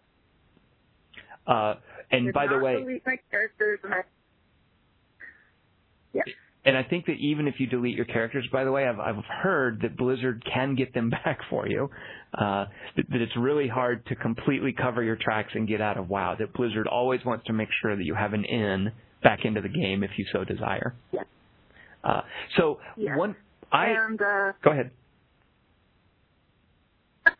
Uh, 1.46 1.74
and 2.10 2.32
by 2.32 2.46
the 2.46 2.58
way, 2.58 2.80
delete 2.80 3.04
my 3.04 3.18
characters 3.30 3.80
and 3.82 3.92
I 3.92 4.02
and 6.70 6.78
I 6.78 6.84
think 6.84 7.06
that 7.06 7.14
even 7.18 7.48
if 7.48 7.56
you 7.58 7.66
delete 7.66 7.96
your 7.96 8.04
characters, 8.04 8.46
by 8.52 8.62
the 8.62 8.70
way, 8.70 8.86
I've, 8.86 9.00
I've 9.00 9.24
heard 9.24 9.80
that 9.82 9.96
Blizzard 9.96 10.44
can 10.54 10.76
get 10.76 10.94
them 10.94 11.10
back 11.24 11.40
for 11.50 11.66
you. 11.66 11.90
Uh, 12.32 12.66
that, 12.96 13.10
that 13.10 13.20
it's 13.20 13.36
really 13.36 13.66
hard 13.66 14.06
to 14.06 14.14
completely 14.14 14.72
cover 14.72 15.02
your 15.02 15.16
tracks 15.16 15.50
and 15.54 15.66
get 15.66 15.80
out 15.80 15.96
of 15.98 16.08
WoW. 16.08 16.36
That 16.38 16.52
Blizzard 16.52 16.86
always 16.86 17.24
wants 17.24 17.44
to 17.46 17.52
make 17.52 17.70
sure 17.82 17.96
that 17.96 18.04
you 18.04 18.14
have 18.14 18.34
an 18.34 18.44
in 18.44 18.92
back 19.20 19.40
into 19.44 19.60
the 19.60 19.68
game 19.68 20.04
if 20.04 20.10
you 20.16 20.24
so 20.32 20.44
desire. 20.44 20.94
Yes. 21.10 21.24
Uh, 22.04 22.20
so 22.56 22.78
Yes. 22.96 23.18
one, 23.18 23.34
I 23.72 23.86
and 23.88 24.22
uh 24.22 24.52
go 24.62 24.70
ahead. 24.70 24.92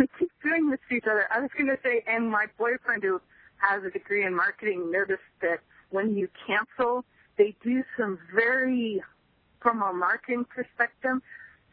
we 0.00 0.08
keep 0.18 0.30
doing 0.42 0.68
this 0.68 0.80
to 0.90 0.96
each 0.96 1.04
other. 1.08 1.28
I 1.32 1.38
was 1.38 1.50
going 1.56 1.68
to 1.68 1.78
say, 1.84 2.02
and 2.08 2.28
my 2.28 2.46
boyfriend 2.58 3.04
who 3.04 3.20
has 3.58 3.84
a 3.84 3.90
degree 3.92 4.26
in 4.26 4.34
marketing 4.34 4.90
noticed 4.90 5.22
that 5.42 5.60
when 5.90 6.16
you 6.16 6.26
cancel, 6.44 7.04
they 7.36 7.56
do 7.62 7.82
some 7.96 8.18
very, 8.34 9.02
from 9.60 9.82
a 9.82 9.92
marketing 9.92 10.44
perspective, 10.44 11.20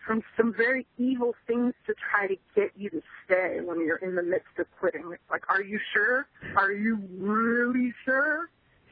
from 0.06 0.24
some 0.36 0.54
very 0.56 0.88
evil 0.98 1.36
things 1.48 1.74
to 1.86 1.94
try 2.10 2.28
to 2.28 2.36
get 2.56 2.72
you 2.76 2.90
to 2.90 3.02
stay 3.26 3.60
when 3.64 3.86
you're 3.86 3.98
in 3.98 4.16
the 4.16 4.24
midst 4.24 4.58
of 4.58 4.66
quitting. 4.80 5.04
It's 5.14 5.22
like, 5.30 5.44
are 5.50 5.62
you 5.62 5.80
sure? 5.94 6.28
Are 6.56 6.72
you 6.72 7.00
really 7.18 7.94
sure? 8.06 8.50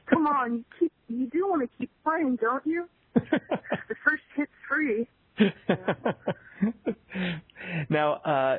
Come 0.07 0.27
on, 0.27 0.53
you 0.53 0.65
keep, 0.79 0.91
you 1.07 1.27
do 1.27 1.47
want 1.47 1.63
to 1.63 1.77
keep 1.77 1.91
playing, 2.03 2.37
don't 2.37 2.65
you? 2.65 2.87
The 3.89 3.95
first 4.05 4.23
hit's 4.35 4.51
free. 4.67 5.07
now, 7.89 8.13
uh, 8.13 8.57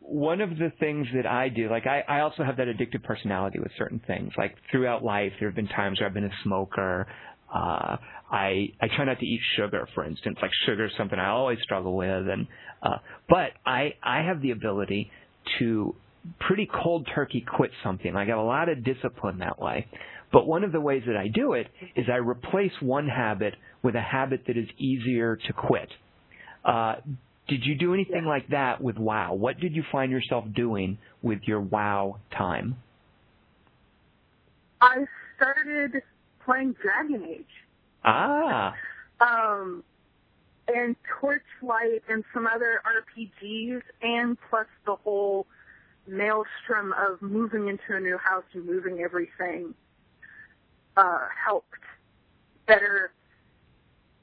one 0.00 0.40
of 0.40 0.50
the 0.50 0.72
things 0.80 1.06
that 1.14 1.26
I 1.26 1.48
do, 1.48 1.70
like 1.70 1.86
I, 1.86 2.02
I 2.08 2.20
also 2.20 2.42
have 2.42 2.56
that 2.58 2.66
addictive 2.66 3.02
personality 3.02 3.58
with 3.58 3.70
certain 3.78 4.00
things. 4.06 4.32
Like 4.36 4.56
throughout 4.70 5.02
life, 5.02 5.32
there 5.38 5.48
have 5.48 5.56
been 5.56 5.68
times 5.68 6.00
where 6.00 6.08
I've 6.08 6.14
been 6.14 6.24
a 6.24 6.36
smoker. 6.42 7.06
Uh, 7.54 7.96
I 8.30 8.72
I 8.80 8.88
try 8.96 9.04
not 9.04 9.20
to 9.20 9.26
eat 9.26 9.40
sugar, 9.56 9.88
for 9.94 10.04
instance. 10.04 10.38
Like 10.42 10.50
sugar 10.66 10.86
is 10.86 10.92
something 10.98 11.18
I 11.18 11.28
always 11.28 11.58
struggle 11.62 11.96
with, 11.96 12.28
and 12.28 12.48
uh, 12.82 12.96
but 13.28 13.52
I 13.64 13.94
I 14.02 14.22
have 14.22 14.42
the 14.42 14.50
ability 14.50 15.10
to 15.60 15.94
pretty 16.40 16.68
cold 16.82 17.08
turkey 17.14 17.44
quit 17.46 17.70
something. 17.84 18.16
I 18.16 18.24
got 18.24 18.38
a 18.38 18.42
lot 18.42 18.68
of 18.68 18.82
discipline 18.82 19.38
that 19.38 19.60
way. 19.60 19.86
But 20.32 20.48
one 20.48 20.64
of 20.64 20.72
the 20.72 20.80
ways 20.80 21.04
that 21.06 21.16
I 21.16 21.28
do 21.28 21.52
it 21.52 21.68
is 21.94 22.06
I 22.12 22.16
replace 22.16 22.72
one 22.80 23.06
habit 23.06 23.54
with 23.84 23.94
a 23.94 24.00
habit 24.00 24.42
that 24.48 24.56
is 24.56 24.66
easier 24.78 25.36
to 25.36 25.52
quit. 25.52 25.88
Uh, 26.64 26.96
did 27.46 27.64
you 27.64 27.76
do 27.76 27.94
anything 27.94 28.24
like 28.24 28.48
that 28.48 28.80
with 28.80 28.96
WoW? 28.96 29.34
What 29.34 29.60
did 29.60 29.76
you 29.76 29.84
find 29.92 30.10
yourself 30.10 30.46
doing 30.56 30.98
with 31.22 31.40
your 31.44 31.60
WoW 31.60 32.18
time? 32.36 32.78
I 34.80 35.04
started 35.36 36.02
playing 36.44 36.74
Dragon 36.82 37.24
Age. 37.28 37.46
Ah, 38.04 38.74
um, 39.20 39.82
and 40.68 40.96
Torchlight 41.20 42.02
and 42.08 42.24
some 42.32 42.46
other 42.46 42.80
RPGs, 42.84 43.82
and 44.02 44.36
plus 44.48 44.66
the 44.86 44.96
whole 44.96 45.46
maelstrom 46.06 46.94
of 46.98 47.20
moving 47.22 47.68
into 47.68 47.96
a 47.96 48.00
new 48.00 48.18
house 48.18 48.44
and 48.52 48.66
moving 48.66 49.00
everything 49.00 49.74
uh, 50.96 51.26
helped 51.44 51.68
better. 52.66 53.12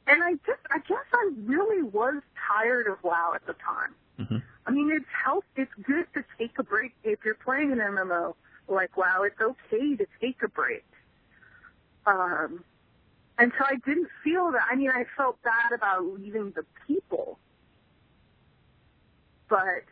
And 0.07 0.23
I 0.23 0.33
just, 0.45 0.61
I 0.69 0.79
guess 0.79 1.05
I 1.13 1.31
really 1.45 1.83
was 1.83 2.21
tired 2.47 2.87
of 2.87 2.97
WoW 3.03 3.33
at 3.35 3.45
the 3.45 3.53
time. 3.53 4.27
hmm 4.27 4.37
I 4.63 4.69
mean, 4.69 4.91
it's 4.91 5.05
help. 5.25 5.43
It's 5.55 5.71
good 5.87 6.05
to 6.13 6.23
take 6.37 6.59
a 6.59 6.63
break 6.63 6.93
if 7.03 7.19
you're 7.25 7.33
playing 7.33 7.71
an 7.71 7.79
MMO 7.79 8.35
like 8.67 8.95
WoW. 8.95 9.23
It's 9.23 9.41
okay 9.41 9.95
to 9.95 10.05
take 10.21 10.37
a 10.43 10.47
break. 10.47 10.85
Um, 12.05 12.63
and 13.37 13.51
so 13.57 13.65
I 13.65 13.75
didn't 13.85 14.09
feel 14.23 14.51
that. 14.51 14.63
I 14.69 14.75
mean, 14.75 14.91
I 14.91 15.05
felt 15.17 15.41
bad 15.43 15.71
about 15.73 16.05
leaving 16.05 16.51
the 16.51 16.65
people, 16.87 17.39
but 19.49 19.83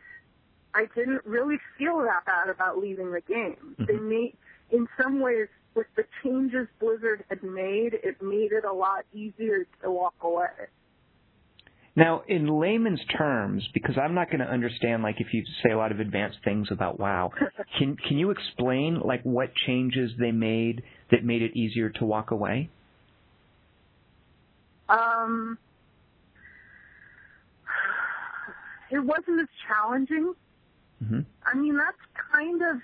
I 0.74 0.86
didn't 0.94 1.24
really 1.24 1.58
feel 1.78 1.98
that 2.02 2.24
bad 2.26 2.48
about 2.48 2.78
leaving 2.78 3.12
the 3.12 3.20
game. 3.20 3.76
They 3.86 3.94
Mhm. 3.94 4.08
made, 4.08 4.36
in 4.70 4.88
some 5.00 5.20
ways, 5.20 5.48
with 5.74 5.86
the 5.96 6.04
changes 6.22 6.68
Blizzard 6.78 7.24
had 7.28 7.42
made, 7.42 7.94
it 7.94 8.20
made 8.22 8.52
it 8.52 8.64
a 8.64 8.72
lot 8.72 9.04
easier 9.12 9.66
to 9.82 9.90
walk 9.90 10.14
away. 10.20 10.48
Now, 11.96 12.22
in 12.28 12.46
layman's 12.46 13.00
terms, 13.16 13.68
because 13.74 13.96
I'm 13.98 14.14
not 14.14 14.28
going 14.28 14.40
to 14.40 14.46
understand, 14.46 15.02
like 15.02 15.16
if 15.20 15.34
you 15.34 15.42
say 15.62 15.72
a 15.72 15.76
lot 15.76 15.90
of 15.90 15.98
advanced 15.98 16.38
things 16.44 16.68
about 16.70 17.00
WoW, 17.00 17.30
can 17.78 17.96
can 17.96 18.16
you 18.16 18.30
explain 18.30 19.00
like 19.00 19.22
what 19.24 19.50
changes 19.66 20.12
they 20.18 20.30
made 20.30 20.82
that 21.10 21.24
made 21.24 21.42
it 21.42 21.56
easier 21.56 21.90
to 21.90 22.04
walk 22.04 22.30
away? 22.30 22.70
Um, 24.88 25.58
it 28.90 29.00
wasn't 29.00 29.40
as 29.40 29.48
challenging. 29.68 30.34
hmm 31.04 31.20
I 31.44 31.56
mean, 31.56 31.76
that's 31.76 31.96
kind 32.32 32.62
of 32.62 32.76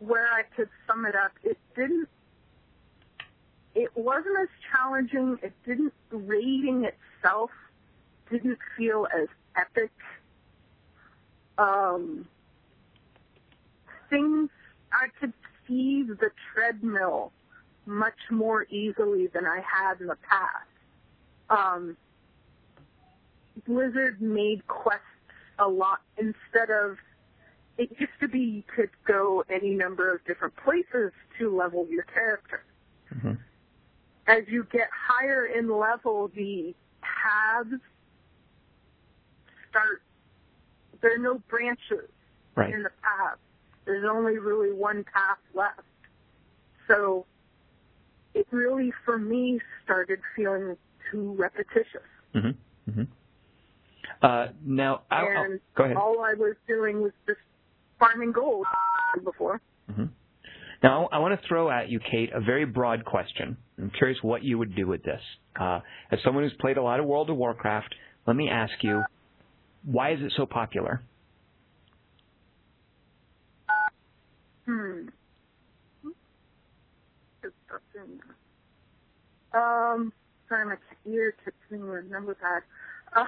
where 0.00 0.26
I 0.26 0.42
could 0.54 0.68
sum 0.86 1.06
it 1.06 1.14
up. 1.14 1.32
It 1.42 1.56
didn't. 1.74 2.08
It 3.74 3.90
wasn't 3.94 4.36
as 4.42 4.48
challenging. 4.70 5.38
It 5.42 5.54
didn't. 5.66 5.94
Raiding 6.10 6.84
itself 6.84 7.50
didn't 8.30 8.58
feel 8.76 9.06
as 9.16 9.28
epic. 9.56 9.90
Um, 11.56 12.26
things 14.10 14.50
I 14.92 15.08
could 15.20 15.32
see 15.66 16.02
the 16.02 16.30
treadmill 16.52 17.32
much 17.86 18.18
more 18.30 18.64
easily 18.64 19.26
than 19.28 19.46
I 19.46 19.60
had 19.60 20.00
in 20.00 20.06
the 20.06 20.16
past. 20.28 20.68
Um, 21.50 21.96
Blizzard 23.66 24.20
made 24.20 24.66
quests 24.66 25.04
a 25.58 25.68
lot 25.68 26.00
instead 26.16 26.70
of 26.70 26.96
it 27.78 27.90
used 27.98 28.12
to 28.20 28.28
be 28.28 28.40
you 28.40 28.62
could 28.74 28.90
go 29.06 29.44
any 29.48 29.70
number 29.70 30.12
of 30.12 30.24
different 30.24 30.54
places 30.56 31.12
to 31.38 31.56
level 31.56 31.86
your 31.88 32.02
character. 32.04 32.62
hmm 33.08 33.34
As 34.26 34.42
you 34.48 34.66
get 34.70 34.88
higher 34.92 35.46
in 35.46 35.70
level, 35.70 36.30
the 36.34 36.74
paths 37.00 37.82
start. 39.78 40.02
There 41.00 41.14
are 41.14 41.18
no 41.18 41.38
branches 41.48 42.10
Right. 42.54 42.74
in 42.74 42.82
the 42.82 42.90
path. 43.02 43.38
There's 43.84 44.04
only 44.10 44.38
really 44.38 44.72
one 44.72 45.04
path 45.04 45.38
left. 45.54 45.80
So 46.88 47.24
it 48.34 48.46
really, 48.50 48.92
for 49.04 49.18
me, 49.18 49.60
started 49.84 50.18
feeling 50.34 50.76
too 51.10 51.34
repetitious. 51.38 52.02
hmm 52.32 52.50
hmm 52.90 53.02
Uh, 54.22 54.48
now, 54.64 55.02
I'll, 55.10 55.28
I'll- 55.28 55.58
go 55.76 55.84
ahead. 55.84 55.96
all 55.96 56.20
I 56.22 56.34
was 56.34 56.56
doing 56.66 57.00
was 57.02 57.12
just 57.26 57.38
farming 57.98 58.32
gold 58.32 58.66
before. 59.24 59.60
hmm 59.94 60.06
Now, 60.82 61.08
I 61.12 61.18
want 61.18 61.40
to 61.40 61.46
throw 61.48 61.70
at 61.70 61.88
you, 61.88 62.00
Kate, 62.00 62.30
a 62.32 62.40
very 62.40 62.64
broad 62.64 63.04
question. 63.04 63.56
I'm 63.78 63.90
curious 63.90 64.22
what 64.22 64.42
you 64.42 64.58
would 64.58 64.74
do 64.74 64.86
with 64.86 65.02
this. 65.04 65.20
Uh, 65.58 65.80
as 66.10 66.18
someone 66.24 66.44
who's 66.44 66.52
played 66.60 66.76
a 66.78 66.82
lot 66.82 67.00
of 67.00 67.06
World 67.06 67.30
of 67.30 67.36
Warcraft, 67.36 67.94
let 68.26 68.36
me 68.36 68.48
ask 68.48 68.72
you, 68.82 69.02
why 69.90 70.12
is 70.12 70.20
it 70.20 70.32
so 70.36 70.44
popular? 70.44 71.02
Hmm. 74.66 75.08
Um, 79.54 80.12
sorry, 80.48 80.66
my 80.66 80.76
ear 81.10 81.34
kept 81.42 81.56
me 81.70 81.78
remember 81.78 82.36
that. 82.40 82.62
Uh, 83.18 83.24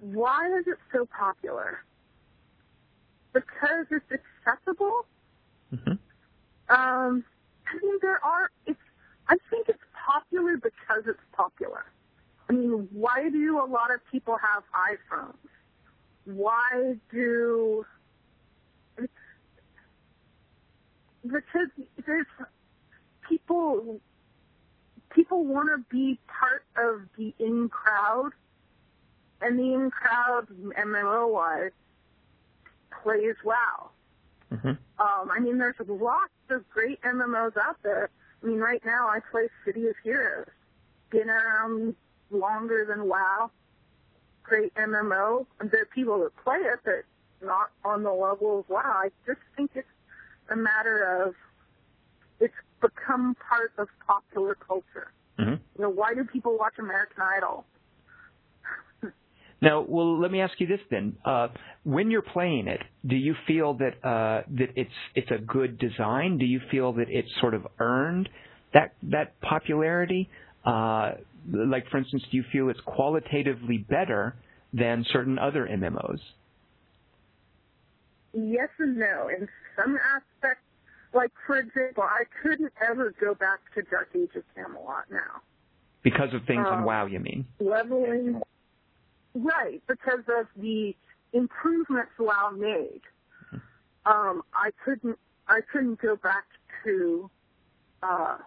why 0.00 0.48
is 0.58 0.66
it 0.66 0.76
so 0.92 1.06
popular? 1.06 1.78
Because 3.32 3.86
it's 3.90 4.04
accessible. 4.46 5.06
hmm 5.70 5.92
Um, 6.68 7.24
I 7.66 7.74
mean, 7.82 7.98
there 8.02 8.22
are. 8.24 8.50
It's. 8.66 8.78
I 9.28 9.36
think 9.50 9.68
it's 9.68 9.78
popular 10.06 10.56
because 10.56 11.04
it's 11.06 11.24
popular. 11.32 11.84
I 12.48 12.52
mean, 12.52 12.88
why 12.92 13.28
do 13.30 13.58
a 13.58 13.66
lot 13.66 13.92
of 13.92 14.00
people 14.10 14.36
have 14.36 14.62
iPhones? 14.74 15.34
Why 16.24 16.94
do? 17.10 17.84
Because 21.22 21.68
there's 22.06 22.26
people. 23.28 24.00
People 25.10 25.44
want 25.44 25.68
to 25.70 25.84
be 25.90 26.18
part 26.26 26.64
of 26.76 27.00
the 27.16 27.34
in 27.38 27.68
crowd, 27.70 28.30
and 29.40 29.58
the 29.58 29.74
in 29.74 29.90
crowd, 29.90 30.46
MMO 30.78 31.32
wise, 31.32 31.70
plays 33.02 33.34
WoW. 33.44 33.90
hmm 34.50 34.68
Um, 34.68 35.30
I 35.30 35.40
mean, 35.40 35.58
there's 35.58 35.76
lots 35.86 36.32
of 36.50 36.68
great 36.70 37.00
MMOs 37.02 37.56
out 37.56 37.76
there. 37.82 38.10
I 38.42 38.46
mean, 38.46 38.58
right 38.58 38.84
now 38.84 39.08
I 39.08 39.20
play 39.30 39.48
City 39.64 39.86
of 39.88 39.94
Heroes. 40.04 40.46
Been 41.10 41.30
around 41.30 41.96
longer 42.30 42.84
than 42.88 43.08
WoW. 43.08 43.50
Great 44.42 44.72
MMO. 44.74 45.46
There 45.70 45.82
are 45.82 45.88
people 45.94 46.20
that 46.20 46.30
play 46.44 46.56
it 46.58 46.80
that 46.84 47.02
not 47.42 47.70
on 47.84 48.02
the 48.02 48.10
level 48.12 48.60
of 48.60 48.68
WoW. 48.68 48.80
I 48.84 49.10
just 49.26 49.40
think 49.56 49.70
it's 49.74 49.86
a 50.50 50.56
matter 50.56 51.24
of 51.26 51.34
it's 52.40 52.54
become 52.80 53.36
part 53.48 53.72
of 53.78 53.88
popular 54.06 54.54
culture. 54.54 55.12
hmm 55.38 55.50
You 55.76 55.82
know, 55.82 55.90
why 55.90 56.14
do 56.14 56.24
people 56.24 56.56
watch 56.58 56.74
American 56.78 57.22
Idol? 57.36 57.64
Now, 59.60 59.84
well, 59.88 60.20
let 60.20 60.30
me 60.30 60.40
ask 60.40 60.52
you 60.60 60.68
this 60.68 60.78
then: 60.88 61.16
uh, 61.24 61.48
when 61.82 62.12
you're 62.12 62.22
playing 62.22 62.68
it, 62.68 62.80
do 63.04 63.16
you 63.16 63.34
feel 63.48 63.74
that 63.74 63.94
uh, 64.06 64.42
that 64.56 64.68
it's 64.76 64.90
it's 65.16 65.30
a 65.32 65.38
good 65.38 65.78
design? 65.80 66.38
Do 66.38 66.44
you 66.46 66.60
feel 66.70 66.92
that 66.92 67.06
it's 67.08 67.28
sort 67.40 67.54
of 67.54 67.66
earned 67.80 68.28
that 68.72 68.94
that 69.10 69.40
popularity? 69.40 70.28
Uh, 70.64 71.14
like, 71.46 71.88
for 71.90 71.98
instance, 71.98 72.22
do 72.30 72.36
you 72.36 72.44
feel 72.52 72.68
it's 72.68 72.80
qualitatively 72.80 73.78
better 73.78 74.34
than 74.72 75.04
certain 75.12 75.38
other 75.38 75.66
MMOs? 75.66 76.20
Yes 78.32 78.68
and 78.78 78.96
no. 78.98 79.28
In 79.28 79.48
some 79.76 79.96
aspects, 79.96 80.62
like 81.14 81.30
for 81.46 81.58
example, 81.58 82.02
I 82.02 82.24
couldn't 82.42 82.72
ever 82.88 83.14
go 83.20 83.34
back 83.34 83.60
to 83.74 83.82
Dark 83.82 84.10
Age 84.14 84.30
of 84.36 84.42
Camelot 84.54 85.04
now. 85.10 85.40
Because 86.02 86.32
of 86.34 86.44
things 86.46 86.66
on 86.66 86.80
Um, 86.80 86.84
WoW, 86.84 87.06
you 87.06 87.18
mean? 87.20 87.46
Leveling, 87.58 88.40
right? 89.34 89.82
Because 89.88 90.24
of 90.28 90.46
the 90.56 90.94
improvements 91.32 92.12
WoW 92.18 92.50
made. 92.56 93.00
Um, 94.06 94.42
I 94.54 94.70
couldn't. 94.84 95.18
I 95.48 95.60
couldn't 95.72 96.00
go 96.00 96.16
back 96.16 96.44
to. 96.84 97.30
Uh, 98.02 98.38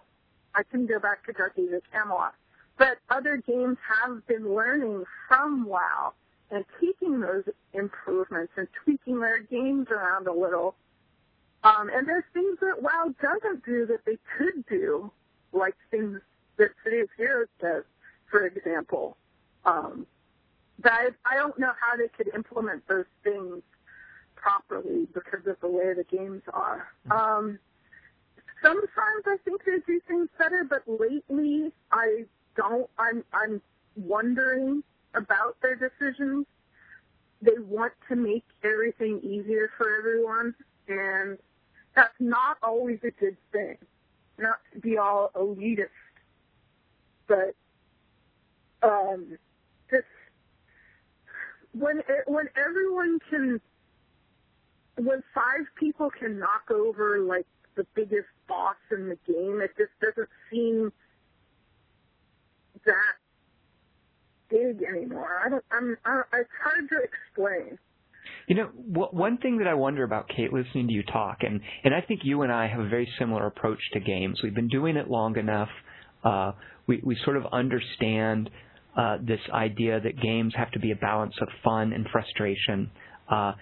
I 0.54 0.62
couldn't 0.70 0.86
go 0.86 0.98
back 0.98 1.24
to 1.26 1.32
Dark 1.32 1.52
Age 1.58 1.72
of 1.72 1.82
Camelot. 1.92 2.34
But 2.78 2.98
other 3.10 3.36
games 3.36 3.76
have 4.02 4.26
been 4.26 4.54
learning 4.54 5.04
from 5.28 5.66
WoW 5.66 6.14
and 6.50 6.64
taking 6.80 7.20
those 7.20 7.44
improvements 7.72 8.52
and 8.56 8.68
tweaking 8.84 9.20
their 9.20 9.42
games 9.42 9.88
around 9.90 10.26
a 10.26 10.32
little. 10.32 10.74
Um, 11.64 11.90
and 11.94 12.06
there's 12.06 12.24
things 12.34 12.58
that 12.60 12.82
WoW 12.82 13.14
doesn't 13.20 13.64
do 13.64 13.86
that 13.86 14.04
they 14.04 14.18
could 14.36 14.66
do, 14.66 15.10
like 15.52 15.74
things 15.90 16.20
that 16.56 16.70
City 16.84 17.00
of 17.00 17.08
Heroes 17.16 17.48
does, 17.60 17.84
for 18.30 18.46
example. 18.46 19.16
Um, 19.64 20.06
that 20.82 21.12
I, 21.24 21.34
I 21.34 21.36
don't 21.36 21.58
know 21.58 21.72
how 21.80 21.96
they 21.96 22.08
could 22.08 22.34
implement 22.34 22.86
those 22.88 23.04
things 23.22 23.62
properly 24.34 25.06
because 25.14 25.46
of 25.46 25.56
the 25.60 25.68
way 25.68 25.94
the 25.94 26.04
games 26.04 26.42
are. 26.52 26.88
Um, 27.10 27.58
sometimes 28.62 29.24
I 29.26 29.36
think 29.44 29.64
they 29.64 29.78
do 29.86 30.00
things 30.06 30.28
better, 30.38 30.64
but 30.64 30.82
lately 30.86 31.72
I 31.92 32.24
don't. 32.56 32.88
I'm 32.98 33.24
I'm 33.32 33.60
wondering 33.96 34.82
about 35.14 35.56
their 35.62 35.76
decisions. 35.76 36.46
They 37.40 37.58
want 37.58 37.92
to 38.08 38.16
make 38.16 38.44
everything 38.62 39.20
easier 39.22 39.70
for 39.76 39.86
everyone, 39.98 40.54
and 40.88 41.38
that's 41.94 42.14
not 42.20 42.56
always 42.62 42.98
a 43.04 43.10
good 43.10 43.36
thing. 43.52 43.76
Not 44.38 44.58
to 44.72 44.80
be 44.80 44.96
all 44.96 45.30
elitist, 45.34 45.88
but 47.26 47.54
um, 48.82 49.38
just 49.90 50.04
when 51.72 52.02
when 52.26 52.48
everyone 52.56 53.18
can, 53.30 53.60
when 54.96 55.22
five 55.34 55.66
people 55.76 56.10
can 56.10 56.38
knock 56.38 56.70
over 56.70 57.20
like 57.20 57.46
the 57.76 57.86
biggest 57.94 58.28
boss 58.48 58.76
in 58.90 59.08
the 59.08 59.18
game, 59.26 59.60
it 59.62 59.72
just 59.76 59.92
doesn't 60.00 60.28
seem 60.50 60.92
that 62.86 63.14
big 64.50 64.82
anymore. 64.82 65.40
I 65.44 65.48
don't. 65.48 65.64
I'm. 65.70 65.96
I, 66.04 66.22
it's 66.38 66.50
hard 66.62 66.88
to 66.88 66.96
explain. 67.02 67.78
You 68.46 68.56
know, 68.56 68.66
one 68.66 69.38
thing 69.38 69.58
that 69.58 69.66
I 69.66 69.74
wonder 69.74 70.04
about, 70.04 70.28
Kate, 70.28 70.52
listening 70.52 70.88
to 70.88 70.92
you 70.92 71.02
talk, 71.04 71.38
and 71.40 71.60
and 71.84 71.94
I 71.94 72.00
think 72.00 72.20
you 72.24 72.42
and 72.42 72.52
I 72.52 72.66
have 72.66 72.80
a 72.80 72.88
very 72.88 73.08
similar 73.18 73.46
approach 73.46 73.80
to 73.92 74.00
games. 74.00 74.40
We've 74.42 74.54
been 74.54 74.68
doing 74.68 74.96
it 74.96 75.08
long 75.08 75.36
enough. 75.38 75.68
Uh, 76.24 76.52
we 76.86 77.00
we 77.04 77.16
sort 77.24 77.36
of 77.36 77.46
understand 77.52 78.50
uh, 78.96 79.18
this 79.22 79.40
idea 79.52 80.00
that 80.00 80.20
games 80.20 80.54
have 80.56 80.70
to 80.72 80.78
be 80.78 80.90
a 80.90 80.96
balance 80.96 81.34
of 81.40 81.48
fun 81.64 81.92
and 81.92 82.06
frustration. 82.10 82.90
Uh, 83.28 83.52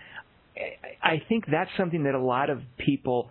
I 1.03 1.23
think 1.29 1.45
that's 1.51 1.71
something 1.77 2.05
that 2.05 2.15
a 2.15 2.21
lot 2.21 2.51
of 2.51 2.61
people 2.79 3.31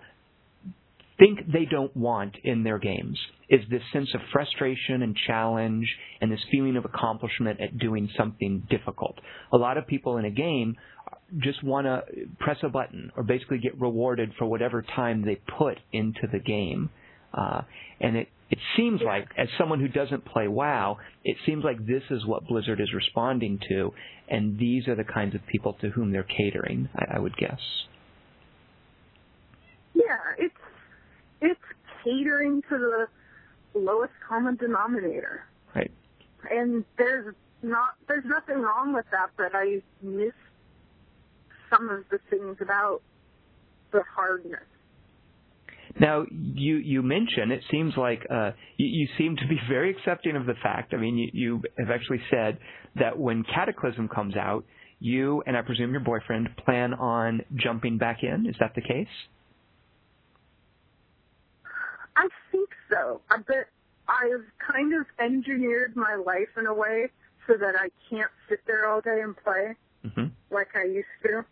think 1.20 1.52
they 1.52 1.66
don't 1.66 1.96
want 1.96 2.36
in 2.44 2.64
their 2.64 2.80
games 2.80 3.20
is 3.50 3.62
this 3.70 3.82
sense 3.92 4.10
of 4.14 4.22
frustration 4.32 5.02
and 5.02 5.16
challenge 5.28 5.88
and 6.22 6.32
this 6.32 6.40
feeling 6.50 6.78
of 6.78 6.86
accomplishment 6.86 7.60
at 7.60 7.78
doing 7.78 8.10
something 8.18 8.66
difficult. 8.70 9.20
A 9.52 9.58
lot 9.58 9.78
of 9.78 9.86
people 9.86 10.18
in 10.18 10.26
a 10.26 10.32
game 10.32 10.76
just 11.40 11.64
want 11.64 11.86
to 11.86 12.04
press 12.40 12.58
a 12.64 12.70
button 12.70 13.12
or 13.16 13.24
basically 13.24 13.60
get 13.60 13.80
rewarded 13.80 14.32
for 14.38 14.46
whatever 14.46 14.82
time 14.82 15.24
they 15.24 15.40
put 15.58 15.78
into 15.92 16.28
the 16.32 16.40
game. 16.40 16.90
Uh, 17.34 17.62
and 18.00 18.16
it, 18.16 18.28
it 18.50 18.58
seems 18.76 19.02
like, 19.06 19.28
as 19.38 19.48
someone 19.58 19.80
who 19.80 19.88
doesn't 19.88 20.26
play 20.26 20.48
WoW, 20.48 20.98
it 21.24 21.38
seems 21.46 21.64
like 21.64 21.86
this 21.86 22.02
is 22.10 22.26
what 22.26 22.48
Blizzard 22.48 22.82
is 22.82 22.92
responding 22.94 23.60
to, 23.70 23.94
and 24.28 24.58
these 24.58 24.88
are 24.88 24.96
the 24.96 25.04
kinds 25.04 25.36
of 25.36 25.42
people 25.46 25.74
to 25.82 25.90
whom 25.90 26.12
they're 26.12 26.24
catering, 26.24 26.90
I, 26.96 27.18
I 27.18 27.20
would 27.20 27.38
guess. 27.38 27.60
Yeah, 29.94 30.18
it's 30.40 30.56
it's 31.42 31.60
catering 32.04 32.62
to 32.70 32.78
the 32.78 33.80
lowest 33.80 34.14
common 34.28 34.56
denominator. 34.56 35.46
Right. 35.76 35.92
And 36.50 36.84
there's 36.98 37.36
not 37.62 37.96
there's 38.08 38.26
nothing 38.26 38.62
wrong 38.62 38.94
with 38.94 39.06
that, 39.12 39.32
but 39.38 39.52
I 39.54 39.82
miss 40.02 40.34
some 41.70 41.90
of 41.90 42.04
the 42.10 42.20
things 42.30 42.58
about 42.62 43.02
the 43.92 44.02
hardness. 44.16 44.62
Now, 46.00 46.26
you 46.32 46.76
you 46.76 47.02
mention 47.02 47.52
it 47.52 47.62
seems 47.72 47.94
like 47.98 48.26
uh, 48.30 48.52
you, 48.78 48.88
you 48.88 49.08
seem 49.18 49.36
to 49.38 49.48
be 49.48 49.60
very 49.70 49.92
accepting 49.92 50.36
of 50.36 50.46
the 50.46 50.56
fact. 50.62 50.94
I 50.94 50.98
mean, 50.98 51.18
you, 51.18 51.30
you 51.34 51.62
have 51.80 51.90
actually 51.90 52.22
said 52.30 52.60
that 52.96 53.18
when 53.18 53.44
Cataclysm 53.44 54.08
comes 54.08 54.36
out, 54.36 54.66
you 55.00 55.44
and 55.46 55.58
I 55.58 55.62
presume 55.62 55.92
your 55.92 56.02
boyfriend 56.02 56.50
plan 56.66 56.94
on 56.94 57.42
jumping 57.56 57.98
back 57.98 58.20
in. 58.24 58.46
Is 58.48 58.56
that 58.60 58.74
the 58.76 58.82
case? 58.82 59.08
I 62.16 62.28
think 62.52 62.70
so. 62.90 63.22
I 63.30 63.38
bet 63.38 63.68
I've 64.08 64.46
kind 64.74 64.94
of 64.94 65.06
engineered 65.20 65.96
my 65.96 66.16
life 66.16 66.50
in 66.58 66.66
a 66.66 66.74
way 66.74 67.08
so 67.48 67.54
that 67.60 67.76
I 67.76 67.90
can't 68.10 68.32
sit 68.48 68.60
there 68.68 68.88
all 68.88 69.02
day 69.02 69.22
and 69.24 69.36
play 69.38 69.76
hmm 70.16 70.28
like 70.52 70.70
I 70.76 70.84
used 70.84 71.08
to. 71.24 71.46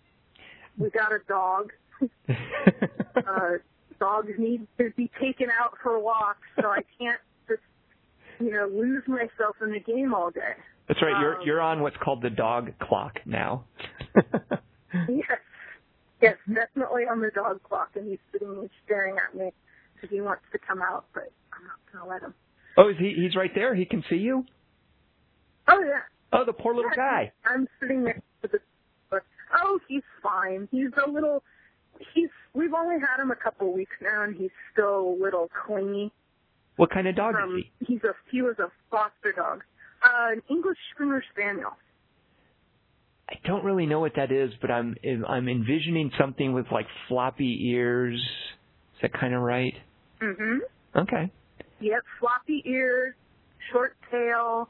We 0.77 0.89
got 0.89 1.11
a 1.11 1.19
dog. 1.27 1.71
uh, 2.29 3.57
dogs 3.99 4.31
need 4.38 4.67
to 4.77 4.91
be 4.95 5.11
taken 5.21 5.47
out 5.49 5.73
for 5.83 5.99
walks, 5.99 6.47
so 6.59 6.67
I 6.67 6.81
can't 6.99 7.19
just, 7.47 7.61
you 8.39 8.51
know, 8.51 8.67
lose 8.67 9.03
myself 9.07 9.55
in 9.61 9.71
the 9.71 9.79
game 9.79 10.13
all 10.13 10.31
day. 10.31 10.55
That's 10.88 11.01
right. 11.01 11.19
You're 11.19 11.35
Um, 11.35 11.41
you're 11.45 11.61
on 11.61 11.81
what's 11.81 11.97
called 11.97 12.21
the 12.21 12.29
dog 12.29 12.73
clock 12.79 13.19
now. 13.25 13.65
Yes, 15.09 15.39
yes, 16.21 16.38
definitely 16.51 17.03
on 17.03 17.21
the 17.21 17.29
dog 17.31 17.61
clock, 17.63 17.89
and 17.95 18.09
he's 18.09 18.19
sitting 18.31 18.47
and 18.47 18.69
staring 18.85 19.15
at 19.17 19.35
me 19.35 19.51
because 19.99 20.13
he 20.13 20.21
wants 20.21 20.43
to 20.51 20.59
come 20.59 20.81
out, 20.81 21.05
but 21.13 21.31
I'm 21.53 21.63
not 21.65 21.77
gonna 21.91 22.09
let 22.09 22.21
him. 22.21 22.33
oh, 22.77 22.89
is 22.89 22.95
he? 22.99 23.13
He's 23.17 23.35
right 23.35 23.51
there. 23.53 23.75
He 23.75 23.85
can 23.85 24.03
see 24.09 24.17
you. 24.17 24.45
Oh 25.67 25.81
yeah, 25.81 26.01
Oh, 26.31 26.45
the 26.45 26.53
poor 26.53 26.73
little 26.75 26.91
guy. 26.95 27.31
I'm 27.45 27.67
sitting 27.81 28.03
next 28.03 28.21
to 28.41 28.47
the. 28.49 28.59
But, 29.09 29.23
oh, 29.63 29.79
he's 29.87 30.03
fine. 30.21 30.67
He's 30.71 30.89
a 31.05 31.09
little. 31.09 31.43
He's. 32.13 32.29
We've 32.53 32.73
only 32.73 32.95
had 32.99 33.21
him 33.21 33.31
a 33.31 33.35
couple 33.35 33.71
weeks 33.73 33.95
now, 34.01 34.23
and 34.23 34.35
he's 34.35 34.51
still 34.73 35.15
a 35.17 35.17
little 35.21 35.49
clingy. 35.65 36.11
What 36.75 36.91
kind 36.91 37.07
of 37.07 37.15
dog 37.15 37.33
From 37.33 37.57
is 37.57 37.63
he? 37.79 37.85
he's 37.93 38.03
a 38.03 38.13
he 38.31 38.41
was 38.41 38.55
a 38.59 38.69
foster 38.91 39.33
dog, 39.35 39.63
uh, 40.05 40.31
an 40.33 40.41
English 40.49 40.77
Springer 40.93 41.23
Spaniel. 41.33 41.71
I 43.29 43.35
don't 43.45 43.63
really 43.65 43.85
know 43.85 43.99
what 43.99 44.13
that 44.15 44.31
is, 44.31 44.51
but 44.61 44.71
I'm 44.71 44.95
I'm 45.27 45.49
envisioning 45.49 46.11
something 46.19 46.53
with 46.53 46.65
like 46.71 46.85
floppy 47.07 47.69
ears. 47.71 48.15
Is 48.15 49.01
that 49.01 49.13
kind 49.13 49.33
of 49.33 49.41
right? 49.41 49.73
Mm-hmm. 50.22 50.99
Okay. 50.99 51.32
Yep, 51.80 52.03
floppy 52.20 52.63
ears, 52.65 53.13
short 53.72 53.95
tail, 54.11 54.70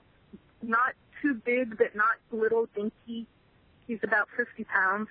not 0.62 0.93
too 1.22 1.36
big 1.45 1.78
but 1.78 1.95
not 1.95 2.18
little 2.32 2.68
dinky. 2.76 3.28
He's 3.88 4.00
about 4.04 4.28
50 4.36 4.66
pounds. 4.66 5.08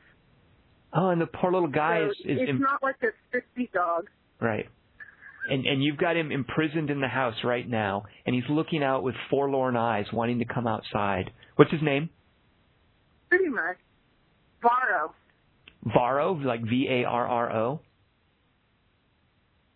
Oh, 0.92 1.08
and 1.08 1.20
the 1.20 1.26
poor 1.26 1.50
little 1.52 1.68
guy 1.68 2.00
so 2.00 2.10
is 2.10 2.16
is 2.24 2.38
it's 2.42 2.50
im- 2.50 2.60
not 2.60 2.82
like 2.82 2.96
a 3.02 3.08
50 3.32 3.70
dog. 3.72 4.08
right. 4.40 4.66
And 5.48 5.64
and 5.64 5.82
you've 5.82 5.96
got 5.96 6.16
him 6.16 6.32
imprisoned 6.32 6.90
in 6.90 7.00
the 7.00 7.06
house 7.08 7.36
right 7.44 7.68
now, 7.68 8.04
and 8.26 8.34
he's 8.34 8.44
looking 8.50 8.82
out 8.82 9.04
with 9.04 9.14
forlorn 9.30 9.76
eyes, 9.76 10.06
wanting 10.12 10.40
to 10.40 10.44
come 10.44 10.66
outside. 10.66 11.30
What's 11.54 11.70
his 11.70 11.82
name? 11.82 12.10
Pretty 13.28 13.48
much. 13.48 13.76
Varro. 14.60 15.14
Varro, 15.84 16.34
like 16.34 16.62
V 16.62 16.88
A 16.90 17.04
R 17.04 17.26
R 17.28 17.52
O. 17.56 17.80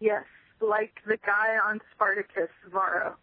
Yes, 0.00 0.24
like 0.60 0.92
the 1.06 1.16
guy 1.24 1.56
on 1.68 1.80
Spartacus, 1.94 2.50
Varro. 2.72 3.16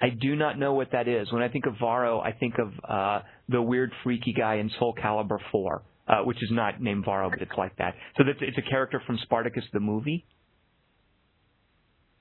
I 0.00 0.08
do 0.10 0.34
not 0.34 0.58
know 0.58 0.74
what 0.74 0.90
that 0.92 1.06
is. 1.06 1.30
When 1.32 1.42
I 1.42 1.48
think 1.48 1.66
of 1.66 1.74
Varro, 1.78 2.20
I 2.20 2.32
think 2.32 2.54
of 2.58 2.72
uh 2.88 3.20
the 3.48 3.62
weird, 3.62 3.92
freaky 4.02 4.32
guy 4.32 4.56
in 4.56 4.70
Soul 4.78 4.94
Calibur 5.00 5.38
4, 5.52 5.82
uh, 6.08 6.16
which 6.24 6.42
is 6.42 6.50
not 6.50 6.80
named 6.80 7.04
Varro, 7.04 7.30
but 7.30 7.40
it's 7.40 7.52
like 7.56 7.76
that. 7.76 7.94
So 8.16 8.24
that's 8.24 8.38
it's 8.40 8.58
a 8.58 8.68
character 8.70 9.00
from 9.06 9.18
Spartacus 9.22 9.64
the 9.72 9.80
movie. 9.80 10.24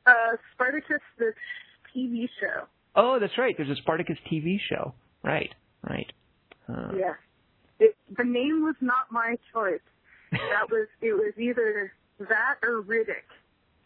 Uh, 0.06 0.36
Spartacus, 0.54 1.00
the 1.18 1.32
TV 1.96 2.28
show. 2.40 2.66
Oh, 2.96 3.20
that's 3.20 3.38
right. 3.38 3.54
There's 3.56 3.70
a 3.70 3.76
Spartacus 3.82 4.18
TV 4.32 4.58
show. 4.70 4.94
Right, 5.24 5.54
right. 5.88 6.12
Uh, 6.68 6.92
Yeah. 6.98 7.14
It, 7.80 7.96
the 8.16 8.24
name 8.24 8.64
was 8.64 8.76
not 8.82 9.12
my 9.12 9.36
choice. 9.54 9.80
That 10.32 10.70
was 10.70 10.88
it 11.02 11.14
was 11.14 11.34
either 11.38 11.92
that 12.20 12.56
or 12.64 12.82
Riddick. 12.84 13.28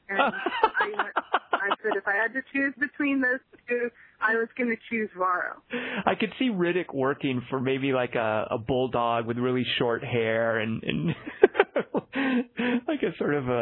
And 0.10 0.20
I 0.20 0.88
went, 0.88 1.14
I 1.52 1.70
said 1.82 1.94
if 1.96 2.08
I 2.08 2.14
had 2.14 2.34
to 2.34 2.42
choose 2.54 2.74
between 2.80 3.22
those 3.22 3.40
two, 3.68 3.90
I 4.22 4.36
was 4.36 4.48
going 4.58 4.70
to 4.70 4.78
choose 4.90 5.10
Varro. 5.18 5.62
I 6.06 6.16
could 6.16 6.32
see 6.40 6.50
Riddick 6.50 6.94
working 6.94 7.42
for 7.50 7.60
maybe 7.60 7.92
like 7.92 8.16
a, 8.16 8.48
a 8.52 8.58
bulldog 8.58 9.26
with 9.26 9.38
really 9.38 9.66
short 9.78 10.04
hair 10.04 10.60
and, 10.60 10.84
and 10.84 11.16
like 12.88 13.04
a 13.04 13.16
sort 13.18 13.34
of 13.34 13.50
a, 13.50 13.62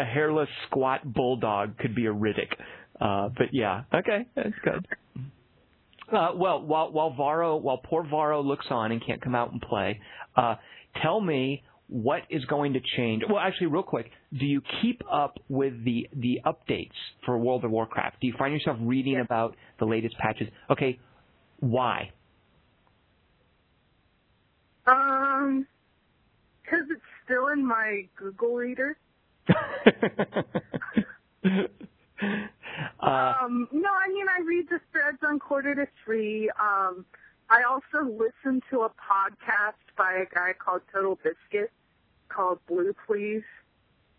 a 0.00 0.04
hairless 0.04 0.48
squat 0.68 1.00
bulldog 1.12 1.78
could 1.78 1.94
be 1.94 2.06
a 2.06 2.12
Riddick. 2.12 2.52
Uh, 3.00 3.28
but 3.36 3.48
yeah, 3.52 3.82
okay, 3.94 4.26
that's 4.34 4.54
good. 4.64 4.86
Uh, 6.12 6.30
well, 6.36 6.62
while 6.62 6.92
while 6.92 7.10
Varro, 7.14 7.56
while 7.56 7.78
poor 7.78 8.06
Varro 8.08 8.40
looks 8.40 8.66
on 8.70 8.92
and 8.92 9.04
can't 9.04 9.20
come 9.20 9.34
out 9.34 9.50
and 9.52 9.60
play, 9.60 10.00
uh, 10.36 10.54
tell 11.02 11.20
me 11.20 11.62
what 11.88 12.22
is 12.30 12.44
going 12.46 12.72
to 12.72 12.80
change. 12.96 13.22
Well, 13.28 13.38
actually, 13.38 13.68
real 13.68 13.82
quick, 13.82 14.10
do 14.38 14.44
you 14.44 14.60
keep 14.82 15.02
up 15.10 15.38
with 15.48 15.84
the 15.84 16.08
the 16.14 16.40
updates 16.44 16.90
for 17.24 17.38
World 17.38 17.64
of 17.64 17.70
Warcraft? 17.70 18.20
Do 18.20 18.26
you 18.26 18.34
find 18.38 18.52
yourself 18.52 18.76
reading 18.80 19.20
about 19.20 19.56
the 19.78 19.84
latest 19.84 20.16
patches? 20.18 20.48
Okay, 20.70 20.98
why? 21.60 22.10
Um, 24.86 25.66
because 26.62 26.86
it's 26.90 27.00
still 27.24 27.48
in 27.48 27.66
my 27.66 28.02
Google 28.16 28.54
Reader. 28.54 28.96
uh, 33.02 33.32
Um, 33.46 33.68
no, 33.72 33.88
I 33.88 34.08
mean 34.08 34.26
I 34.28 34.42
read 34.44 34.66
the 34.68 34.80
threads 34.92 35.18
on 35.26 35.38
Quarter 35.38 35.74
to 35.76 35.86
Three. 36.04 36.50
Um, 36.60 37.04
I 37.48 37.62
also 37.62 38.08
listen 38.10 38.60
to 38.70 38.82
a 38.82 38.90
podcast 38.90 39.74
by 39.96 40.14
a 40.14 40.26
guy 40.34 40.52
called 40.52 40.82
Total 40.92 41.16
Biscuit 41.22 41.70
called 42.28 42.58
Blue 42.66 42.94
Please, 43.06 43.44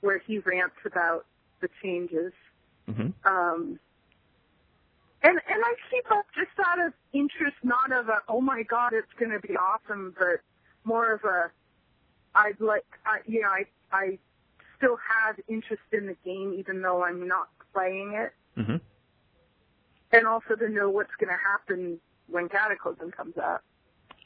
where 0.01 0.17
he 0.19 0.39
rants 0.39 0.77
about 0.85 1.25
the 1.59 1.69
changes. 1.83 2.31
mhm. 2.89 3.13
Um, 3.25 3.79
and 5.23 5.41
and 5.49 5.63
I 5.65 5.73
keep 5.91 6.09
up 6.11 6.25
just 6.35 6.51
out 6.65 6.79
of 6.79 6.93
interest, 7.11 7.57
not 7.63 7.91
of 7.91 8.07
a 8.07 8.19
oh 8.29 8.39
my 8.39 8.63
god 8.63 8.93
it's 8.93 9.11
going 9.19 9.31
to 9.31 9.39
be 9.45 9.57
awesome, 9.57 10.15
but 10.17 10.39
more 10.85 11.11
of 11.11 11.23
a 11.25 11.51
I'd 12.35 12.61
like 12.61 12.85
I 13.05 13.19
you 13.25 13.41
know 13.41 13.49
I 13.49 13.65
I 13.91 14.19
still 14.77 14.97
have 15.25 15.37
interest 15.49 15.81
in 15.91 16.05
the 16.07 16.15
game 16.23 16.53
even 16.57 16.81
though 16.81 17.03
I'm 17.03 17.27
not 17.27 17.49
playing 17.73 18.13
it, 18.13 18.33
Mhm. 18.55 18.79
and 20.13 20.27
also 20.27 20.55
to 20.55 20.69
know 20.69 20.89
what's 20.89 21.13
going 21.15 21.29
to 21.35 21.43
happen 21.43 21.99
when 22.29 22.49
Cataclysm 22.49 23.11
comes 23.11 23.37
out. 23.37 23.61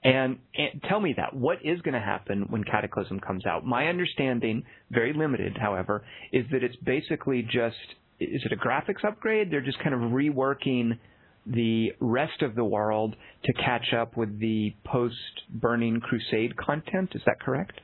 And, 0.04 0.39
and 0.56 0.82
tell 0.89 0.99
me 0.99 1.14
that. 1.18 1.36
What 1.36 1.60
is 1.64 1.80
going 1.82 1.93
to 1.93 1.99
happen 1.99 2.47
when 2.49 2.64
Cataclysm 2.64 3.20
comes 3.20 3.45
out? 3.45 3.66
My 3.66 3.88
understanding, 3.88 4.64
very 4.89 5.14
limited, 5.14 5.58
however, 5.60 6.04
is 6.32 6.45
that 6.52 6.64
it's 6.64 6.76
basically 6.78 7.43
just 7.43 7.76
is 8.20 8.43
it 8.45 8.52
a 8.52 8.56
graphics 8.56 9.04
upgrade? 9.04 9.52
They're 9.52 9.62
just 9.62 9.80
kind 9.80 9.95
of 9.95 10.02
reworking 10.12 10.97
the 11.47 11.91
rest 11.99 12.43
of 12.43 12.54
the 12.54 12.64
world 12.64 13.16
to 13.45 13.54
catch 13.54 13.93
up 13.93 14.16
with 14.16 14.39
the 14.39 14.76
post 14.86 15.16
Burning 15.49 15.99
Crusade 15.99 16.56
content. 16.56 17.12
Is 17.16 17.22
that 17.26 17.39
correct? 17.39 17.82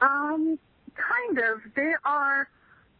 Um, 0.00 0.58
kind 0.94 1.38
of. 1.38 1.58
They 1.74 1.92
are 2.04 2.48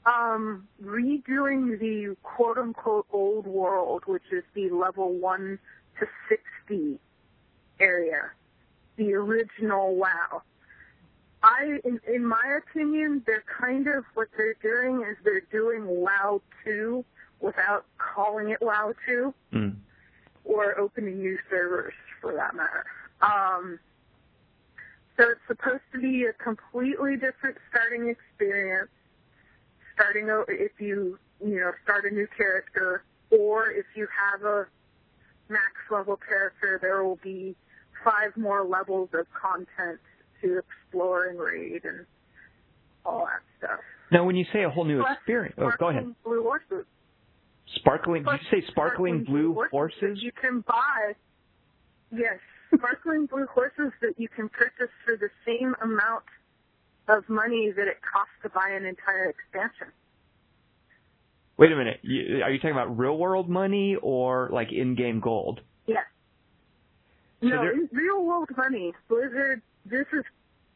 um, 0.06 0.68
redoing 0.82 1.78
the 1.78 2.16
quote 2.22 2.58
unquote 2.58 3.06
old 3.12 3.46
world, 3.46 4.02
which 4.06 4.24
is 4.32 4.44
the 4.54 4.68
level 4.70 5.12
1 5.12 5.58
to 6.00 6.06
60 6.68 6.98
area, 7.80 8.30
the 8.96 9.14
original 9.14 9.96
WoW. 9.96 10.42
I, 11.42 11.78
in, 11.84 12.00
in 12.12 12.24
my 12.26 12.58
opinion, 12.58 13.22
they're 13.26 13.44
kind 13.60 13.86
of, 13.86 14.04
what 14.14 14.28
they're 14.36 14.56
doing 14.62 15.02
is 15.02 15.16
they're 15.24 15.42
doing 15.52 15.86
WoW 15.86 16.40
2 16.64 17.04
without 17.40 17.84
calling 17.98 18.50
it 18.50 18.60
WoW 18.62 18.94
2 19.06 19.34
Mm. 19.52 19.76
or 20.44 20.78
opening 20.78 21.18
new 21.18 21.38
servers 21.50 21.92
for 22.20 22.32
that 22.34 22.54
matter. 22.54 22.84
Um, 23.20 23.78
so 25.16 25.30
it's 25.30 25.40
supposed 25.46 25.82
to 25.92 26.00
be 26.00 26.24
a 26.24 26.32
completely 26.32 27.16
different 27.16 27.56
starting 27.70 28.08
experience. 28.08 28.90
Starting 29.94 30.28
o- 30.30 30.44
if 30.48 30.72
you 30.78 31.18
you 31.44 31.60
know 31.60 31.72
start 31.82 32.04
a 32.04 32.14
new 32.14 32.26
character, 32.36 33.04
or 33.30 33.70
if 33.70 33.86
you 33.94 34.06
have 34.32 34.42
a 34.44 34.66
max 35.48 35.72
level 35.90 36.16
character, 36.16 36.78
there 36.80 37.04
will 37.04 37.18
be 37.22 37.54
five 38.04 38.36
more 38.36 38.64
levels 38.64 39.08
of 39.14 39.26
content 39.40 40.00
to 40.42 40.58
explore 40.58 41.26
and 41.26 41.38
raid 41.38 41.84
and 41.84 42.04
all 43.04 43.26
that 43.26 43.42
stuff. 43.58 43.80
Now, 44.10 44.24
when 44.24 44.36
you 44.36 44.44
say 44.52 44.62
a 44.64 44.70
whole 44.70 44.84
new 44.84 45.00
Plus 45.00 45.16
experience, 45.16 45.54
oh, 45.58 45.70
go 45.78 45.88
ahead. 45.88 46.02
sparkling 46.02 46.16
Blue 46.24 46.42
horses. 46.42 46.86
Sparkling. 47.76 48.24
Did 48.24 48.32
you 48.42 48.60
say 48.60 48.66
sparkling 48.68 49.24
blue 49.24 49.54
that 49.54 49.70
horses? 49.70 50.18
You 50.22 50.32
can 50.32 50.60
buy. 50.60 51.14
Yes, 52.12 52.38
sparkling 52.74 53.26
blue 53.30 53.46
horses 53.46 53.92
that 54.02 54.14
you 54.18 54.28
can 54.28 54.48
purchase 54.48 54.92
for 55.04 55.16
the 55.16 55.28
same 55.46 55.74
amount 55.82 56.24
of 57.08 57.28
money 57.28 57.70
that 57.76 57.86
it 57.88 57.98
costs 58.02 58.32
to 58.42 58.48
buy 58.48 58.70
an 58.70 58.84
entire 58.86 59.28
expansion. 59.30 59.88
Wait 61.56 61.70
a 61.70 61.76
minute. 61.76 62.00
You, 62.02 62.42
are 62.42 62.50
you 62.50 62.58
talking 62.58 62.72
about 62.72 62.98
real 62.98 63.16
world 63.16 63.48
money 63.48 63.96
or 64.02 64.48
like 64.52 64.72
in-game 64.72 65.20
gold? 65.20 65.60
Yes. 65.86 66.04
So 67.40 67.48
no, 67.48 67.56
there- 67.60 67.72
in 67.72 67.88
real 67.92 68.24
world 68.24 68.48
money, 68.56 68.92
Blizzard. 69.08 69.62
This 69.86 70.06
is 70.12 70.24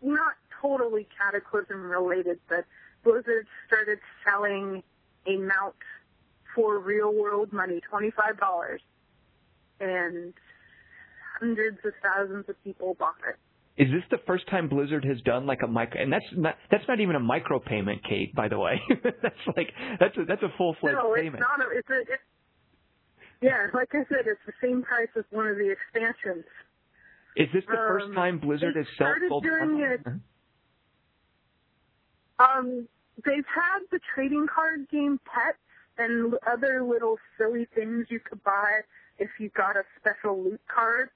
not 0.03 0.35
totally 0.61 1.09
Cataclysm 1.19 1.91
related, 1.91 2.39
but 2.49 2.65
Blizzard 3.05 3.47
started 3.67 3.99
selling 4.25 4.83
a 5.27 5.37
mount 5.37 5.75
for 6.55 6.79
real 6.79 7.13
world 7.13 7.53
money, 7.53 7.81
twenty 7.81 8.11
five 8.11 8.39
dollars, 8.39 8.81
and 9.81 10.35
hundreds 11.41 11.79
of 11.85 11.93
thousands 12.03 12.49
of 12.49 12.63
people 12.65 12.95
bought 12.95 13.15
it. 13.29 13.37
Is 13.79 13.87
this 13.93 14.03
the 14.11 14.19
first 14.27 14.49
time 14.49 14.69
Blizzard 14.69 15.05
has 15.05 15.21
done 15.23 15.47
like 15.47 15.61
a 15.63 15.69
micro? 15.69 16.03
And 16.03 16.13
that's 16.13 16.25
not 16.33 16.57
that's 16.69 16.83
not 16.89 16.99
even 17.01 17.15
a 17.15 17.21
micro 17.21 17.61
payment, 17.61 18.03
Kate. 18.03 18.35
By 18.35 18.49
the 18.49 18.59
way, 18.59 18.81
that's 19.23 19.57
like 19.57 19.73
that's 20.01 20.17
a 20.17 20.25
that's 20.27 20.43
a 20.43 20.53
full 20.59 20.75
fledged 20.81 20.97
no, 20.97 21.15
it's 21.15 21.23
payment. 21.23 21.41
not. 21.41 21.61
A, 21.61 21.79
it's 21.79 21.89
a. 21.89 22.01
It's, 22.01 22.23
yeah, 23.41 23.69
like 23.73 23.91
I 23.93 24.03
said, 24.09 24.27
it's 24.27 24.41
the 24.47 24.53
same 24.61 24.83
price 24.83 25.09
as 25.17 25.23
one 25.31 25.47
of 25.47 25.57
the 25.57 25.71
expansions. 25.71 26.45
Is 27.37 27.47
this 27.55 27.63
the 27.69 27.77
first 27.77 28.07
um, 28.07 28.15
time 28.15 28.41
Blizzard 28.41 28.75
has 28.75 28.87
sold 28.87 28.97
started 28.97 29.29
gold? 29.29 29.45
doing 29.45 29.81
it-. 29.81 30.01
Um, 32.41 32.89
they've 33.25 33.47
had 33.47 33.87
the 33.93 34.01
trading 34.13 34.47
card 34.53 34.89
game 34.91 35.21
pets 35.25 35.59
and 35.99 36.35
other 36.51 36.83
little 36.83 37.17
silly 37.37 37.69
things 37.77 38.07
you 38.11 38.19
could 38.19 38.43
buy 38.43 38.81
if 39.19 39.29
you 39.39 39.51
got 39.57 39.77
a 39.77 39.83
special 40.01 40.43
loot 40.43 40.61
card. 40.73 41.11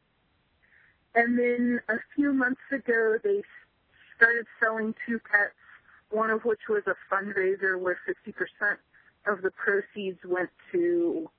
And 1.14 1.38
then 1.38 1.80
a 1.88 1.96
few 2.14 2.32
months 2.32 2.60
ago, 2.72 3.18
they 3.22 3.42
started 4.16 4.46
selling 4.62 4.94
two 5.06 5.18
pets, 5.18 5.54
one 6.10 6.30
of 6.30 6.44
which 6.44 6.60
was 6.68 6.82
a 6.86 6.94
fundraiser 7.14 7.78
where 7.78 7.98
50% 8.08 8.76
of 9.26 9.42
the 9.42 9.50
proceeds 9.50 10.18
went 10.24 10.50
to 10.72 11.30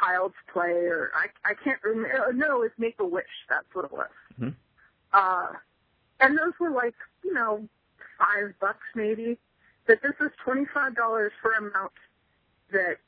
Child's 0.00 0.34
Play, 0.52 0.72
or 0.72 1.10
I, 1.14 1.26
I 1.50 1.54
can't 1.54 1.80
remember. 1.84 2.32
No, 2.34 2.56
it 2.56 2.60
was 2.60 2.70
Make 2.78 2.96
a 3.00 3.06
Wish. 3.06 3.24
That's 3.48 3.66
what 3.72 3.86
it 3.86 3.92
was. 3.92 4.08
Mhm. 4.40 4.54
Uh, 5.12 5.52
and 6.20 6.38
those 6.38 6.52
were 6.60 6.70
like, 6.70 6.94
you 7.24 7.32
know, 7.32 7.68
five 8.18 8.54
bucks 8.60 8.84
maybe. 8.94 9.38
But 9.86 10.02
this 10.02 10.14
is 10.20 10.32
twenty 10.44 10.66
five 10.74 10.96
dollars 10.96 11.32
for 11.40 11.52
a 11.52 11.62
mount 11.62 11.92
that 12.72 12.98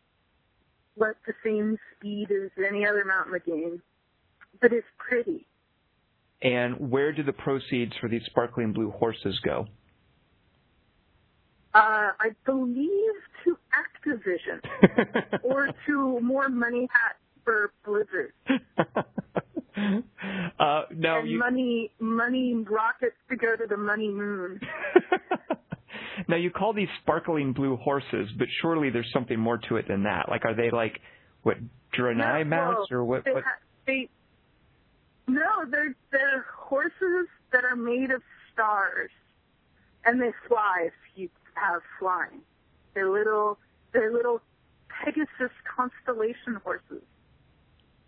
lets 0.96 1.18
the 1.26 1.34
same 1.44 1.78
speed 1.96 2.30
as 2.30 2.50
any 2.64 2.86
other 2.86 3.04
mount 3.04 3.26
in 3.26 3.32
the 3.32 3.40
game, 3.40 3.82
but 4.60 4.72
it's 4.72 4.86
pretty. 4.98 5.47
And 6.40 6.90
where 6.90 7.12
do 7.12 7.22
the 7.22 7.32
proceeds 7.32 7.92
for 8.00 8.08
these 8.08 8.22
sparkling 8.26 8.72
blue 8.72 8.90
horses 8.90 9.38
go? 9.44 9.66
Uh, 11.74 12.12
I 12.18 12.30
believe 12.46 12.88
to 13.44 13.56
Activision 13.74 14.60
or 15.42 15.68
to 15.86 16.20
more 16.20 16.48
money 16.48 16.88
hat 16.90 17.16
for 17.44 17.72
Blizzard 17.84 18.32
uh, 20.58 20.82
no, 20.94 21.18
and 21.20 21.28
you. 21.28 21.38
money 21.38 21.92
money 21.98 22.54
rockets 22.68 23.16
to 23.30 23.36
go 23.36 23.56
to 23.56 23.66
the 23.68 23.76
money 23.76 24.08
moon. 24.08 24.60
now 26.28 26.36
you 26.36 26.50
call 26.50 26.72
these 26.72 26.88
sparkling 27.02 27.52
blue 27.52 27.76
horses, 27.76 28.28
but 28.38 28.48
surely 28.60 28.90
there's 28.90 29.10
something 29.12 29.38
more 29.38 29.58
to 29.68 29.76
it 29.76 29.86
than 29.88 30.04
that. 30.04 30.28
Like, 30.28 30.44
are 30.44 30.54
they 30.54 30.70
like 30.70 31.00
what 31.42 31.56
Draenei 31.96 32.44
No, 32.44 32.44
mounts 32.44 32.90
or 32.90 33.04
what? 33.04 33.24
They, 33.24 33.32
what? 33.32 33.44
ha- 33.44 33.60
they 33.86 34.08
no, 35.28 35.64
they're 35.70 35.94
they're 36.10 36.46
horses 36.56 37.28
that 37.52 37.64
are 37.64 37.76
made 37.76 38.10
of 38.10 38.22
stars, 38.52 39.10
and 40.04 40.20
they 40.20 40.32
fly 40.48 40.86
if 40.86 40.92
you 41.14 41.28
have 41.54 41.82
flying. 41.98 42.40
They're 42.94 43.10
little 43.10 43.58
they're 43.92 44.12
little 44.12 44.40
Pegasus 45.04 45.54
constellation 45.76 46.60
horses. 46.64 47.02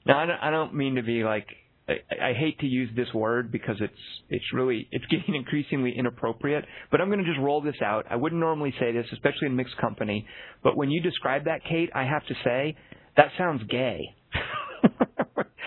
Now 0.06 0.18
I 0.18 0.26
don't, 0.26 0.38
I 0.38 0.50
don't 0.50 0.74
mean 0.74 0.96
to 0.96 1.02
be 1.02 1.24
like. 1.24 1.46
I, 1.88 2.28
I 2.28 2.32
hate 2.34 2.60
to 2.60 2.66
use 2.66 2.88
this 2.94 3.12
word 3.12 3.50
because 3.50 3.76
it's 3.80 3.92
it's 4.28 4.44
really 4.54 4.88
it's 4.92 5.04
getting 5.06 5.34
increasingly 5.34 5.92
inappropriate. 5.96 6.64
But 6.90 7.00
I'm 7.00 7.08
going 7.08 7.18
to 7.18 7.24
just 7.24 7.40
roll 7.40 7.60
this 7.60 7.82
out. 7.82 8.06
I 8.08 8.16
wouldn't 8.16 8.40
normally 8.40 8.72
say 8.78 8.92
this, 8.92 9.06
especially 9.12 9.46
in 9.46 9.56
mixed 9.56 9.76
company. 9.78 10.26
But 10.62 10.76
when 10.76 10.90
you 10.90 11.02
describe 11.02 11.44
that, 11.44 11.64
Kate, 11.68 11.90
I 11.94 12.04
have 12.04 12.24
to 12.26 12.34
say 12.44 12.76
that 13.16 13.28
sounds 13.36 13.62
gay. 13.68 14.14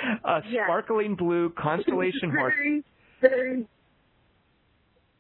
a 0.26 0.42
Yes. 0.50 0.64
sparkling 0.66 1.16
blue 1.16 1.50
constellation 1.58 2.30
horse. 2.32 2.54
very, 2.58 2.84
very. 3.22 3.68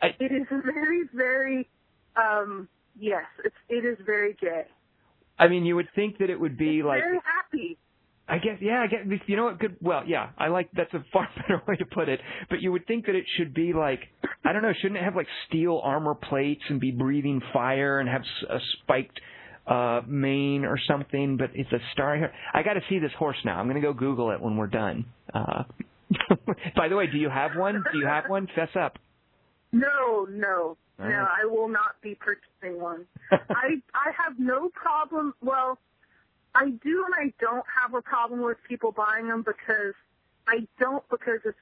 I- 0.02 0.16
it 0.20 0.32
is 0.32 0.48
very, 0.50 1.04
very. 1.14 1.70
Um, 2.16 2.68
yes, 3.00 3.24
it's 3.44 3.56
it 3.70 3.86
is 3.86 3.98
very 4.06 4.36
gay. 4.40 4.64
I 5.40 5.48
mean, 5.48 5.66
you 5.66 5.76
would 5.76 5.88
think 5.96 6.20
that 6.20 6.30
it 6.30 6.40
would 6.40 6.58
be 6.58 6.80
It's 6.80 6.86
like 6.86 7.02
very 7.02 7.18
happy. 7.18 7.78
I 8.26 8.38
guess, 8.38 8.58
yeah, 8.62 8.80
I 8.82 8.88
guess, 8.88 9.02
you 9.28 9.36
know 9.36 9.44
what, 9.46 9.60
good, 9.60 9.76
well, 9.82 10.04
yeah, 10.08 10.30
I 10.38 10.48
like, 10.48 10.70
that's 10.72 10.94
a 10.94 11.04
far 11.12 11.28
better 11.36 11.62
way 11.68 11.76
to 11.76 11.86
put 11.86 12.08
it, 12.08 12.22
but 12.50 12.62
you 12.62 12.72
would 12.72 12.88
think 12.88 13.06
that 13.08 13.16
it 13.16 13.26
should 13.36 13.54
be 13.54 13.74
like, 13.74 14.00
I 14.46 14.54
don't 14.54 14.62
know, 14.62 14.72
shouldn't 14.82 14.98
it 14.98 15.04
have 15.04 15.18
like 15.18 15.28
steel 15.50 15.82
armor 15.84 16.16
plates 16.16 16.62
and 16.70 16.80
be 16.80 16.92
breathing 16.92 17.42
fire 17.52 18.00
and 18.00 18.08
have 18.08 18.22
s- 18.22 18.46
a 18.50 18.60
spiked, 18.82 19.20
uh, 19.68 20.02
mane 20.08 20.66
or 20.66 20.78
something, 20.88 21.38
but 21.38 21.52
it's 21.54 21.72
a 21.72 21.80
star. 21.94 22.32
I 22.54 22.64
gotta 22.64 22.82
see 22.90 23.00
this 23.00 23.12
horse 23.18 23.38
now. 23.46 23.60
I'm 23.60 23.68
gonna 23.68 23.82
go 23.82 23.94
Google 23.94 24.32
it 24.32 24.42
when 24.42 24.58
we're 24.58 24.68
done. 24.68 25.06
Uh, 25.34 25.64
By 26.76 26.90
the 26.90 26.96
way, 26.96 27.08
do 27.08 27.18
you 27.18 27.30
have 27.30 27.56
one? 27.56 27.84
Do 27.92 27.98
you 27.98 28.06
have 28.06 28.26
one? 28.28 28.48
Fess 28.56 28.70
up. 28.76 29.00
No, 29.72 30.28
no, 30.30 30.78
All 31.00 31.10
no. 31.10 31.28
I 31.28 31.46
will 31.46 31.68
not 31.68 32.00
be 32.02 32.16
purchasing 32.16 32.80
one. 32.80 33.06
I 33.32 33.82
I 33.94 34.12
have 34.24 34.38
no 34.38 34.70
problem. 34.70 35.34
Well, 35.42 35.80
I 36.54 36.66
do 36.70 37.06
and 37.06 37.16
I 37.18 37.34
don't 37.40 37.66
have 37.82 37.94
a 37.96 38.02
problem 38.02 38.42
with 38.42 38.58
people 38.68 38.92
buying 38.92 39.28
them 39.28 39.42
because 39.42 39.96
I 40.48 40.68
don't 40.80 41.04
because 41.10 41.40
it's 41.46 41.58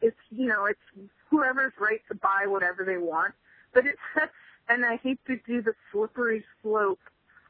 it's 0.00 0.16
you 0.30 0.46
know 0.46 0.66
it's 0.66 1.10
whoever's 1.30 1.72
right 1.78 2.00
to 2.08 2.14
buy 2.14 2.46
whatever 2.46 2.84
they 2.84 2.96
want, 2.96 3.34
but 3.74 3.86
it 3.86 3.96
sets 4.14 4.32
and 4.68 4.84
I 4.84 4.96
hate 4.96 5.20
to 5.26 5.36
do 5.46 5.62
the 5.62 5.72
slippery 5.92 6.44
slope 6.62 7.00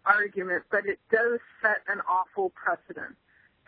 argument, 0.05 0.65
but 0.71 0.87
it 0.87 0.99
does 1.11 1.41
set 1.63 1.79
an 1.89 2.01
awful 2.09 2.51
precedent 2.51 3.17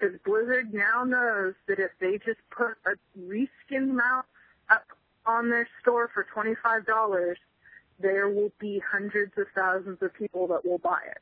because 0.00 0.16
Blizzard 0.24 0.72
now 0.72 1.04
knows 1.04 1.54
that 1.68 1.78
if 1.78 1.90
they 2.00 2.18
just 2.24 2.40
put 2.50 2.76
a 2.86 2.96
reskin 3.18 3.88
mount 3.88 4.26
up 4.70 4.84
on 5.26 5.50
their 5.50 5.68
store 5.82 6.10
for 6.14 6.26
twenty 6.32 6.54
five 6.62 6.86
dollars, 6.86 7.38
there 8.00 8.28
will 8.28 8.52
be 8.58 8.80
hundreds 8.90 9.32
of 9.36 9.46
thousands 9.54 9.98
of 10.00 10.14
people 10.14 10.46
that 10.48 10.64
will 10.64 10.78
buy 10.78 11.00
it. 11.10 11.18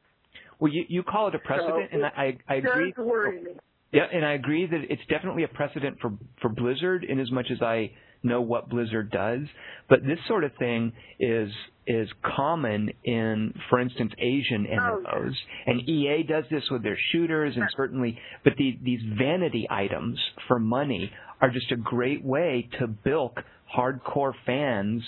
Well, 0.61 0.73
you 0.73 0.85
you 0.89 1.03
call 1.03 1.29
it 1.29 1.35
a 1.35 1.39
precedent, 1.39 1.91
So 1.91 1.97
and 1.97 2.05
I 2.07 2.39
I 2.49 2.55
agree. 2.57 2.93
does 2.97 3.05
worry 3.05 3.43
me. 3.43 3.51
Yeah, 3.93 4.05
and 4.13 4.25
I 4.25 4.35
agree 4.35 4.67
that 4.67 4.81
it's 4.91 5.03
definitely 5.09 5.45
a 5.45 5.49
precedent 5.49 5.99
for 6.01 6.13
for 6.41 6.49
Blizzard 6.51 7.05
in 7.05 7.19
as 7.19 7.31
much 7.31 7.47
as 7.51 7.63
I 7.63 7.93
know 8.23 8.41
what 8.43 8.69
Blizzard 8.69 9.11
does. 9.11 9.41
But 9.89 10.03
this 10.03 10.19
sort 10.27 10.45
of 10.45 10.53
thing 10.59 10.93
is 11.19 11.51
is 11.89 12.09
common 12.23 12.91
in, 13.05 13.55
for 13.71 13.81
instance, 13.81 14.13
Asian 14.19 14.67
Oh, 14.71 15.03
MMOs, 15.05 15.35
and 15.67 15.89
EA 15.89 16.23
does 16.23 16.45
this 16.51 16.65
with 16.71 16.83
their 16.83 16.99
shooters, 17.11 17.55
and 17.57 17.65
certainly. 17.77 18.19
But 18.45 18.55
the, 18.57 18.79
these 18.83 19.01
vanity 19.19 19.67
items 19.71 20.19
for 20.47 20.59
money 20.61 21.11
are 21.41 21.51
just 21.51 21.73
a 21.73 21.77
great 21.77 22.25
way 22.25 22.69
to 22.79 22.87
bilk 22.87 23.41
hardcore 23.77 24.33
fans. 24.47 25.03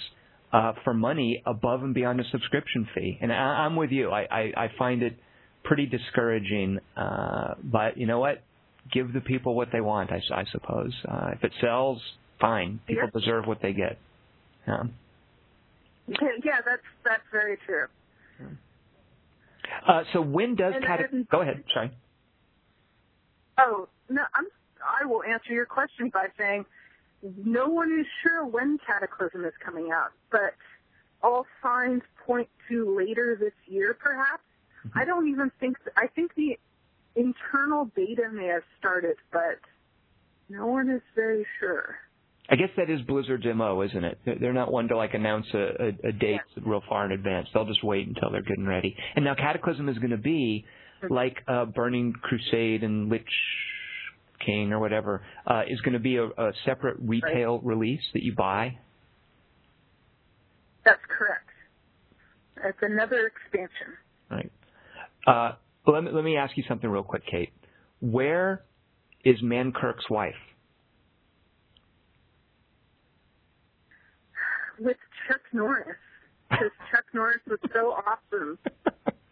Uh, 0.53 0.73
for 0.83 0.93
money 0.93 1.41
above 1.47 1.85
and 1.85 1.95
beyond 1.95 2.19
a 2.19 2.25
subscription 2.33 2.89
fee, 2.93 3.17
and 3.21 3.33
I, 3.33 3.37
I'm 3.37 3.77
with 3.77 3.93
you. 3.93 4.11
I, 4.11 4.23
I, 4.23 4.41
I 4.65 4.71
find 4.77 5.01
it 5.01 5.17
pretty 5.63 5.87
discouraging. 5.87 6.81
Uh, 6.97 7.55
but 7.63 7.97
you 7.97 8.07
know 8.09 8.19
what? 8.19 8.43
Give 8.93 9.13
the 9.13 9.21
people 9.21 9.55
what 9.55 9.69
they 9.73 9.81
want. 9.81 10.11
I 10.11 10.45
suppose. 10.51 10.93
Uh, 11.09 11.31
if 11.35 11.45
it 11.45 11.53
sells, 11.61 12.03
fine. 12.41 12.81
People 12.89 13.09
deserve 13.15 13.47
what 13.47 13.59
they 13.63 13.73
get. 13.73 13.99
Yeah. 14.67 14.83
Yeah, 16.45 16.61
that's 16.65 16.83
that's 17.05 17.23
very 17.33 17.57
true. 17.67 17.87
Uh, 19.87 20.03
so 20.13 20.21
when 20.21 20.57
does 20.57 20.75
And- 20.75 20.85
Cata- 20.85 21.09
and- 21.13 21.29
go 21.29 21.41
ahead? 21.43 21.63
Sorry. 21.73 21.91
Oh 23.59 23.89
no, 24.09 24.23
I'm. 24.35 24.47
I 25.03 25.05
will 25.07 25.23
answer 25.23 25.53
your 25.53 25.67
question 25.67 26.11
by 26.13 26.29
saying 26.39 26.65
no 27.23 27.69
one 27.69 27.93
is 28.01 28.07
sure 28.23 28.47
when 28.47 28.79
Cataclysm 28.87 29.45
is 29.45 29.53
coming 29.65 29.91
out, 29.93 30.13
but 30.31 30.55
all 31.23 31.47
signs 31.63 32.03
point 32.27 32.49
to 32.71 32.97
later 32.97 33.37
this 33.39 33.53
year, 33.67 33.95
perhaps. 34.01 34.43
I 34.95 35.05
don't 35.05 35.29
even 35.29 35.51
think. 35.61 35.77
I 35.97 36.07
think 36.07 36.35
the 36.35 36.59
internal 37.15 37.85
beta 37.95 38.31
may 38.33 38.47
have 38.47 38.63
started, 38.79 39.17
but 39.31 39.61
no 40.49 40.67
one 40.67 40.89
is 40.89 41.03
very 41.15 41.47
sure. 41.59 41.97
I 42.51 42.57
guess 42.57 42.71
that 42.77 42.91
is 42.91 43.01
Blizzard's 43.03 43.47
mo, 43.55 43.81
isn't 43.83 44.05
it? 44.05 44.19
They're 44.25 44.53
not 44.53 44.73
one 44.73 44.89
to 44.89 44.97
like 44.97 45.15
announce 45.15 45.47
a, 45.55 45.59
a, 46.05 46.09
a 46.09 46.13
date 46.13 46.41
real 46.65 46.83
far 46.89 47.07
in 47.07 47.13
advance. 47.13 47.47
They'll 47.55 47.65
just 47.65 47.85
wait 47.85 48.09
until 48.09 48.31
they're 48.33 48.43
getting 48.43 48.67
ready. 48.67 48.97
And 49.15 49.25
now 49.25 49.37
Cataclysm 49.37 49.89
is 49.89 49.99
going 49.99 50.11
to 50.11 50.17
be 50.17 50.65
like 51.09 51.37
uh, 51.47 51.67
Burning 51.67 52.13
Crusade 52.21 52.83
and 52.83 53.09
Lich 53.09 53.23
King 54.45 54.73
or 54.73 54.81
whatever. 54.81 55.23
Uh, 55.47 55.63
is 55.69 55.81
going 55.83 55.93
to 55.93 56.01
be 56.01 56.17
a, 56.17 56.27
a 56.27 56.53
separate 56.65 56.97
retail 57.01 57.61
release 57.61 58.03
that 58.15 58.25
you 58.25 58.35
buy. 58.35 58.77
That's 60.85 61.01
correct. 61.09 61.49
It's 62.65 62.79
another 62.83 63.31
expansion. 63.31 63.95
Right. 64.29 64.51
Uh, 65.25 65.55
let 65.87 66.03
me 66.03 66.11
let 66.13 66.25
me 66.25 66.37
ask 66.37 66.57
you 66.57 66.65
something 66.69 66.91
real 66.91 67.05
quick, 67.05 67.23
Kate. 67.31 67.51
Where 68.01 68.63
is 69.25 69.37
Mankirk's 69.41 70.11
wife? 70.11 70.35
With 74.81 74.97
Chuck 75.29 75.41
Norris 75.53 75.97
because 76.51 76.71
Chuck 76.91 77.05
Norris 77.15 77.41
was 77.49 77.59
so 77.73 77.93
awesome 77.93 78.59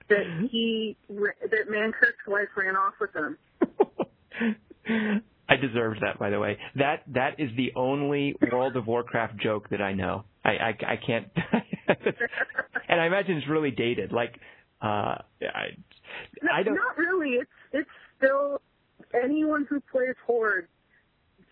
that 0.08 0.48
he 0.50 0.96
that 1.10 1.70
Mankirk's 1.70 2.26
wife 2.26 2.48
ran 2.56 2.76
off 2.76 2.94
with 3.00 3.10
him. 3.14 3.38
I 5.48 5.56
deserved 5.56 6.00
that, 6.02 6.18
by 6.18 6.30
the 6.30 6.38
way. 6.38 6.58
That 6.76 7.02
that 7.08 7.40
is 7.40 7.50
the 7.56 7.72
only 7.74 8.36
World 8.52 8.76
of 8.76 8.86
Warcraft 8.86 9.38
joke 9.38 9.70
that 9.70 9.80
I 9.80 9.94
know. 9.94 10.24
I 10.44 10.50
I, 10.50 10.76
I 10.86 10.96
can't, 11.04 11.26
and 12.88 13.00
I 13.00 13.06
imagine 13.06 13.38
it's 13.38 13.48
really 13.48 13.70
dated. 13.70 14.12
Like, 14.12 14.38
uh, 14.82 15.16
I 15.42 15.74
I 16.52 16.62
don't. 16.62 16.74
Not 16.74 16.96
really. 16.98 17.30
It's 17.30 17.50
it's 17.72 17.90
still 18.16 18.60
anyone 19.14 19.66
who 19.68 19.80
plays 19.80 20.14
Horde, 20.26 20.68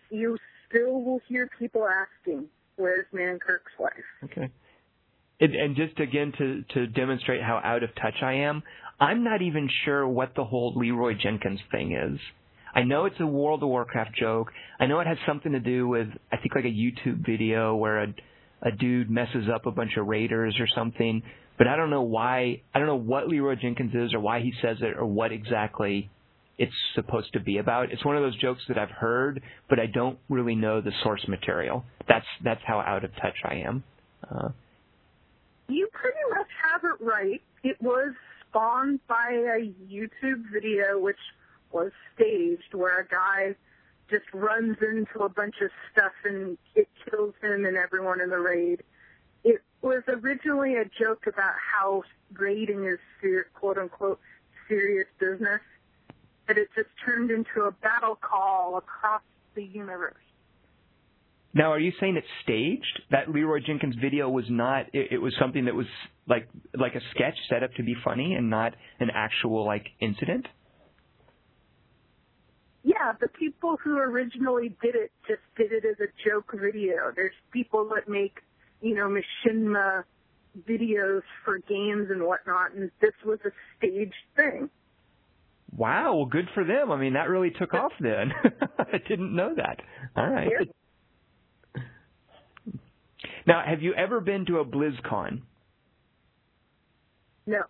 you 0.09 0.37
still 0.69 1.01
will 1.03 1.21
hear 1.27 1.49
people 1.59 1.87
asking, 1.87 2.45
"Where's 2.77 3.05
Mankirk's 3.11 3.73
wife?" 3.77 3.91
Okay. 4.23 4.49
And, 5.39 5.55
and 5.55 5.75
just 5.75 5.99
again 5.99 6.31
to 6.37 6.63
to 6.73 6.87
demonstrate 6.87 7.43
how 7.43 7.61
out 7.63 7.83
of 7.83 7.89
touch 7.95 8.23
I 8.23 8.33
am, 8.33 8.63
I'm 8.99 9.23
not 9.23 9.41
even 9.41 9.69
sure 9.85 10.07
what 10.07 10.33
the 10.35 10.45
whole 10.45 10.73
Leeroy 10.75 11.13
Jenkins 11.21 11.59
thing 11.71 11.91
is. 11.91 12.19
I 12.73 12.83
know 12.83 13.05
it's 13.05 13.19
a 13.19 13.25
World 13.27 13.63
of 13.63 13.69
Warcraft 13.69 14.15
joke. 14.15 14.51
I 14.79 14.85
know 14.85 14.99
it 14.99 15.07
has 15.07 15.17
something 15.27 15.51
to 15.51 15.59
do 15.59 15.87
with 15.87 16.07
I 16.31 16.37
think 16.37 16.55
like 16.55 16.65
a 16.65 16.67
YouTube 16.67 17.25
video 17.25 17.75
where 17.75 18.03
a 18.03 18.13
a 18.61 18.71
dude 18.71 19.09
messes 19.09 19.47
up 19.53 19.65
a 19.65 19.71
bunch 19.71 19.97
of 19.97 20.07
raiders 20.07 20.55
or 20.59 20.67
something, 20.75 21.21
but 21.57 21.67
I 21.67 21.75
don't 21.75 21.89
know 21.89 22.01
why 22.01 22.61
I 22.73 22.79
don't 22.79 22.87
know 22.87 22.95
what 22.95 23.27
Leeroy 23.27 23.55
Jenkins 23.55 23.93
is 23.93 24.13
or 24.13 24.19
why 24.19 24.41
he 24.41 24.53
says 24.61 24.77
it 24.81 24.97
or 24.97 25.05
what 25.05 25.31
exactly 25.31 26.09
it's 26.57 26.73
supposed 26.95 27.33
to 27.33 27.39
be 27.39 27.57
about. 27.57 27.91
It's 27.91 28.03
one 28.03 28.17
of 28.17 28.23
those 28.23 28.37
jokes 28.37 28.61
that 28.67 28.77
I've 28.77 28.89
heard, 28.91 29.41
but 29.69 29.79
I 29.79 29.85
don't 29.85 30.17
really 30.29 30.55
know 30.55 30.81
the 30.81 30.91
source 31.03 31.25
material. 31.27 31.83
That's 32.07 32.25
that's 32.43 32.61
how 32.65 32.79
out 32.79 33.03
of 33.03 33.11
touch 33.15 33.35
I 33.43 33.55
am. 33.55 33.83
Uh, 34.29 34.49
You 35.67 35.87
pretty 35.91 36.17
much 36.31 36.47
have 36.71 36.81
it 36.83 37.03
right. 37.03 37.41
It 37.63 37.81
was 37.81 38.13
spawned 38.49 38.99
by 39.07 39.29
a 39.31 39.73
YouTube 39.91 40.51
video 40.51 40.99
which 40.99 41.19
was 41.71 41.91
staged 42.15 42.73
where 42.73 43.01
a 43.01 43.07
guy 43.07 43.55
just 44.09 44.25
runs 44.33 44.77
into 44.81 45.25
a 45.25 45.29
bunch 45.29 45.55
of 45.61 45.69
stuff 45.91 46.13
and 46.23 46.57
it 46.75 46.87
kills 47.09 47.33
him 47.41 47.65
and 47.65 47.75
everyone 47.75 48.21
in 48.21 48.29
the 48.29 48.39
raid. 48.39 48.81
It 49.43 49.61
was 49.81 50.01
originally 50.07 50.75
a 50.75 50.85
joke 50.99 51.27
about 51.27 51.53
how 51.73 52.03
raiding 52.33 52.85
is 52.85 52.99
quote 53.53 53.77
unquote 53.77 54.19
serious 54.67 55.07
business, 55.19 55.61
but 56.47 56.57
it 56.57 56.69
just 56.75 56.89
turned 57.05 57.29
into 57.29 57.67
a 57.67 57.71
battle 57.71 58.15
call 58.15 58.77
across 58.77 59.21
the 59.55 59.63
universe. 59.63 60.15
Now, 61.53 61.71
are 61.71 61.79
you 61.79 61.91
saying 61.99 62.17
it's 62.17 62.27
staged? 62.43 63.01
That 63.09 63.31
Leeroy 63.31 63.59
Jenkins 63.65 63.95
video 64.01 64.29
was 64.29 64.45
not. 64.49 64.85
It, 64.93 65.13
it 65.13 65.17
was 65.17 65.33
something 65.39 65.65
that 65.65 65.75
was 65.75 65.87
like 66.27 66.47
like 66.73 66.95
a 66.95 67.01
sketch 67.11 67.35
set 67.49 67.63
up 67.63 67.73
to 67.75 67.83
be 67.83 67.95
funny, 68.03 68.35
and 68.35 68.49
not 68.49 68.75
an 68.99 69.09
actual 69.13 69.65
like 69.65 69.87
incident. 69.99 70.45
Yeah, 72.83 73.13
the 73.19 73.27
people 73.27 73.77
who 73.83 73.97
originally 73.97 74.69
did 74.81 74.95
it 74.95 75.11
just 75.27 75.41
did 75.57 75.71
it 75.71 75.83
as 75.83 75.97
a 75.99 76.29
joke 76.29 76.53
video. 76.53 77.11
There's 77.15 77.33
people 77.51 77.89
that 77.95 78.07
make, 78.07 78.39
you 78.81 78.95
know, 78.95 79.09
machinima 79.09 80.03
videos 80.67 81.21
for 81.43 81.59
games 81.59 82.09
and 82.11 82.23
whatnot, 82.23 82.73
and 82.73 82.91
this 83.01 83.13
was 83.25 83.39
a 83.45 83.49
staged 83.77 84.13
thing. 84.35 84.69
Wow, 85.77 86.15
well, 86.15 86.25
good 86.25 86.49
for 86.55 86.63
them. 86.63 86.91
I 86.91 86.97
mean, 86.97 87.13
that 87.13 87.29
really 87.29 87.51
took 87.51 87.73
off 87.75 87.91
then. 87.99 88.33
I 88.79 88.97
didn't 89.07 89.35
know 89.35 89.53
that. 89.55 89.79
All 90.15 90.27
right. 90.27 90.49
Now, 93.45 93.63
have 93.65 93.81
you 93.81 93.93
ever 93.93 94.19
been 94.19 94.45
to 94.47 94.57
a 94.57 94.65
BlizzCon? 94.65 95.41
No. 97.45 97.61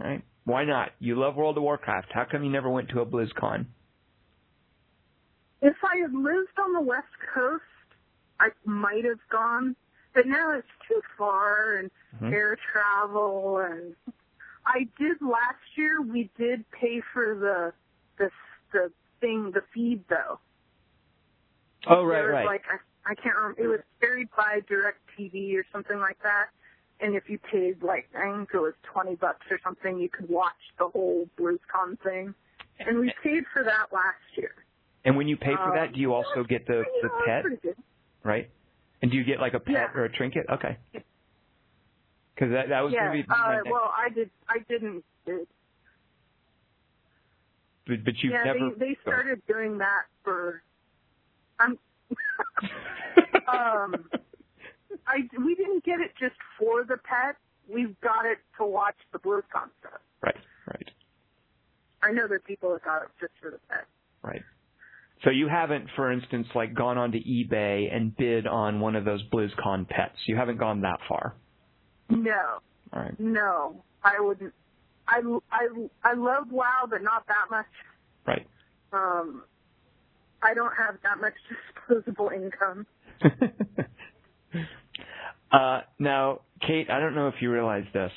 All 0.00 0.06
right. 0.06 0.22
Why 0.44 0.64
not? 0.64 0.90
You 0.98 1.16
love 1.16 1.36
World 1.36 1.56
of 1.58 1.62
Warcraft. 1.62 2.08
How 2.12 2.24
come 2.28 2.42
you 2.42 2.50
never 2.50 2.68
went 2.70 2.88
to 2.88 3.00
a 3.00 3.06
BlizzCon? 3.06 3.66
If 5.60 5.76
I 5.84 5.98
had 6.00 6.12
lived 6.12 6.58
on 6.60 6.72
the 6.72 6.80
West 6.80 7.06
Coast, 7.34 7.62
I 8.40 8.48
might 8.64 9.04
have 9.04 9.20
gone, 9.30 9.76
but 10.14 10.26
now 10.26 10.52
it's 10.52 10.66
too 10.88 11.00
far 11.16 11.76
and 11.76 11.90
Mhm. 12.20 12.32
air 12.32 12.56
travel 12.72 13.58
and 13.58 13.94
I 14.66 14.86
did 14.98 15.20
last 15.20 15.62
year. 15.76 16.00
We 16.02 16.30
did 16.38 16.64
pay 16.70 17.00
for 17.12 17.34
the 17.38 17.72
the 18.18 18.30
the 18.72 18.92
thing, 19.20 19.50
the 19.52 19.62
feed 19.74 20.04
though. 20.08 20.38
Oh, 21.88 22.04
right, 22.04 22.24
right. 22.28 22.46
like 22.46 22.62
I, 22.70 23.10
I 23.10 23.14
can't 23.16 23.34
remember. 23.36 23.62
It 23.62 23.66
was 23.68 23.80
carried 24.00 24.28
by 24.36 24.60
Direct 24.68 24.98
TV 25.18 25.54
or 25.56 25.64
something 25.72 25.98
like 25.98 26.18
that. 26.22 26.46
And 27.00 27.16
if 27.16 27.24
you 27.28 27.38
paid 27.50 27.82
like 27.82 28.08
I 28.16 28.36
think 28.36 28.50
it 28.54 28.58
was 28.58 28.74
twenty 28.84 29.16
bucks 29.16 29.46
or 29.50 29.58
something, 29.64 29.98
you 29.98 30.08
could 30.08 30.28
watch 30.28 30.52
the 30.78 30.86
whole 30.88 31.28
BlizzCon 31.38 31.98
thing. 32.04 32.34
And 32.78 32.98
we 33.00 33.12
paid 33.22 33.44
for 33.52 33.62
that 33.64 33.86
last 33.92 34.22
year. 34.36 34.52
And 35.04 35.16
when 35.16 35.26
you 35.26 35.36
pay 35.36 35.56
for 35.56 35.70
Um, 35.70 35.74
that, 35.74 35.92
do 35.94 36.00
you 36.00 36.14
also 36.14 36.44
get 36.44 36.66
the 36.66 36.84
the 37.02 37.10
pet, 37.26 37.44
right? 38.22 38.48
And 39.02 39.10
do 39.10 39.16
you 39.16 39.24
get 39.24 39.40
like 39.40 39.54
a 39.54 39.60
pet 39.60 39.74
Yeah. 39.74 39.92
or 40.00 40.04
a 40.04 40.12
trinket? 40.12 40.46
Okay. 40.48 40.78
Because 42.42 42.54
that 42.54 42.68
that 42.70 42.80
was 42.80 42.92
yeah. 42.92 43.06
gonna 43.06 43.22
be 43.22 43.28
uh, 43.30 43.52
next- 43.52 43.70
well, 43.70 43.94
I 43.96 44.08
did. 44.08 44.28
I 44.48 44.58
didn't. 44.68 45.04
It, 45.26 45.48
but, 47.86 48.04
but 48.04 48.14
you've 48.20 48.32
yeah, 48.32 48.42
never. 48.44 48.70
they 48.76 48.86
they 48.86 48.96
started 49.00 49.40
doing 49.46 49.78
that 49.78 50.06
for. 50.24 50.60
I'm. 51.60 51.78
um, 53.46 54.10
I 55.06 55.18
we 55.38 55.54
didn't 55.54 55.84
get 55.84 56.00
it 56.00 56.10
just 56.18 56.34
for 56.58 56.82
the 56.82 56.96
pet. 56.96 57.36
We've 57.72 57.98
got 58.00 58.26
it 58.26 58.38
to 58.58 58.66
watch 58.66 58.96
the 59.12 59.20
BlizzCon 59.20 59.70
stuff. 59.78 60.00
right, 60.20 60.34
right, 60.66 60.90
I 62.02 62.10
know 62.10 62.26
that 62.26 62.44
people 62.44 62.72
that 62.72 62.84
got 62.84 63.02
it 63.02 63.08
just 63.20 63.34
for 63.40 63.52
the 63.52 63.60
pet. 63.68 63.86
right. 64.24 64.42
So 65.22 65.30
you 65.30 65.46
haven't, 65.46 65.86
for 65.94 66.10
instance, 66.10 66.48
like 66.56 66.74
gone 66.74 66.98
onto 66.98 67.18
eBay 67.18 67.94
and 67.94 68.16
bid 68.16 68.48
on 68.48 68.80
one 68.80 68.96
of 68.96 69.04
those 69.04 69.22
BlizzCon 69.32 69.88
pets. 69.88 70.16
You 70.26 70.34
haven't 70.34 70.58
gone 70.58 70.80
that 70.80 70.98
far. 71.08 71.36
No, 72.12 72.58
All 72.92 73.02
right. 73.02 73.18
no, 73.18 73.82
I 74.04 74.20
wouldn't. 74.20 74.52
I 75.08 75.20
I 75.50 75.68
I 76.04 76.14
love 76.14 76.50
WoW, 76.50 76.86
but 76.88 77.02
not 77.02 77.26
that 77.26 77.46
much. 77.50 77.66
Right. 78.26 78.46
Um, 78.92 79.42
I 80.42 80.54
don't 80.54 80.72
have 80.76 80.96
that 81.02 81.20
much 81.20 81.34
disposable 81.88 82.30
income. 82.34 82.86
uh, 85.52 85.80
now, 85.98 86.40
Kate, 86.66 86.90
I 86.90 87.00
don't 87.00 87.14
know 87.14 87.28
if 87.28 87.34
you 87.40 87.50
realize 87.50 87.84
this, 87.92 88.12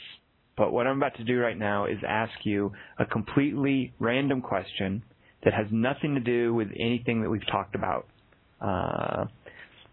but 0.58 0.72
what 0.72 0.88
I'm 0.88 0.98
about 0.98 1.16
to 1.18 1.24
do 1.24 1.40
right 1.40 1.58
now 1.58 1.86
is 1.86 1.98
ask 2.08 2.34
you 2.44 2.72
a 3.00 3.06
completely 3.06 3.94
random 4.00 4.42
question 4.42 5.04
that 5.44 5.54
has 5.54 5.68
nothing 5.72 6.16
to 6.16 6.20
do 6.22 6.54
with 6.54 6.70
anything 6.80 7.22
that 7.22 7.30
we've 7.30 7.48
talked 7.48 7.76
about. 7.76 8.08
Uh, 8.60 9.26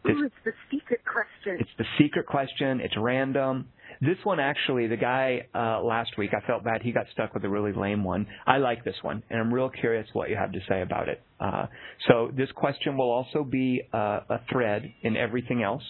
it's, 0.05 0.19
Ooh, 0.19 0.25
it's 0.25 0.35
the 0.45 0.53
secret 0.71 1.01
question. 1.05 1.59
it's 1.61 1.71
the 1.79 1.85
secret 1.99 2.27
question. 2.27 2.81
It's 2.81 2.95
random. 2.97 3.69
This 4.01 4.17
one 4.25 4.41
actually, 4.41 4.89
the 4.89 4.97
guy 4.97 5.47
uh, 5.55 5.83
last 5.83 6.19
week, 6.19 6.31
I 6.35 6.45
felt 6.47 6.65
bad. 6.65 6.83
He 6.83 6.91
got 6.93 7.07
stuck 7.13 7.35
with 7.35 7.45
a 7.45 7.49
really 7.49 7.73
lame 7.73 8.03
one. 8.03 8.27
I 8.47 8.59
like 8.59 8.85
this 8.85 8.97
one, 9.03 9.23
and 9.31 9.39
I'm 9.41 9.53
real 9.55 9.71
curious 9.71 10.09
what 10.13 10.29
you 10.29 10.37
have 10.37 10.53
to 10.53 10.61
say 10.69 10.83
about 10.83 11.09
it. 11.09 11.23
Uh, 11.39 11.67
so 12.09 12.31
this 12.37 12.49
question 12.57 12.97
will 12.97 13.11
also 13.11 13.45
be 13.45 13.83
uh, 13.93 14.21
a 14.29 14.41
thread 14.51 14.93
in 15.03 15.17
everything 15.17 15.63
else. 15.63 15.85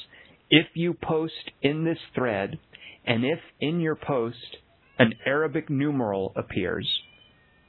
If 0.51 0.67
you 0.75 0.93
post 0.93 1.51
in 1.63 1.85
this 1.85 1.99
thread, 2.15 2.59
and 3.07 3.25
if 3.25 3.39
in 3.61 3.81
your 3.81 3.97
post 3.97 4.59
an 4.99 5.15
Arabic 5.25 5.71
numeral 5.71 6.33
appears, 6.37 6.87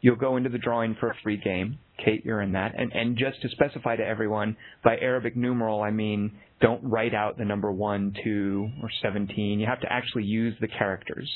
you'll 0.01 0.17
go 0.17 0.35
into 0.35 0.49
the 0.49 0.57
drawing 0.57 0.95
for 0.99 1.09
a 1.09 1.15
free 1.23 1.37
game. 1.37 1.79
Kate, 2.03 2.25
you're 2.25 2.41
in 2.41 2.53
that. 2.53 2.73
And, 2.77 2.91
and 2.93 3.17
just 3.17 3.41
to 3.41 3.49
specify 3.49 3.95
to 3.95 4.05
everyone, 4.05 4.57
by 4.83 4.97
Arabic 4.97 5.35
numeral, 5.35 5.81
I 5.81 5.91
mean 5.91 6.31
don't 6.61 6.83
write 6.83 7.13
out 7.13 7.37
the 7.37 7.45
number 7.45 7.71
1, 7.71 8.15
2, 8.23 8.69
or 8.81 8.89
17. 9.01 9.59
You 9.59 9.65
have 9.67 9.81
to 9.81 9.91
actually 9.91 10.23
use 10.23 10.55
the 10.61 10.67
characters 10.67 11.29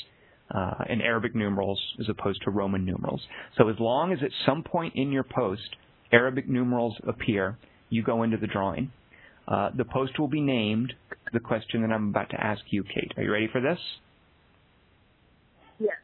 uh, 0.54 0.84
in 0.88 1.00
Arabic 1.00 1.34
numerals 1.34 1.80
as 2.00 2.08
opposed 2.08 2.42
to 2.44 2.50
Roman 2.50 2.84
numerals. 2.84 3.20
So 3.56 3.68
as 3.68 3.76
long 3.78 4.12
as 4.12 4.18
at 4.22 4.30
some 4.46 4.62
point 4.62 4.94
in 4.96 5.12
your 5.12 5.24
post 5.24 5.76
Arabic 6.12 6.48
numerals 6.48 6.96
appear, 7.06 7.58
you 7.90 8.02
go 8.02 8.22
into 8.22 8.36
the 8.38 8.46
drawing. 8.46 8.90
Uh, 9.46 9.70
the 9.76 9.84
post 9.84 10.18
will 10.18 10.28
be 10.28 10.40
named 10.40 10.92
the 11.32 11.40
question 11.40 11.82
that 11.82 11.90
I'm 11.92 12.08
about 12.08 12.30
to 12.30 12.42
ask 12.42 12.62
you, 12.70 12.82
Kate. 12.84 13.12
Are 13.16 13.22
you 13.22 13.32
ready 13.32 13.48
for 13.50 13.60
this? 13.60 13.78
yes. 15.78 15.94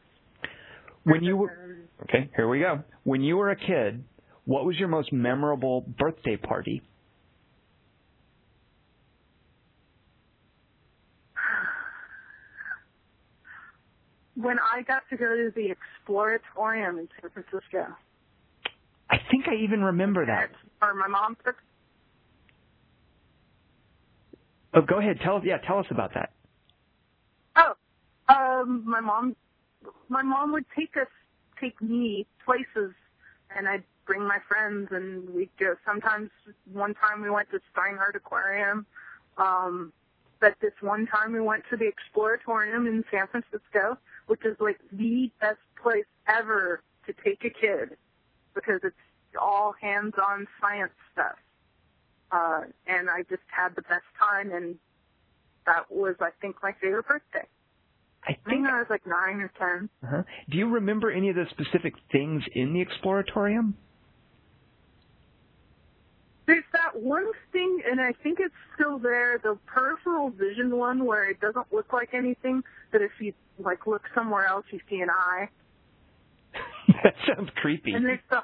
When 1.03 1.23
you 1.23 1.37
were 1.37 1.75
Okay, 2.03 2.29
here 2.35 2.47
we 2.47 2.59
go. 2.59 2.83
When 3.03 3.21
you 3.21 3.37
were 3.37 3.51
a 3.51 3.55
kid, 3.55 4.03
what 4.45 4.65
was 4.65 4.77
your 4.77 4.87
most 4.87 5.11
memorable 5.11 5.81
birthday 5.81 6.37
party? 6.37 6.81
when 14.35 14.57
I 14.59 14.81
got 14.83 15.03
to 15.09 15.17
go 15.17 15.25
to 15.25 15.51
the 15.55 15.73
Exploratorium 15.73 16.99
in 16.99 17.07
San 17.21 17.31
Francisco, 17.31 17.95
I 19.09 19.17
think 19.31 19.47
I 19.47 19.55
even 19.55 19.81
remember 19.81 20.25
that. 20.25 20.51
or 20.81 20.93
my 20.93 21.07
mom 21.07 21.37
took. 21.45 21.55
Oh, 24.73 24.81
go 24.81 24.99
ahead. 24.99 25.19
Tell 25.23 25.37
us. 25.37 25.43
Yeah, 25.45 25.57
tell 25.65 25.79
us 25.79 25.85
about 25.89 26.11
that. 26.15 26.31
Oh, 27.55 27.73
um, 28.27 28.83
my 28.85 28.99
mom, 28.99 29.35
my 30.09 30.21
mom 30.21 30.51
would 30.51 30.65
take 30.77 30.97
us, 30.97 31.07
take 31.61 31.81
me 31.81 32.27
places, 32.45 32.93
and 33.55 33.67
I'd 33.67 33.83
bring 34.05 34.21
my 34.27 34.37
friends, 34.47 34.89
and 34.91 35.29
we'd 35.29 35.49
go. 35.59 35.75
Sometimes, 35.85 36.29
one 36.71 36.93
time 36.95 37.21
we 37.21 37.29
went 37.29 37.49
to 37.51 37.59
Steinhart 37.73 38.15
Aquarium. 38.15 38.85
Um, 39.37 39.91
but 40.39 40.55
this 40.61 40.73
one 40.81 41.07
time 41.07 41.33
we 41.33 41.39
went 41.41 41.63
to 41.69 41.77
the 41.77 41.85
Exploratorium 41.91 42.87
in 42.87 43.03
San 43.09 43.27
Francisco, 43.27 43.97
which 44.27 44.43
is 44.45 44.55
like 44.59 44.79
the 44.91 45.31
best 45.39 45.59
place 45.81 46.05
ever 46.27 46.81
to 47.07 47.13
take 47.23 47.43
a 47.45 47.49
kid 47.49 47.97
because 48.53 48.81
it's 48.83 48.95
all 49.39 49.73
hands-on 49.81 50.47
science 50.61 50.91
stuff. 51.13 51.35
Uh, 52.31 52.61
and 52.87 53.09
I 53.09 53.23
just 53.29 53.43
had 53.47 53.75
the 53.75 53.81
best 53.83 54.05
time, 54.19 54.51
and 54.51 54.75
that 55.65 55.89
was, 55.89 56.15
I 56.19 56.29
think, 56.41 56.57
my 56.61 56.73
favorite 56.81 57.07
birthday. 57.07 57.47
I 58.27 58.31
I 58.31 58.33
think. 58.33 58.45
think 58.45 58.67
I 58.67 58.79
was 58.79 58.87
like 58.89 59.05
nine 59.05 59.39
or 59.41 59.51
ten. 59.57 59.89
Uh-huh. 60.03 60.23
Do 60.49 60.57
you 60.57 60.67
remember 60.69 61.11
any 61.11 61.29
of 61.29 61.35
the 61.35 61.45
specific 61.51 61.93
things 62.11 62.43
in 62.53 62.73
the 62.73 62.83
exploratorium? 62.83 63.73
There's 66.47 66.63
that 66.73 67.01
one 67.01 67.25
thing, 67.51 67.81
and 67.89 67.99
I 67.99 68.13
think 68.21 68.39
it's 68.39 68.53
still 68.75 68.99
there, 68.99 69.39
the 69.41 69.57
peripheral 69.65 70.29
vision 70.29 70.77
one 70.77 71.03
where 71.05 71.29
it 71.29 71.39
doesn't 71.39 71.73
look 71.73 71.91
like 71.91 72.09
anything, 72.13 72.61
but 72.91 73.01
if 73.01 73.11
you 73.19 73.33
like 73.57 73.87
look 73.87 74.03
somewhere 74.13 74.45
else, 74.45 74.65
you 74.71 74.79
see 74.89 74.97
an 74.97 75.09
eye. 75.09 75.49
that 77.03 77.15
sounds 77.27 77.49
creepy. 77.55 77.93
And 77.93 78.05
there's 78.05 78.19
the 78.29 78.41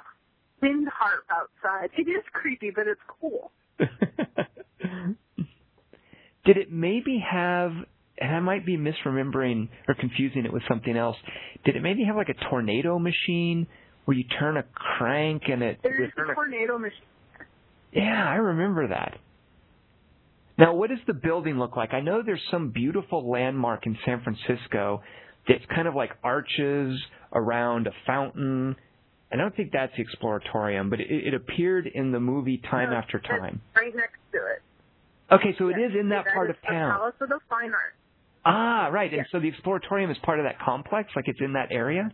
wind 0.61 0.87
harp 0.91 1.25
outside. 1.29 1.89
It 1.97 2.09
is 2.09 2.23
creepy, 2.33 2.71
but 2.73 2.87
it's 2.87 3.01
cool. 3.19 3.51
Did 6.45 6.57
it 6.57 6.71
maybe 6.71 7.23
have? 7.31 7.71
And 8.17 8.35
I 8.35 8.39
might 8.39 8.65
be 8.65 8.77
misremembering 8.77 9.69
or 9.87 9.95
confusing 9.95 10.45
it 10.45 10.53
with 10.53 10.63
something 10.67 10.95
else. 10.95 11.17
Did 11.65 11.75
it 11.75 11.81
maybe 11.81 12.03
have 12.05 12.15
like 12.15 12.29
a 12.29 12.49
tornado 12.49 12.99
machine 12.99 13.67
where 14.05 14.17
you 14.17 14.23
turn 14.39 14.57
a 14.57 14.63
crank 14.73 15.43
and 15.51 15.63
it? 15.63 15.79
There's 15.83 16.11
the 16.15 16.33
tornado 16.33 16.77
machine. 16.77 16.99
Yeah, 17.91 18.27
I 18.27 18.35
remember 18.35 18.87
that. 18.87 19.17
Now, 20.57 20.75
what 20.75 20.89
does 20.89 20.99
the 21.07 21.13
building 21.13 21.57
look 21.57 21.75
like? 21.75 21.93
I 21.93 22.01
know 22.01 22.21
there's 22.25 22.41
some 22.51 22.69
beautiful 22.69 23.29
landmark 23.29 23.85
in 23.85 23.97
San 24.05 24.21
Francisco 24.21 25.01
that's 25.47 25.63
kind 25.73 25.87
of 25.87 25.95
like 25.95 26.11
arches 26.23 26.99
around 27.33 27.87
a 27.87 27.91
fountain. 28.05 28.75
I 29.31 29.37
don't 29.37 29.55
think 29.55 29.71
that's 29.71 29.93
the 29.97 30.03
Exploratorium, 30.05 30.89
but 30.89 30.99
it, 30.99 31.09
it 31.09 31.33
appeared 31.33 31.87
in 31.87 32.11
the 32.11 32.19
movie 32.19 32.61
Time 32.69 32.91
No, 32.91 32.97
After 32.97 33.19
Time. 33.19 33.61
Right 33.75 33.95
next 33.95 34.19
to 34.33 34.37
it. 34.37 34.61
Okay, 35.33 35.55
so 35.57 35.69
it 35.69 35.77
Yes, 35.79 35.91
is 35.91 35.99
in 35.99 36.09
that 36.09 36.25
part 36.33 36.49
is 36.49 36.55
of 36.57 36.61
the 36.61 36.67
town. 36.67 36.91
Palace 36.97 37.15
of 37.21 37.29
the 37.29 37.39
Fine 37.49 37.71
Arts. 37.71 37.95
Ah, 38.45 38.87
right. 38.91 39.13
And 39.13 39.25
so 39.31 39.39
the 39.39 39.51
Exploratorium 39.51 40.11
is 40.11 40.17
part 40.23 40.39
of 40.39 40.45
that 40.45 40.59
complex, 40.59 41.09
like 41.15 41.27
it's 41.27 41.39
in 41.41 41.53
that 41.53 41.71
area? 41.71 42.11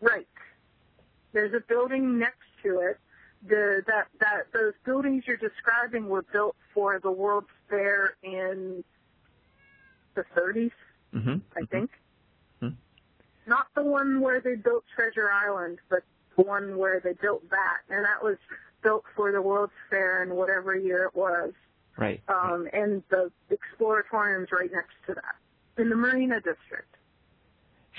Right. 0.00 0.28
There's 1.32 1.52
a 1.54 1.60
building 1.68 2.18
next 2.18 2.36
to 2.62 2.80
it. 2.80 2.98
The 3.46 3.82
that 3.86 4.08
that 4.20 4.52
those 4.52 4.72
buildings 4.84 5.24
you're 5.26 5.36
describing 5.36 6.08
were 6.08 6.22
built 6.32 6.56
for 6.74 6.98
the 6.98 7.10
World's 7.10 7.46
Fair 7.70 8.14
in 8.22 8.82
the 10.14 10.24
30s, 10.36 10.72
Mm-hmm. 11.14 11.36
I 11.56 11.64
think. 11.66 11.90
Mhm. 12.62 12.74
Not 13.46 13.68
the 13.74 13.82
one 13.82 14.20
where 14.20 14.40
they 14.40 14.56
built 14.56 14.84
Treasure 14.94 15.30
Island, 15.30 15.78
but 15.88 16.02
the 16.36 16.42
one 16.42 16.76
where 16.76 17.00
they 17.00 17.14
built 17.14 17.48
that, 17.50 17.78
and 17.88 18.04
that 18.04 18.22
was 18.22 18.36
built 18.82 19.04
for 19.14 19.32
the 19.32 19.40
World's 19.40 19.72
Fair 19.88 20.22
in 20.22 20.34
whatever 20.34 20.76
year 20.76 21.04
it 21.04 21.14
was. 21.14 21.52
Right. 21.96 22.20
Um, 22.28 22.68
and 22.72 23.02
the 23.10 23.30
Exploratorium's 23.50 24.52
right 24.52 24.70
next 24.72 24.94
to 25.06 25.14
that 25.14 25.36
in 25.80 25.88
the 25.88 25.96
Marina 25.96 26.36
District. 26.40 26.94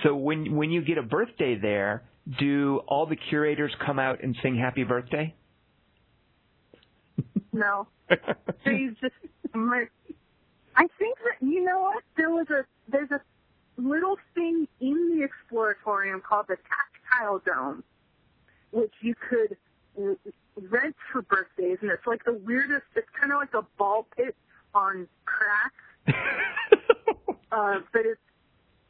So 0.03 0.15
when 0.15 0.55
when 0.55 0.71
you 0.71 0.81
get 0.81 0.97
a 0.97 1.01
birthday 1.03 1.55
there, 1.55 2.03
do 2.37 2.81
all 2.87 3.05
the 3.05 3.15
curators 3.15 3.71
come 3.85 3.99
out 3.99 4.21
and 4.23 4.35
sing 4.41 4.55
happy 4.55 4.83
birthday? 4.83 5.33
No, 7.51 7.87
They 8.65 8.89
just, 9.01 9.13
I 9.53 10.87
think 10.97 11.17
that 11.17 11.45
you 11.45 11.63
know 11.63 11.81
what? 11.81 12.03
There 12.17 12.29
was 12.29 12.47
a 12.49 12.65
there's 12.89 13.11
a 13.11 13.21
little 13.77 14.17
thing 14.33 14.67
in 14.79 15.19
the 15.19 15.27
exploratorium 15.27 16.23
called 16.23 16.45
the 16.47 16.57
tactile 16.57 17.41
dome, 17.45 17.83
which 18.71 18.93
you 19.01 19.15
could 19.29 19.57
rent 20.69 20.95
for 21.11 21.21
birthdays, 21.21 21.77
and 21.81 21.91
it's 21.91 22.05
like 22.07 22.23
the 22.25 22.33
weirdest. 22.33 22.85
It's 22.95 23.07
kind 23.19 23.31
of 23.31 23.39
like 23.39 23.53
a 23.53 23.65
ball 23.77 24.07
pit 24.15 24.35
on 24.73 25.07
crack, 25.25 25.73
uh, 27.51 27.79
but 27.91 28.01
it's 28.05 28.21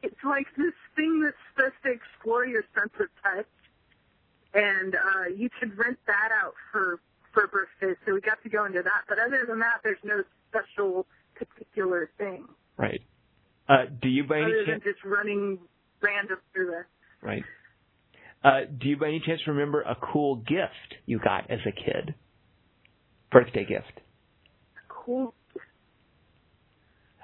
it's 0.02 0.24
like 0.24 0.47
this 0.58 0.74
thing 0.95 1.22
that's 1.24 1.38
supposed 1.54 1.76
to 1.84 1.91
explore 1.91 2.45
your 2.45 2.64
sense 2.74 2.93
of 3.00 3.08
touch. 3.24 3.45
and 4.54 4.95
uh, 4.95 5.28
you 5.36 5.50
could 5.60 5.78
rent 5.78 6.00
that 6.08 6.30
out 6.34 6.54
for 6.72 7.00
for 7.34 7.47
birthdays. 7.47 7.97
So 8.06 8.14
we 8.14 8.22
got 8.22 8.41
to 8.43 8.50
go 8.50 8.66
into 8.66 8.82
that. 8.82 9.04
But 9.08 9.20
other 9.20 9.45
than 9.47 9.60
that, 9.60 9.82
there's 9.84 10.02
no 10.04 10.24
special 10.50 11.06
particular 11.36 12.10
thing 12.18 12.47
Right. 12.78 13.02
Uh, 13.68 13.86
do 14.02 14.08
you 14.10 14.24
by 14.24 14.38
any 14.38 14.45
other 14.45 14.66
chance? 14.66 14.84
than 14.84 14.93
just 14.93 15.04
running 15.06 15.60
random 16.02 16.38
through 16.54 16.68
there. 16.68 16.88
Right. 17.22 17.43
Uh, 18.43 18.62
do 18.82 18.88
you 18.88 18.97
by 18.97 19.08
any 19.10 19.22
chance 19.26 19.41
remember 19.47 19.82
a 19.82 19.95
cool 20.12 20.38
gift 20.38 20.95
you 21.06 21.20
got 21.20 21.52
as 21.52 21.60
a 21.68 21.72
kid? 21.72 22.16
Birthday 23.32 23.66
gift. 23.66 24.00
Cool. 24.88 25.34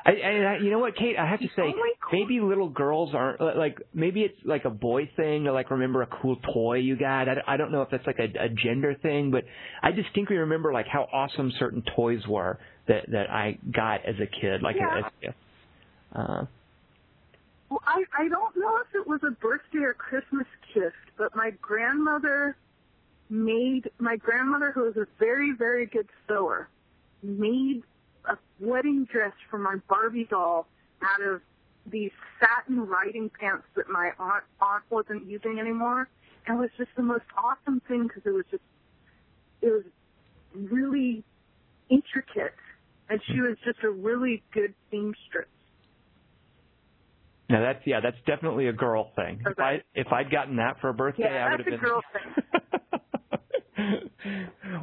I, 0.05 0.11
I, 0.11 0.57
you 0.61 0.69
know 0.69 0.77
what, 0.77 0.95
Kate? 0.95 1.17
I 1.17 1.27
have 1.27 1.39
to 1.39 1.47
say, 1.55 1.63
Oh 1.63 1.73
maybe 2.11 2.39
little 2.39 2.69
girls 2.69 3.15
aren't 3.15 3.41
like. 3.57 3.81
Maybe 3.93 4.21
it's 4.21 4.37
like 4.45 4.65
a 4.65 4.69
boy 4.69 5.09
thing 5.15 5.45
to 5.45 5.51
like 5.53 5.71
remember 5.71 6.03
a 6.03 6.07
cool 6.21 6.35
toy 6.53 6.75
you 6.77 6.95
got. 6.95 7.27
I, 7.27 7.37
I 7.47 7.57
don't 7.57 7.71
know 7.71 7.81
if 7.81 7.89
that's 7.89 8.05
like 8.05 8.19
a, 8.19 8.45
a 8.45 8.49
gender 8.49 8.95
thing, 9.01 9.31
but 9.31 9.45
I 9.81 9.91
distinctly 9.91 10.37
remember 10.37 10.71
like 10.71 10.85
how 10.87 11.07
awesome 11.11 11.51
certain 11.57 11.83
toys 11.95 12.21
were 12.27 12.59
that 12.87 13.09
that 13.11 13.31
I 13.31 13.57
got 13.75 14.05
as 14.05 14.15
a 14.21 14.27
kid, 14.27 14.61
like 14.61 14.75
Yeah. 14.75 14.99
as 14.99 15.05
a 15.05 15.25
gift. 15.25 15.37
Uh, 16.13 16.45
Well, 17.69 17.81
I 17.87 18.03
I 18.17 18.27
don't 18.29 18.55
know 18.57 18.77
if 18.77 18.93
it 18.93 19.07
was 19.07 19.21
a 19.23 19.31
birthday 19.31 19.79
or 19.79 19.95
Christmas 19.95 20.47
gift, 20.73 20.95
but 21.17 21.35
my 21.35 21.49
grandmother 21.61 22.55
made 23.29 23.89
my 23.97 24.17
grandmother, 24.17 24.71
who 24.71 24.83
was 24.83 24.97
a 24.97 25.07
very 25.17 25.51
very 25.57 25.87
good 25.87 26.07
sewer, 26.27 26.69
made 27.23 27.81
a 28.27 28.37
wedding 28.59 29.05
dress 29.11 29.33
for 29.49 29.57
my 29.59 29.75
Barbie 29.89 30.27
doll 30.29 30.67
out 31.03 31.21
of 31.27 31.41
these 31.85 32.11
satin 32.39 32.79
riding 32.87 33.29
pants 33.39 33.65
that 33.75 33.89
my 33.89 34.11
aunt 34.19 34.43
aunt 34.61 34.83
wasn't 34.89 35.25
using 35.27 35.59
anymore, 35.59 36.09
and 36.47 36.57
it 36.57 36.61
was 36.61 36.69
just 36.77 36.89
the 36.97 37.03
most 37.03 37.25
awesome 37.37 37.81
thing 37.87 38.03
because 38.07 38.23
it 38.25 38.31
was 38.31 38.45
just 38.51 38.63
it 39.61 39.69
was 39.71 39.83
really 40.53 41.23
intricate, 41.89 42.55
and 43.09 43.21
she 43.31 43.39
was 43.41 43.57
just 43.65 43.79
a 43.83 43.89
really 43.89 44.43
good 44.53 44.73
seamstress. 44.89 45.47
now 47.49 47.61
that's 47.61 47.85
yeah, 47.85 47.99
that's 48.01 48.17
definitely 48.25 48.67
a 48.67 48.73
girl 48.73 49.11
thing. 49.15 49.39
If 49.45 49.59
I 49.59 49.83
if 49.93 50.07
I'd 50.11 50.31
gotten 50.31 50.55
that 50.57 50.79
for 50.81 50.89
a 50.89 50.93
birthday, 50.93 51.23
Yeah, 51.25 51.45
I 51.45 51.49
would 51.51 51.59
that's 51.59 51.69
have 51.69 51.73
a 51.73 51.77
been. 51.77 51.79
girl 51.79 52.01
One 52.51 52.63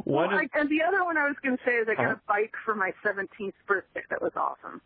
well, 0.05 0.27
of, 0.27 0.33
I, 0.33 0.49
and 0.55 0.69
the 0.69 0.83
other 0.87 1.05
one 1.05 1.17
I 1.17 1.27
was 1.27 1.37
going 1.43 1.57
to 1.57 1.63
say 1.65 1.73
is 1.73 1.89
I 1.91 1.95
got 1.95 2.05
Uh-huh. 2.07 2.15
a 2.15 2.29
bike 2.29 2.53
for 2.65 2.75
my 2.75 2.93
17th 3.05 3.53
birthday. 3.67 4.03
That 4.11 4.21
was 4.23 4.33
awesome. 4.37 4.81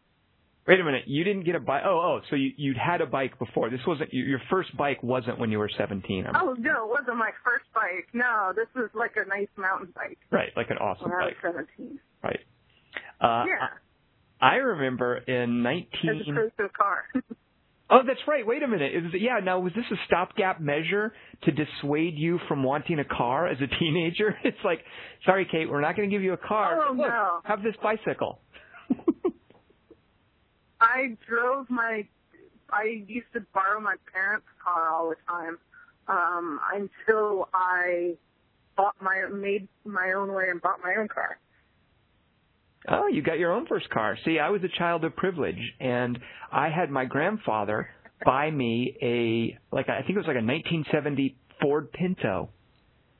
Wait 0.66 0.80
a 0.80 0.84
minute, 0.84 1.04
you 1.06 1.22
didn't 1.22 1.44
get 1.44 1.54
a 1.54 1.60
bike. 1.60 1.82
Oh, 1.86 1.98
oh, 1.98 2.20
so 2.28 2.34
you 2.34 2.50
you'd 2.56 2.76
had 2.76 3.00
a 3.00 3.06
bike 3.06 3.38
before. 3.38 3.70
This 3.70 3.80
wasn't 3.86 4.12
your 4.12 4.40
first 4.50 4.76
bike. 4.76 5.00
Wasn't 5.00 5.38
when 5.38 5.52
you 5.52 5.60
were 5.60 5.70
17. 5.78 6.26
I'm, 6.26 6.34
Oh 6.34 6.54
no, 6.58 6.84
it 6.86 6.90
wasn't 6.90 7.18
my 7.18 7.30
first 7.44 7.66
bike. 7.72 8.08
No, 8.12 8.52
this 8.54 8.66
was 8.74 8.90
like 8.92 9.12
a 9.16 9.28
nice 9.28 9.46
mountain 9.56 9.92
bike 9.94 10.18
Right, 10.32 10.50
like 10.56 10.70
an 10.70 10.78
awesome 10.78 11.10
when 11.10 11.20
I 11.22 11.26
was 11.26 11.34
bike. 11.42 11.54
17. 11.78 12.00
Right. 12.24 12.40
Uh, 13.20 13.44
yeah, 13.46 13.68
I 14.40 14.56
remember 14.56 15.18
in 15.18 15.62
19. 15.62 16.10
as 16.10 16.28
opposed 16.28 16.56
to 16.56 16.64
a 16.64 16.68
car. 16.70 17.04
Oh, 17.88 18.00
that's 18.04 18.20
right. 18.26 18.44
Wait 18.44 18.62
a 18.64 18.68
minute. 18.68 18.94
Is 18.94 19.14
it, 19.14 19.20
yeah. 19.20 19.38
Now, 19.42 19.60
was 19.60 19.72
this 19.74 19.84
a 19.92 19.96
stopgap 20.06 20.60
measure 20.60 21.12
to 21.44 21.52
dissuade 21.52 22.14
you 22.16 22.40
from 22.48 22.64
wanting 22.64 22.98
a 22.98 23.04
car 23.04 23.46
as 23.46 23.58
a 23.60 23.68
teenager? 23.78 24.36
It's 24.44 24.58
like, 24.64 24.80
sorry, 25.24 25.46
Kate, 25.50 25.70
we're 25.70 25.80
not 25.80 25.96
going 25.96 26.08
to 26.10 26.14
give 26.14 26.22
you 26.22 26.32
a 26.32 26.38
car. 26.38 26.80
Oh, 26.88 26.92
Look, 26.92 27.08
no. 27.08 27.40
Have 27.44 27.62
this 27.62 27.74
bicycle. 27.82 28.40
I 30.80 31.16
drove 31.28 31.70
my. 31.70 32.06
I 32.70 33.04
used 33.06 33.32
to 33.34 33.40
borrow 33.54 33.80
my 33.80 33.94
parents' 34.12 34.46
car 34.62 34.92
all 34.92 35.10
the 35.10 35.16
time 35.28 35.58
um, 36.08 36.60
until 36.74 37.48
I 37.54 38.14
bought 38.76 38.96
my 39.00 39.26
made 39.32 39.68
my 39.84 40.12
own 40.16 40.32
way 40.32 40.44
and 40.50 40.60
bought 40.60 40.80
my 40.82 40.96
own 40.98 41.08
car. 41.08 41.38
Oh, 42.88 43.08
you 43.08 43.22
got 43.22 43.38
your 43.38 43.52
own 43.52 43.66
first 43.66 43.88
car. 43.90 44.16
See, 44.24 44.38
I 44.38 44.50
was 44.50 44.62
a 44.62 44.78
child 44.78 45.04
of 45.04 45.16
privilege, 45.16 45.58
and 45.80 46.18
I 46.52 46.68
had 46.68 46.90
my 46.90 47.04
grandfather 47.04 47.88
buy 48.24 48.50
me 48.50 48.96
a 49.02 49.74
like 49.74 49.88
I 49.88 50.00
think 50.00 50.10
it 50.10 50.18
was 50.18 50.26
like 50.26 50.36
a 50.36 50.44
1970 50.44 51.36
Ford 51.60 51.92
Pinto. 51.92 52.50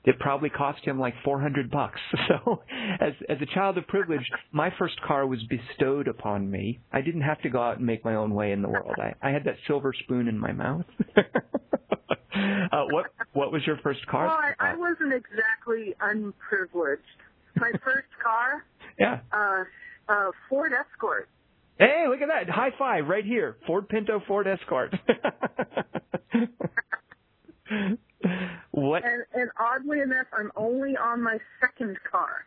It 0.05 0.21
probably 0.21 0.51
cost 0.51 0.85
him 0.85 1.01
like 1.01 1.15
400 1.25 1.71
bucks. 1.71 2.01
So, 2.29 2.63
as 3.01 3.13
as 3.29 3.39
a 3.41 3.55
child 3.55 3.79
of 3.79 3.87
privilege, 3.87 4.25
my 4.53 4.73
first 4.79 5.01
car 5.03 5.27
was 5.27 5.41
bestowed 5.45 6.09
upon 6.09 6.51
me. 6.51 6.81
I 6.93 7.01
didn't 7.01 7.23
have 7.23 7.41
to 7.43 7.51
go 7.51 7.61
out 7.61 7.79
and 7.79 7.87
make 7.87 8.05
my 8.05 8.15
own 8.15 8.35
way 8.35 8.53
in 8.53 8.63
the 8.63 8.69
world. 8.69 8.95
I, 8.99 9.15
I 9.23 9.31
had 9.31 9.45
that 9.45 9.57
silver 9.67 9.93
spoon 9.93 10.29
in 10.29 10.39
my 10.39 10.53
mouth. 10.53 10.85
uh, 11.17 12.85
what 12.91 13.07
what 13.33 13.53
was 13.53 13.63
your 13.67 13.79
first 13.83 14.05
car? 14.07 14.27
Well, 14.27 14.39
I, 14.39 14.73
I 14.73 14.77
wasn't 14.77 15.13
exactly 15.13 15.95
unprivileged. 16.01 17.03
My 17.57 17.71
first 17.85 18.09
car, 18.23 18.65
yeah. 18.99 19.21
uh, 19.33 19.65
uh, 20.09 20.31
Ford 20.49 20.73
Escort. 20.73 21.29
Hey, 21.79 22.05
look 22.09 22.21
at 22.23 22.29
that. 22.29 22.49
High 22.53 22.71
five 22.79 23.07
right 23.07 23.25
here. 23.25 23.57
Ford 23.67 23.89
Pinto 23.89 24.21
Ford 24.27 24.47
Escort. 24.47 24.95
what? 28.71 29.03
And, 29.05 29.25
and 29.35 29.51
oddly 29.59 30.01
enough, 30.01 30.27
I'm 30.33 30.51
only 30.57 30.97
on 30.97 31.23
my 31.23 31.39
second 31.61 31.97
car. 32.11 32.47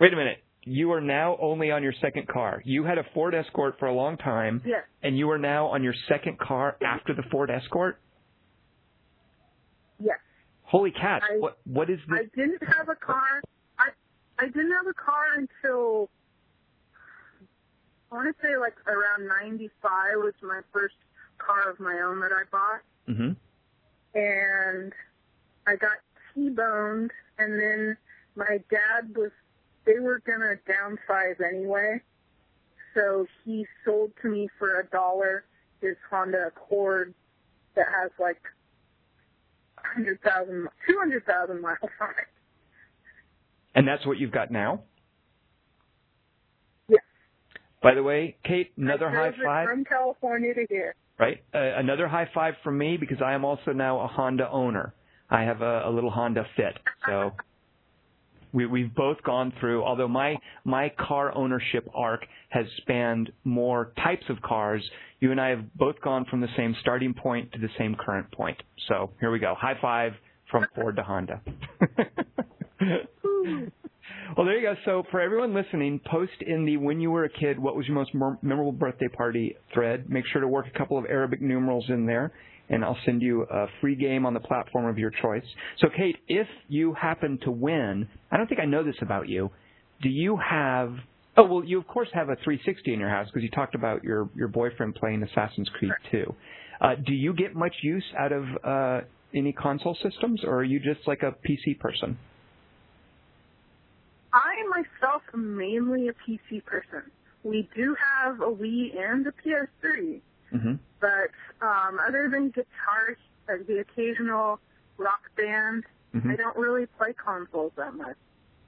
Wait 0.00 0.12
a 0.12 0.16
minute. 0.16 0.38
You 0.64 0.92
are 0.92 1.00
now 1.00 1.36
only 1.40 1.72
on 1.72 1.82
your 1.82 1.92
second 2.00 2.28
car. 2.28 2.62
You 2.64 2.84
had 2.84 2.96
a 2.98 3.04
Ford 3.14 3.34
Escort 3.34 3.78
for 3.80 3.86
a 3.86 3.92
long 3.94 4.16
time, 4.16 4.62
Yes. 4.64 4.84
and 5.02 5.18
you 5.18 5.28
are 5.30 5.38
now 5.38 5.66
on 5.66 5.82
your 5.82 5.94
second 6.08 6.38
car 6.38 6.76
after 6.84 7.14
the 7.14 7.24
Ford 7.32 7.50
Escort? 7.50 7.98
Yes. 10.00 10.18
Holy 10.62 10.92
cats. 10.92 11.24
I- 11.28 11.38
what 11.38 11.58
what 11.64 11.90
is 11.90 11.98
this? 12.08 12.20
I 12.20 12.40
didn't 12.40 12.62
have 12.62 12.88
a 12.88 12.94
car. 12.94 13.42
I 14.42 14.46
didn't 14.46 14.72
have 14.72 14.88
a 14.88 14.94
car 14.94 15.24
until 15.36 16.10
I 18.10 18.16
want 18.16 18.36
to 18.36 18.42
say 18.46 18.56
like 18.56 18.74
around 18.88 19.28
'95 19.28 19.70
was 20.16 20.34
my 20.42 20.60
first 20.72 20.96
car 21.38 21.70
of 21.70 21.78
my 21.78 22.00
own 22.00 22.18
that 22.20 22.32
I 22.32 22.42
bought, 22.50 22.82
Mhm. 23.08 23.36
and 24.14 24.92
I 25.68 25.76
got 25.76 25.98
T-boned, 26.34 27.12
and 27.38 27.60
then 27.60 27.96
my 28.34 28.58
dad 28.68 29.14
was 29.14 29.30
they 29.84 30.00
were 30.00 30.18
gonna 30.18 30.56
downsize 30.66 31.40
anyway, 31.40 32.02
so 32.94 33.28
he 33.44 33.64
sold 33.84 34.12
to 34.22 34.28
me 34.28 34.48
for 34.58 34.80
a 34.80 34.86
dollar 34.86 35.44
his 35.80 35.96
Honda 36.10 36.48
Accord 36.48 37.14
that 37.74 37.88
has 37.88 38.10
like 38.18 38.42
100,000, 39.76 40.68
200,000 40.86 41.60
miles 41.60 41.78
on 42.00 42.10
it. 42.10 42.28
And 43.74 43.86
that's 43.86 44.06
what 44.06 44.18
you've 44.18 44.32
got 44.32 44.50
now? 44.50 44.82
Yes. 46.88 47.00
By 47.82 47.94
the 47.94 48.02
way, 48.02 48.36
Kate, 48.44 48.72
another 48.76 49.10
high 49.10 49.32
five. 49.44 49.68
From 49.68 49.84
California 49.84 50.54
to 50.54 50.66
here. 50.68 50.94
right? 51.18 51.42
Uh, 51.54 51.58
another 51.78 52.06
high 52.08 52.28
five 52.34 52.54
from 52.62 52.78
me 52.78 52.96
because 52.96 53.18
I 53.24 53.32
am 53.32 53.44
also 53.44 53.72
now 53.72 54.00
a 54.00 54.06
Honda 54.06 54.48
owner. 54.50 54.94
I 55.30 55.42
have 55.42 55.62
a, 55.62 55.88
a 55.88 55.90
little 55.90 56.10
Honda 56.10 56.44
Fit, 56.56 56.78
so 57.06 57.32
we, 58.52 58.66
we've 58.66 58.94
both 58.94 59.22
gone 59.22 59.52
through. 59.58 59.82
Although 59.82 60.08
my 60.08 60.36
my 60.64 60.92
car 60.98 61.34
ownership 61.34 61.88
arc 61.94 62.26
has 62.50 62.66
spanned 62.78 63.32
more 63.44 63.92
types 64.02 64.24
of 64.28 64.42
cars, 64.42 64.82
you 65.20 65.30
and 65.30 65.40
I 65.40 65.48
have 65.48 65.74
both 65.74 66.00
gone 66.02 66.26
from 66.26 66.40
the 66.40 66.48
same 66.56 66.76
starting 66.80 67.14
point 67.14 67.52
to 67.52 67.58
the 67.58 67.70
same 67.78 67.94
current 67.94 68.30
point. 68.30 68.62
So 68.88 69.10
here 69.20 69.30
we 69.30 69.38
go. 69.38 69.54
High 69.58 69.78
five 69.80 70.12
from 70.50 70.66
Ford 70.74 70.96
to 70.96 71.02
Honda. 71.02 71.40
Well, 74.36 74.46
there 74.46 74.58
you 74.58 74.62
go. 74.62 74.74
So 74.84 75.02
for 75.10 75.20
everyone 75.20 75.54
listening, 75.54 76.00
post 76.06 76.32
in 76.40 76.64
the 76.64 76.76
when 76.78 77.00
you 77.00 77.10
were 77.10 77.24
a 77.24 77.28
kid, 77.28 77.58
what 77.58 77.76
was 77.76 77.86
your 77.86 77.94
most 77.94 78.12
memorable 78.14 78.72
birthday 78.72 79.08
party 79.08 79.56
thread. 79.74 80.08
Make 80.08 80.24
sure 80.32 80.40
to 80.40 80.48
work 80.48 80.66
a 80.72 80.78
couple 80.78 80.96
of 80.96 81.04
Arabic 81.04 81.42
numerals 81.42 81.84
in 81.88 82.06
there, 82.06 82.32
and 82.68 82.84
I'll 82.84 82.98
send 83.04 83.20
you 83.20 83.42
a 83.42 83.66
free 83.80 83.94
game 83.94 84.24
on 84.24 84.32
the 84.32 84.40
platform 84.40 84.86
of 84.86 84.98
your 84.98 85.10
choice. 85.10 85.44
So 85.80 85.88
Kate, 85.94 86.16
if 86.28 86.46
you 86.68 86.94
happen 86.94 87.38
to 87.44 87.50
win, 87.50 88.08
I 88.30 88.36
don't 88.36 88.46
think 88.46 88.60
I 88.60 88.64
know 88.64 88.82
this 88.82 88.96
about 89.02 89.28
you. 89.28 89.50
Do 90.00 90.08
you 90.08 90.38
have? 90.38 90.94
Oh 91.36 91.44
well, 91.44 91.64
you 91.64 91.78
of 91.78 91.86
course 91.86 92.08
have 92.14 92.28
a 92.28 92.36
360 92.36 92.92
in 92.92 93.00
your 93.00 93.08
house 93.10 93.26
because 93.26 93.42
you 93.42 93.50
talked 93.50 93.74
about 93.74 94.02
your 94.02 94.30
your 94.34 94.48
boyfriend 94.48 94.94
playing 94.94 95.22
Assassin's 95.22 95.68
Creed 95.78 95.92
2. 96.10 96.34
Uh, 96.80 96.94
do 97.06 97.12
you 97.12 97.34
get 97.34 97.54
much 97.54 97.74
use 97.82 98.04
out 98.18 98.32
of 98.32 98.44
uh, 98.64 99.00
any 99.34 99.52
console 99.52 99.96
systems, 100.02 100.40
or 100.44 100.56
are 100.56 100.64
you 100.64 100.80
just 100.80 101.06
like 101.06 101.22
a 101.22 101.34
PC 101.46 101.78
person? 101.78 102.18
Myself 104.72 105.22
am 105.34 105.56
mainly 105.56 106.08
a 106.08 106.12
PC 106.12 106.64
person. 106.64 107.02
We 107.44 107.68
do 107.76 107.94
have 108.24 108.40
a 108.40 108.50
Wii 108.50 108.96
and 108.96 109.26
a 109.26 109.32
PS3, 109.32 110.20
hmm 110.50 110.72
but 111.00 111.66
um, 111.66 111.98
other 112.06 112.28
than 112.30 112.50
guitar, 112.50 113.16
uh, 113.48 113.54
the 113.66 113.80
occasional 113.80 114.60
rock 114.96 115.22
band, 115.36 115.84
hmm 116.12 116.30
I 116.30 116.36
don't 116.36 116.56
really 116.56 116.86
play 116.98 117.12
consoles 117.12 117.72
that 117.76 117.94
much. 117.94 118.16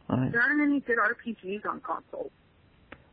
Right. 0.08 0.30
There 0.32 0.42
aren't 0.42 0.60
any 0.60 0.80
good 0.80 0.98
RPGs 0.98 1.64
on 1.68 1.80
consoles. 1.80 2.32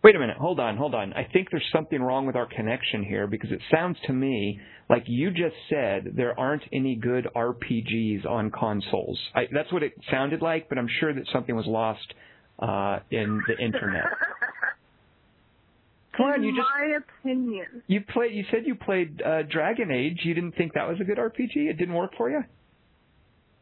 Wait 0.03 0.15
a 0.15 0.19
minute, 0.19 0.38
hold 0.38 0.59
on, 0.59 0.76
hold 0.77 0.95
on. 0.95 1.13
I 1.13 1.27
think 1.31 1.49
there's 1.51 1.69
something 1.72 2.01
wrong 2.01 2.26
with 2.26 2.35
our 2.35 2.47
connection 2.47 3.03
here 3.03 3.27
because 3.27 3.51
it 3.51 3.61
sounds 3.72 3.97
to 4.07 4.13
me 4.13 4.59
like 4.89 5.03
you 5.05 5.30
just 5.30 5.55
said 5.69 6.13
there 6.15 6.38
aren't 6.38 6.63
any 6.73 6.95
good 6.95 7.27
RPGs 7.35 8.26
on 8.26 8.49
consoles. 8.49 9.19
I, 9.35 9.43
that's 9.53 9.72
what 9.72 9.84
it 9.84 9.93
sounded 10.09 10.41
like, 10.41 10.69
but 10.69 10.80
I'm 10.80 10.89
sure 10.99 11.13
that 11.13 11.23
something 11.31 11.55
was 11.55 11.68
lost 11.68 12.13
uh, 12.61 12.99
in 13.09 13.41
the 13.47 13.57
internet. 13.63 14.05
Come 16.17 16.25
on, 16.25 16.43
you 16.43 16.51
just 16.55 16.67
my 16.77 16.97
opinion. 16.97 17.83
you 17.88 18.01
played. 18.01 18.33
You 18.35 18.43
said 18.51 18.65
you 18.65 18.75
played 18.75 19.21
uh, 19.21 19.43
Dragon 19.43 19.91
Age. 19.91 20.19
You 20.23 20.33
didn't 20.33 20.55
think 20.55 20.73
that 20.73 20.88
was 20.88 20.97
a 20.99 21.05
good 21.05 21.17
RPG. 21.17 21.55
It 21.55 21.77
didn't 21.77 21.95
work 21.95 22.11
for 22.17 22.29
you. 22.29 22.43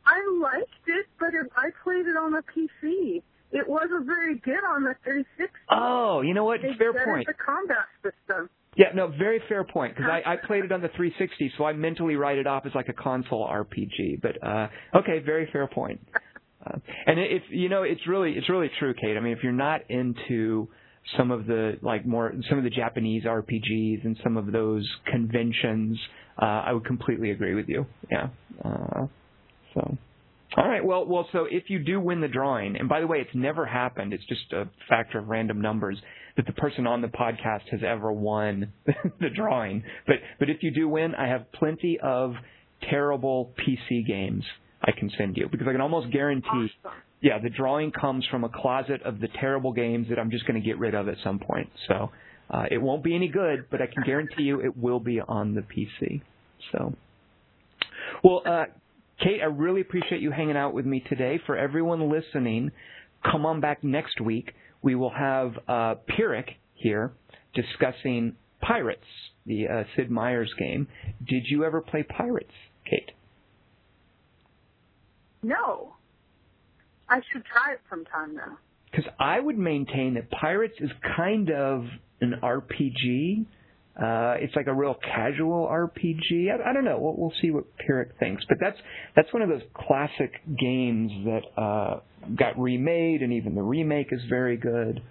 I 0.06 0.20
liked 0.42 0.70
it, 0.88 1.06
but 1.20 1.30
it, 1.30 1.46
I 1.56 1.70
played 1.84 2.08
it 2.08 2.18
on 2.18 2.32
the 2.32 2.42
PC. 2.42 3.22
It 3.52 3.68
wasn't 3.68 4.06
very 4.06 4.36
good 4.40 4.64
on 4.68 4.84
the 4.84 4.96
360. 5.04 5.54
Oh, 5.70 6.22
you 6.22 6.34
know 6.34 6.44
what? 6.44 6.62
They 6.62 6.74
Fair 6.78 6.94
point. 7.06 7.28
the 7.28 7.34
combat 7.34 7.86
system. 8.04 8.50
Yeah, 8.76 8.88
no, 8.96 9.08
very 9.08 9.42
fair 9.50 9.64
point 9.64 9.96
because 9.96 10.10
I, 10.12 10.34
I 10.34 10.36
played 10.48 10.64
it 10.64 10.72
on 10.72 10.82
the 10.82 10.90
360, 10.90 11.54
so 11.58 11.66
I 11.66 11.74
mentally 11.74 12.16
write 12.16 12.38
it 12.38 12.48
off 12.48 12.66
as 12.66 12.72
like 12.76 12.88
a 12.88 12.94
console 12.94 13.48
RPG. 13.48 14.22
But 14.22 14.42
uh 14.46 14.68
okay, 14.96 15.20
very 15.20 15.50
fair 15.52 15.68
point. 15.68 16.00
And 17.06 17.20
if 17.20 17.44
you 17.50 17.70
know, 17.70 17.84
it's 17.84 18.08
really 18.08 18.34
it's 18.34 18.50
really 18.50 18.70
true, 18.80 18.94
Kate. 18.94 19.18
I 19.18 19.20
mean, 19.20 19.34
if 19.34 19.44
you're 19.44 19.52
not 19.52 19.82
into 19.90 20.68
some 21.18 21.32
of 21.32 21.46
the 21.46 21.78
like 21.82 22.06
more 22.06 22.34
some 22.50 22.58
of 22.58 22.64
the 22.64 22.70
Japanese 22.70 23.24
RPGs 23.24 24.06
and 24.06 24.18
some 24.24 24.38
of 24.38 24.52
those 24.52 24.88
conventions, 25.12 25.98
uh, 26.42 26.46
I 26.46 26.74
would 26.74 26.86
completely 26.86 27.32
agree 27.32 27.56
with 27.56 27.68
you. 27.68 27.86
Yeah. 28.12 28.30
Uh, 28.64 29.08
so. 29.74 29.98
All 30.58 30.68
right. 30.68 30.84
Well, 30.84 31.06
well. 31.06 31.28
So 31.32 31.46
if 31.50 31.70
you 31.70 31.80
do 31.80 32.00
win 32.00 32.22
the 32.22 32.28
drawing, 32.28 32.76
and 32.76 32.90
by 32.90 33.02
the 33.02 33.08
way, 33.08 33.20
it's 33.20 33.36
never 33.36 33.66
happened. 33.66 34.14
It's 34.14 34.26
just 34.26 34.52
a 34.52 34.68
factor 34.88 35.20
of 35.20 35.28
random 35.28 35.62
numbers 35.62 35.98
that 36.38 36.46
the 36.46 36.54
person 36.54 36.88
on 36.88 37.02
the 37.02 37.08
podcast 37.08 37.70
has 37.72 37.82
ever 37.86 38.12
won 38.12 38.74
the 38.86 39.30
drawing. 39.30 39.84
But 40.08 40.18
but 40.40 40.50
if 40.50 40.64
you 40.64 40.72
do 40.72 40.88
win, 40.90 41.14
I 41.14 41.28
have 41.28 41.52
plenty 41.52 42.00
of 42.02 42.34
terrible 42.90 43.54
PC 43.60 44.08
games 44.08 44.44
I 44.82 44.92
can 44.92 45.12
send 45.18 45.38
you 45.38 45.48
because 45.52 45.68
I 45.68 45.72
can 45.72 45.82
almost 45.82 46.12
guarantee. 46.12 46.48
Awesome. 46.48 47.02
Yeah, 47.22 47.40
the 47.40 47.50
drawing 47.50 47.92
comes 47.92 48.26
from 48.32 48.44
a 48.46 48.50
closet 48.50 49.02
of 49.04 49.20
the 49.20 49.28
terrible 49.40 49.74
games 49.74 50.08
that 50.10 50.18
I'm 50.18 50.32
just 50.32 50.46
going 50.46 50.60
to 50.62 50.66
get 50.66 50.80
rid 50.80 50.96
of 50.96 51.10
at 51.10 51.16
some 51.24 51.38
point. 51.38 51.70
So 51.88 52.12
uh, 52.50 52.66
it 52.72 52.78
won't 52.78 53.04
be 53.04 53.14
any 53.14 53.28
good, 53.28 53.66
but 53.70 53.82
I 53.82 53.88
can 53.88 54.04
guarantee 54.04 54.44
you 54.44 54.62
it 54.62 54.78
will 54.78 55.00
be 55.00 55.20
on 55.20 55.54
the 55.54 55.62
PC. 55.62 56.22
So, 56.72 56.94
well, 58.24 58.42
uh, 58.46 58.66
Kate, 59.22 59.42
I 59.42 59.46
really 59.46 59.82
appreciate 59.82 60.22
you 60.22 60.32
hanging 60.32 60.56
out 60.56 60.74
with 60.74 60.86
me 60.86 61.04
today. 61.10 61.40
For 61.46 61.58
everyone 61.58 62.10
listening, 62.10 62.72
come 63.30 63.46
on 63.46 63.60
back 63.60 63.84
next 63.84 64.22
week. 64.22 64.54
We 64.82 64.96
will 64.96 65.12
have 65.12 65.52
uh, 65.68 65.96
Pyrrhic 66.08 66.52
here 66.74 67.12
discussing 67.54 68.36
Pirates, 68.62 69.04
the 69.46 69.68
uh, 69.68 69.84
Sid 69.96 70.10
Meier's 70.10 70.54
game. 70.58 70.88
Did 71.28 71.44
you 71.48 71.66
ever 71.66 71.82
play 71.82 72.04
Pirates, 72.04 72.54
Kate? 72.90 73.12
No. 75.44 75.96
I 77.10 77.22
should 77.32 77.44
try 77.46 77.74
it 77.74 77.82
sometime 77.90 78.36
though. 78.36 78.58
Because 78.92 79.12
I 79.20 79.40
would 79.40 79.58
maintain 79.58 80.16
that 80.16 80.30
Pirates 80.32 80.76
is 80.80 80.90
kind 81.16 81.52
of 81.52 81.86
an 82.22 82.36
RPG. 82.42 83.46
Uh, 83.96 84.36
it's 84.40 84.56
like 84.56 84.68
a 84.68 84.74
real 84.74 84.96
casual 84.96 85.68
RPG. 85.68 86.48
I, 86.50 86.70
I 86.70 86.74
don't 86.74 86.86
know. 86.86 86.98
We'll, 87.00 87.16
we'll 87.16 87.34
see 87.42 87.52
what 87.52 87.66
Pyrrhic 87.78 88.18
thinks. 88.20 88.44
But 88.48 88.58
that's 88.60 88.78
that's 89.16 89.32
one 89.34 89.42
of 89.42 89.50
those 89.50 89.62
classic 89.76 90.32
games 90.60 91.12
that 91.26 91.62
uh, 91.62 92.00
got 92.38 92.58
remade, 92.58 93.22
and 93.22 93.34
even 93.34 93.56
the 93.56 93.62
remake 93.62 94.08
is 94.12 94.22
very 94.30 94.58
good. 94.58 95.02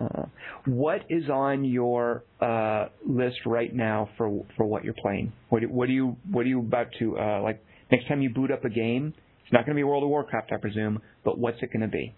Uh, 0.00 0.24
what 0.66 1.02
is 1.08 1.28
on 1.30 1.64
your 1.64 2.24
uh, 2.40 2.86
list 3.06 3.38
right 3.46 3.74
now 3.74 4.10
for 4.16 4.44
for 4.56 4.66
what 4.66 4.84
you're 4.84 4.94
playing? 4.94 5.32
What 5.48 5.64
what 5.70 5.86
do 5.86 5.92
you 5.92 6.16
what 6.30 6.44
are 6.44 6.48
you 6.48 6.60
about 6.60 6.88
to 6.98 7.18
uh, 7.18 7.40
like? 7.42 7.64
Next 7.90 8.08
time 8.08 8.20
you 8.22 8.30
boot 8.30 8.50
up 8.50 8.64
a 8.64 8.70
game, 8.70 9.14
it's 9.44 9.52
not 9.52 9.66
going 9.66 9.76
to 9.76 9.78
be 9.78 9.84
World 9.84 10.02
of 10.02 10.08
Warcraft, 10.08 10.52
I 10.52 10.56
presume. 10.56 11.00
But 11.24 11.38
what's 11.38 11.58
it 11.62 11.72
going 11.72 11.82
to 11.82 11.88
be? 11.88 12.14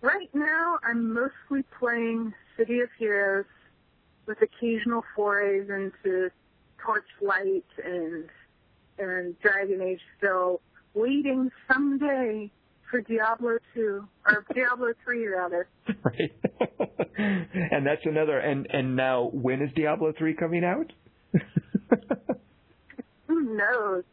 Right 0.00 0.28
now, 0.34 0.78
I'm 0.82 1.12
mostly 1.12 1.64
playing 1.78 2.32
City 2.56 2.80
of 2.80 2.88
Heroes 2.98 3.44
with 4.26 4.38
occasional 4.42 5.04
forays 5.14 5.68
into 5.68 6.30
Torchlight 6.84 7.64
and 7.84 8.24
and 8.98 9.38
Dragon 9.40 9.80
Age. 9.80 10.00
Still 10.18 10.60
waiting 10.94 11.50
someday 11.72 12.50
for 12.90 13.00
Diablo 13.02 13.58
2 13.74 14.04
or 14.26 14.44
Diablo 14.54 14.92
3 15.04 15.26
rather. 15.28 15.68
right? 16.04 16.32
and 17.18 17.86
that's 17.86 18.04
another. 18.04 18.38
And 18.38 18.66
and 18.70 18.96
now, 18.96 19.30
when 19.32 19.62
is 19.62 19.70
Diablo 19.74 20.12
three 20.16 20.34
coming 20.34 20.64
out? 20.64 20.92
Who 23.42 23.56
knows? 23.56 24.04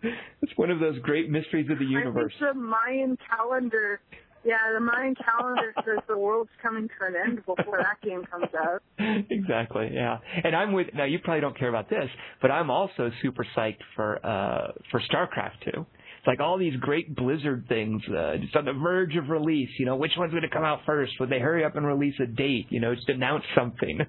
it's 0.42 0.52
one 0.56 0.72
of 0.72 0.80
those 0.80 1.00
great 1.00 1.30
mysteries 1.30 1.70
of 1.70 1.80
the 1.80 1.86
universe. 1.86 2.34
I 2.38 2.40
think 2.46 2.54
the 2.54 2.60
Mayan 2.60 3.18
calendar. 3.30 4.02
Yeah, 4.46 4.56
the 4.74 4.80
Mayan 4.80 5.16
calendar 5.16 5.74
says 5.86 6.00
the 6.08 6.18
world's 6.18 6.50
coming 6.62 6.88
to 6.88 7.06
an 7.08 7.14
end 7.16 7.46
before 7.46 7.78
that 7.80 8.02
game 8.02 8.24
comes 8.26 8.48
out. 8.58 8.82
exactly. 9.30 9.90
Yeah. 9.94 10.18
And 10.44 10.56
I'm 10.56 10.72
with. 10.72 10.88
Now, 10.94 11.04
you 11.06 11.20
probably 11.20 11.42
don't 11.42 11.58
care 11.58 11.68
about 11.70 11.90
this, 11.90 12.10
but 12.42 12.50
I'm 12.50 12.70
also 12.70 13.12
super 13.22 13.46
psyched 13.56 13.84
for 13.96 14.26
uh 14.26 14.72
for 14.92 15.02
StarCraft 15.02 15.74
two. 15.74 15.86
It's 16.20 16.28
like 16.28 16.40
all 16.40 16.58
these 16.58 16.76
great 16.78 17.16
Blizzard 17.16 17.66
things, 17.70 18.02
uh, 18.10 18.38
just 18.42 18.56
on 18.56 18.66
the 18.66 18.74
verge 18.74 19.16
of 19.16 19.30
release. 19.30 19.70
You 19.78 19.86
know, 19.86 19.96
which 19.96 20.12
one's 20.18 20.32
going 20.32 20.44
to 20.44 20.50
come 20.50 20.66
out 20.66 20.80
first? 20.86 21.14
Would 21.20 21.30
they 21.30 21.40
hurry 21.40 21.64
up 21.64 21.76
and 21.78 21.86
release 21.86 22.16
a 22.22 22.26
date? 22.26 22.66
You 22.70 22.82
know, 22.82 22.94
just 22.94 23.08
announce 23.08 23.44
something. 23.56 24.00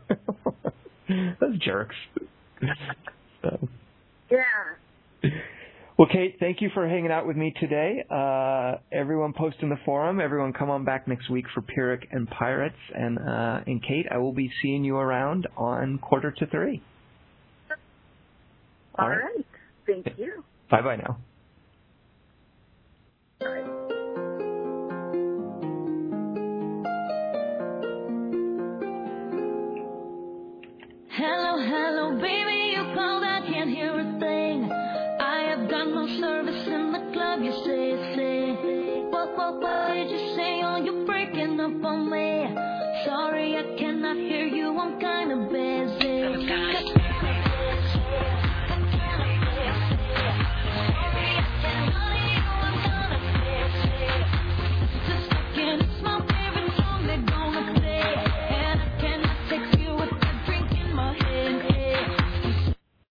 Those 1.40 1.58
jerks. 1.64 1.96
so. 3.42 3.68
Yeah. 4.30 4.38
Well, 5.98 6.08
Kate, 6.10 6.36
thank 6.40 6.62
you 6.62 6.70
for 6.72 6.88
hanging 6.88 7.10
out 7.10 7.26
with 7.26 7.36
me 7.36 7.52
today. 7.60 8.02
Uh, 8.10 8.76
everyone 8.90 9.34
post 9.34 9.56
in 9.60 9.68
the 9.68 9.76
forum. 9.84 10.18
Everyone 10.18 10.54
come 10.54 10.70
on 10.70 10.82
back 10.82 11.06
next 11.06 11.28
week 11.28 11.44
for 11.52 11.60
Pyrrhic 11.60 12.08
and 12.10 12.26
Pirates. 12.30 12.74
And, 12.94 13.18
uh, 13.18 13.60
and 13.66 13.82
Kate, 13.82 14.06
I 14.10 14.16
will 14.16 14.32
be 14.32 14.50
seeing 14.62 14.82
you 14.82 14.96
around 14.96 15.46
on 15.58 15.98
quarter 15.98 16.30
to 16.30 16.46
three. 16.46 16.82
All 18.98 19.04
All 19.04 19.10
right. 19.10 19.18
right. 19.18 19.46
Thank 19.86 20.18
you. 20.18 20.42
Bye 20.70 20.80
bye 20.82 20.96
now. 20.96 21.18
Hello, 31.12 31.58
hello, 31.58 32.20
baby, 32.20 32.59
service 36.18 36.66
in 36.66 36.92
the 36.92 37.12
club, 37.12 37.40
you 37.42 37.52
say, 37.64 38.14
say. 38.16 39.10
What, 39.10 39.36
what, 39.36 39.60
what 39.60 39.94
did 39.94 40.10
you 40.10 40.34
say? 40.36 40.62
Oh, 40.64 40.76
you're 40.82 41.06
breaking 41.06 41.60
up 41.60 41.84
on 41.84 42.10
me. 42.10 42.54
Sorry, 43.04 43.56
I 43.56 43.76
cannot 43.78 44.16
hear 44.16 44.46
you, 44.46 44.78
I'm 44.78 44.98
kinda 44.98 45.36
busy. 45.50 46.90
Oh, 46.92 46.99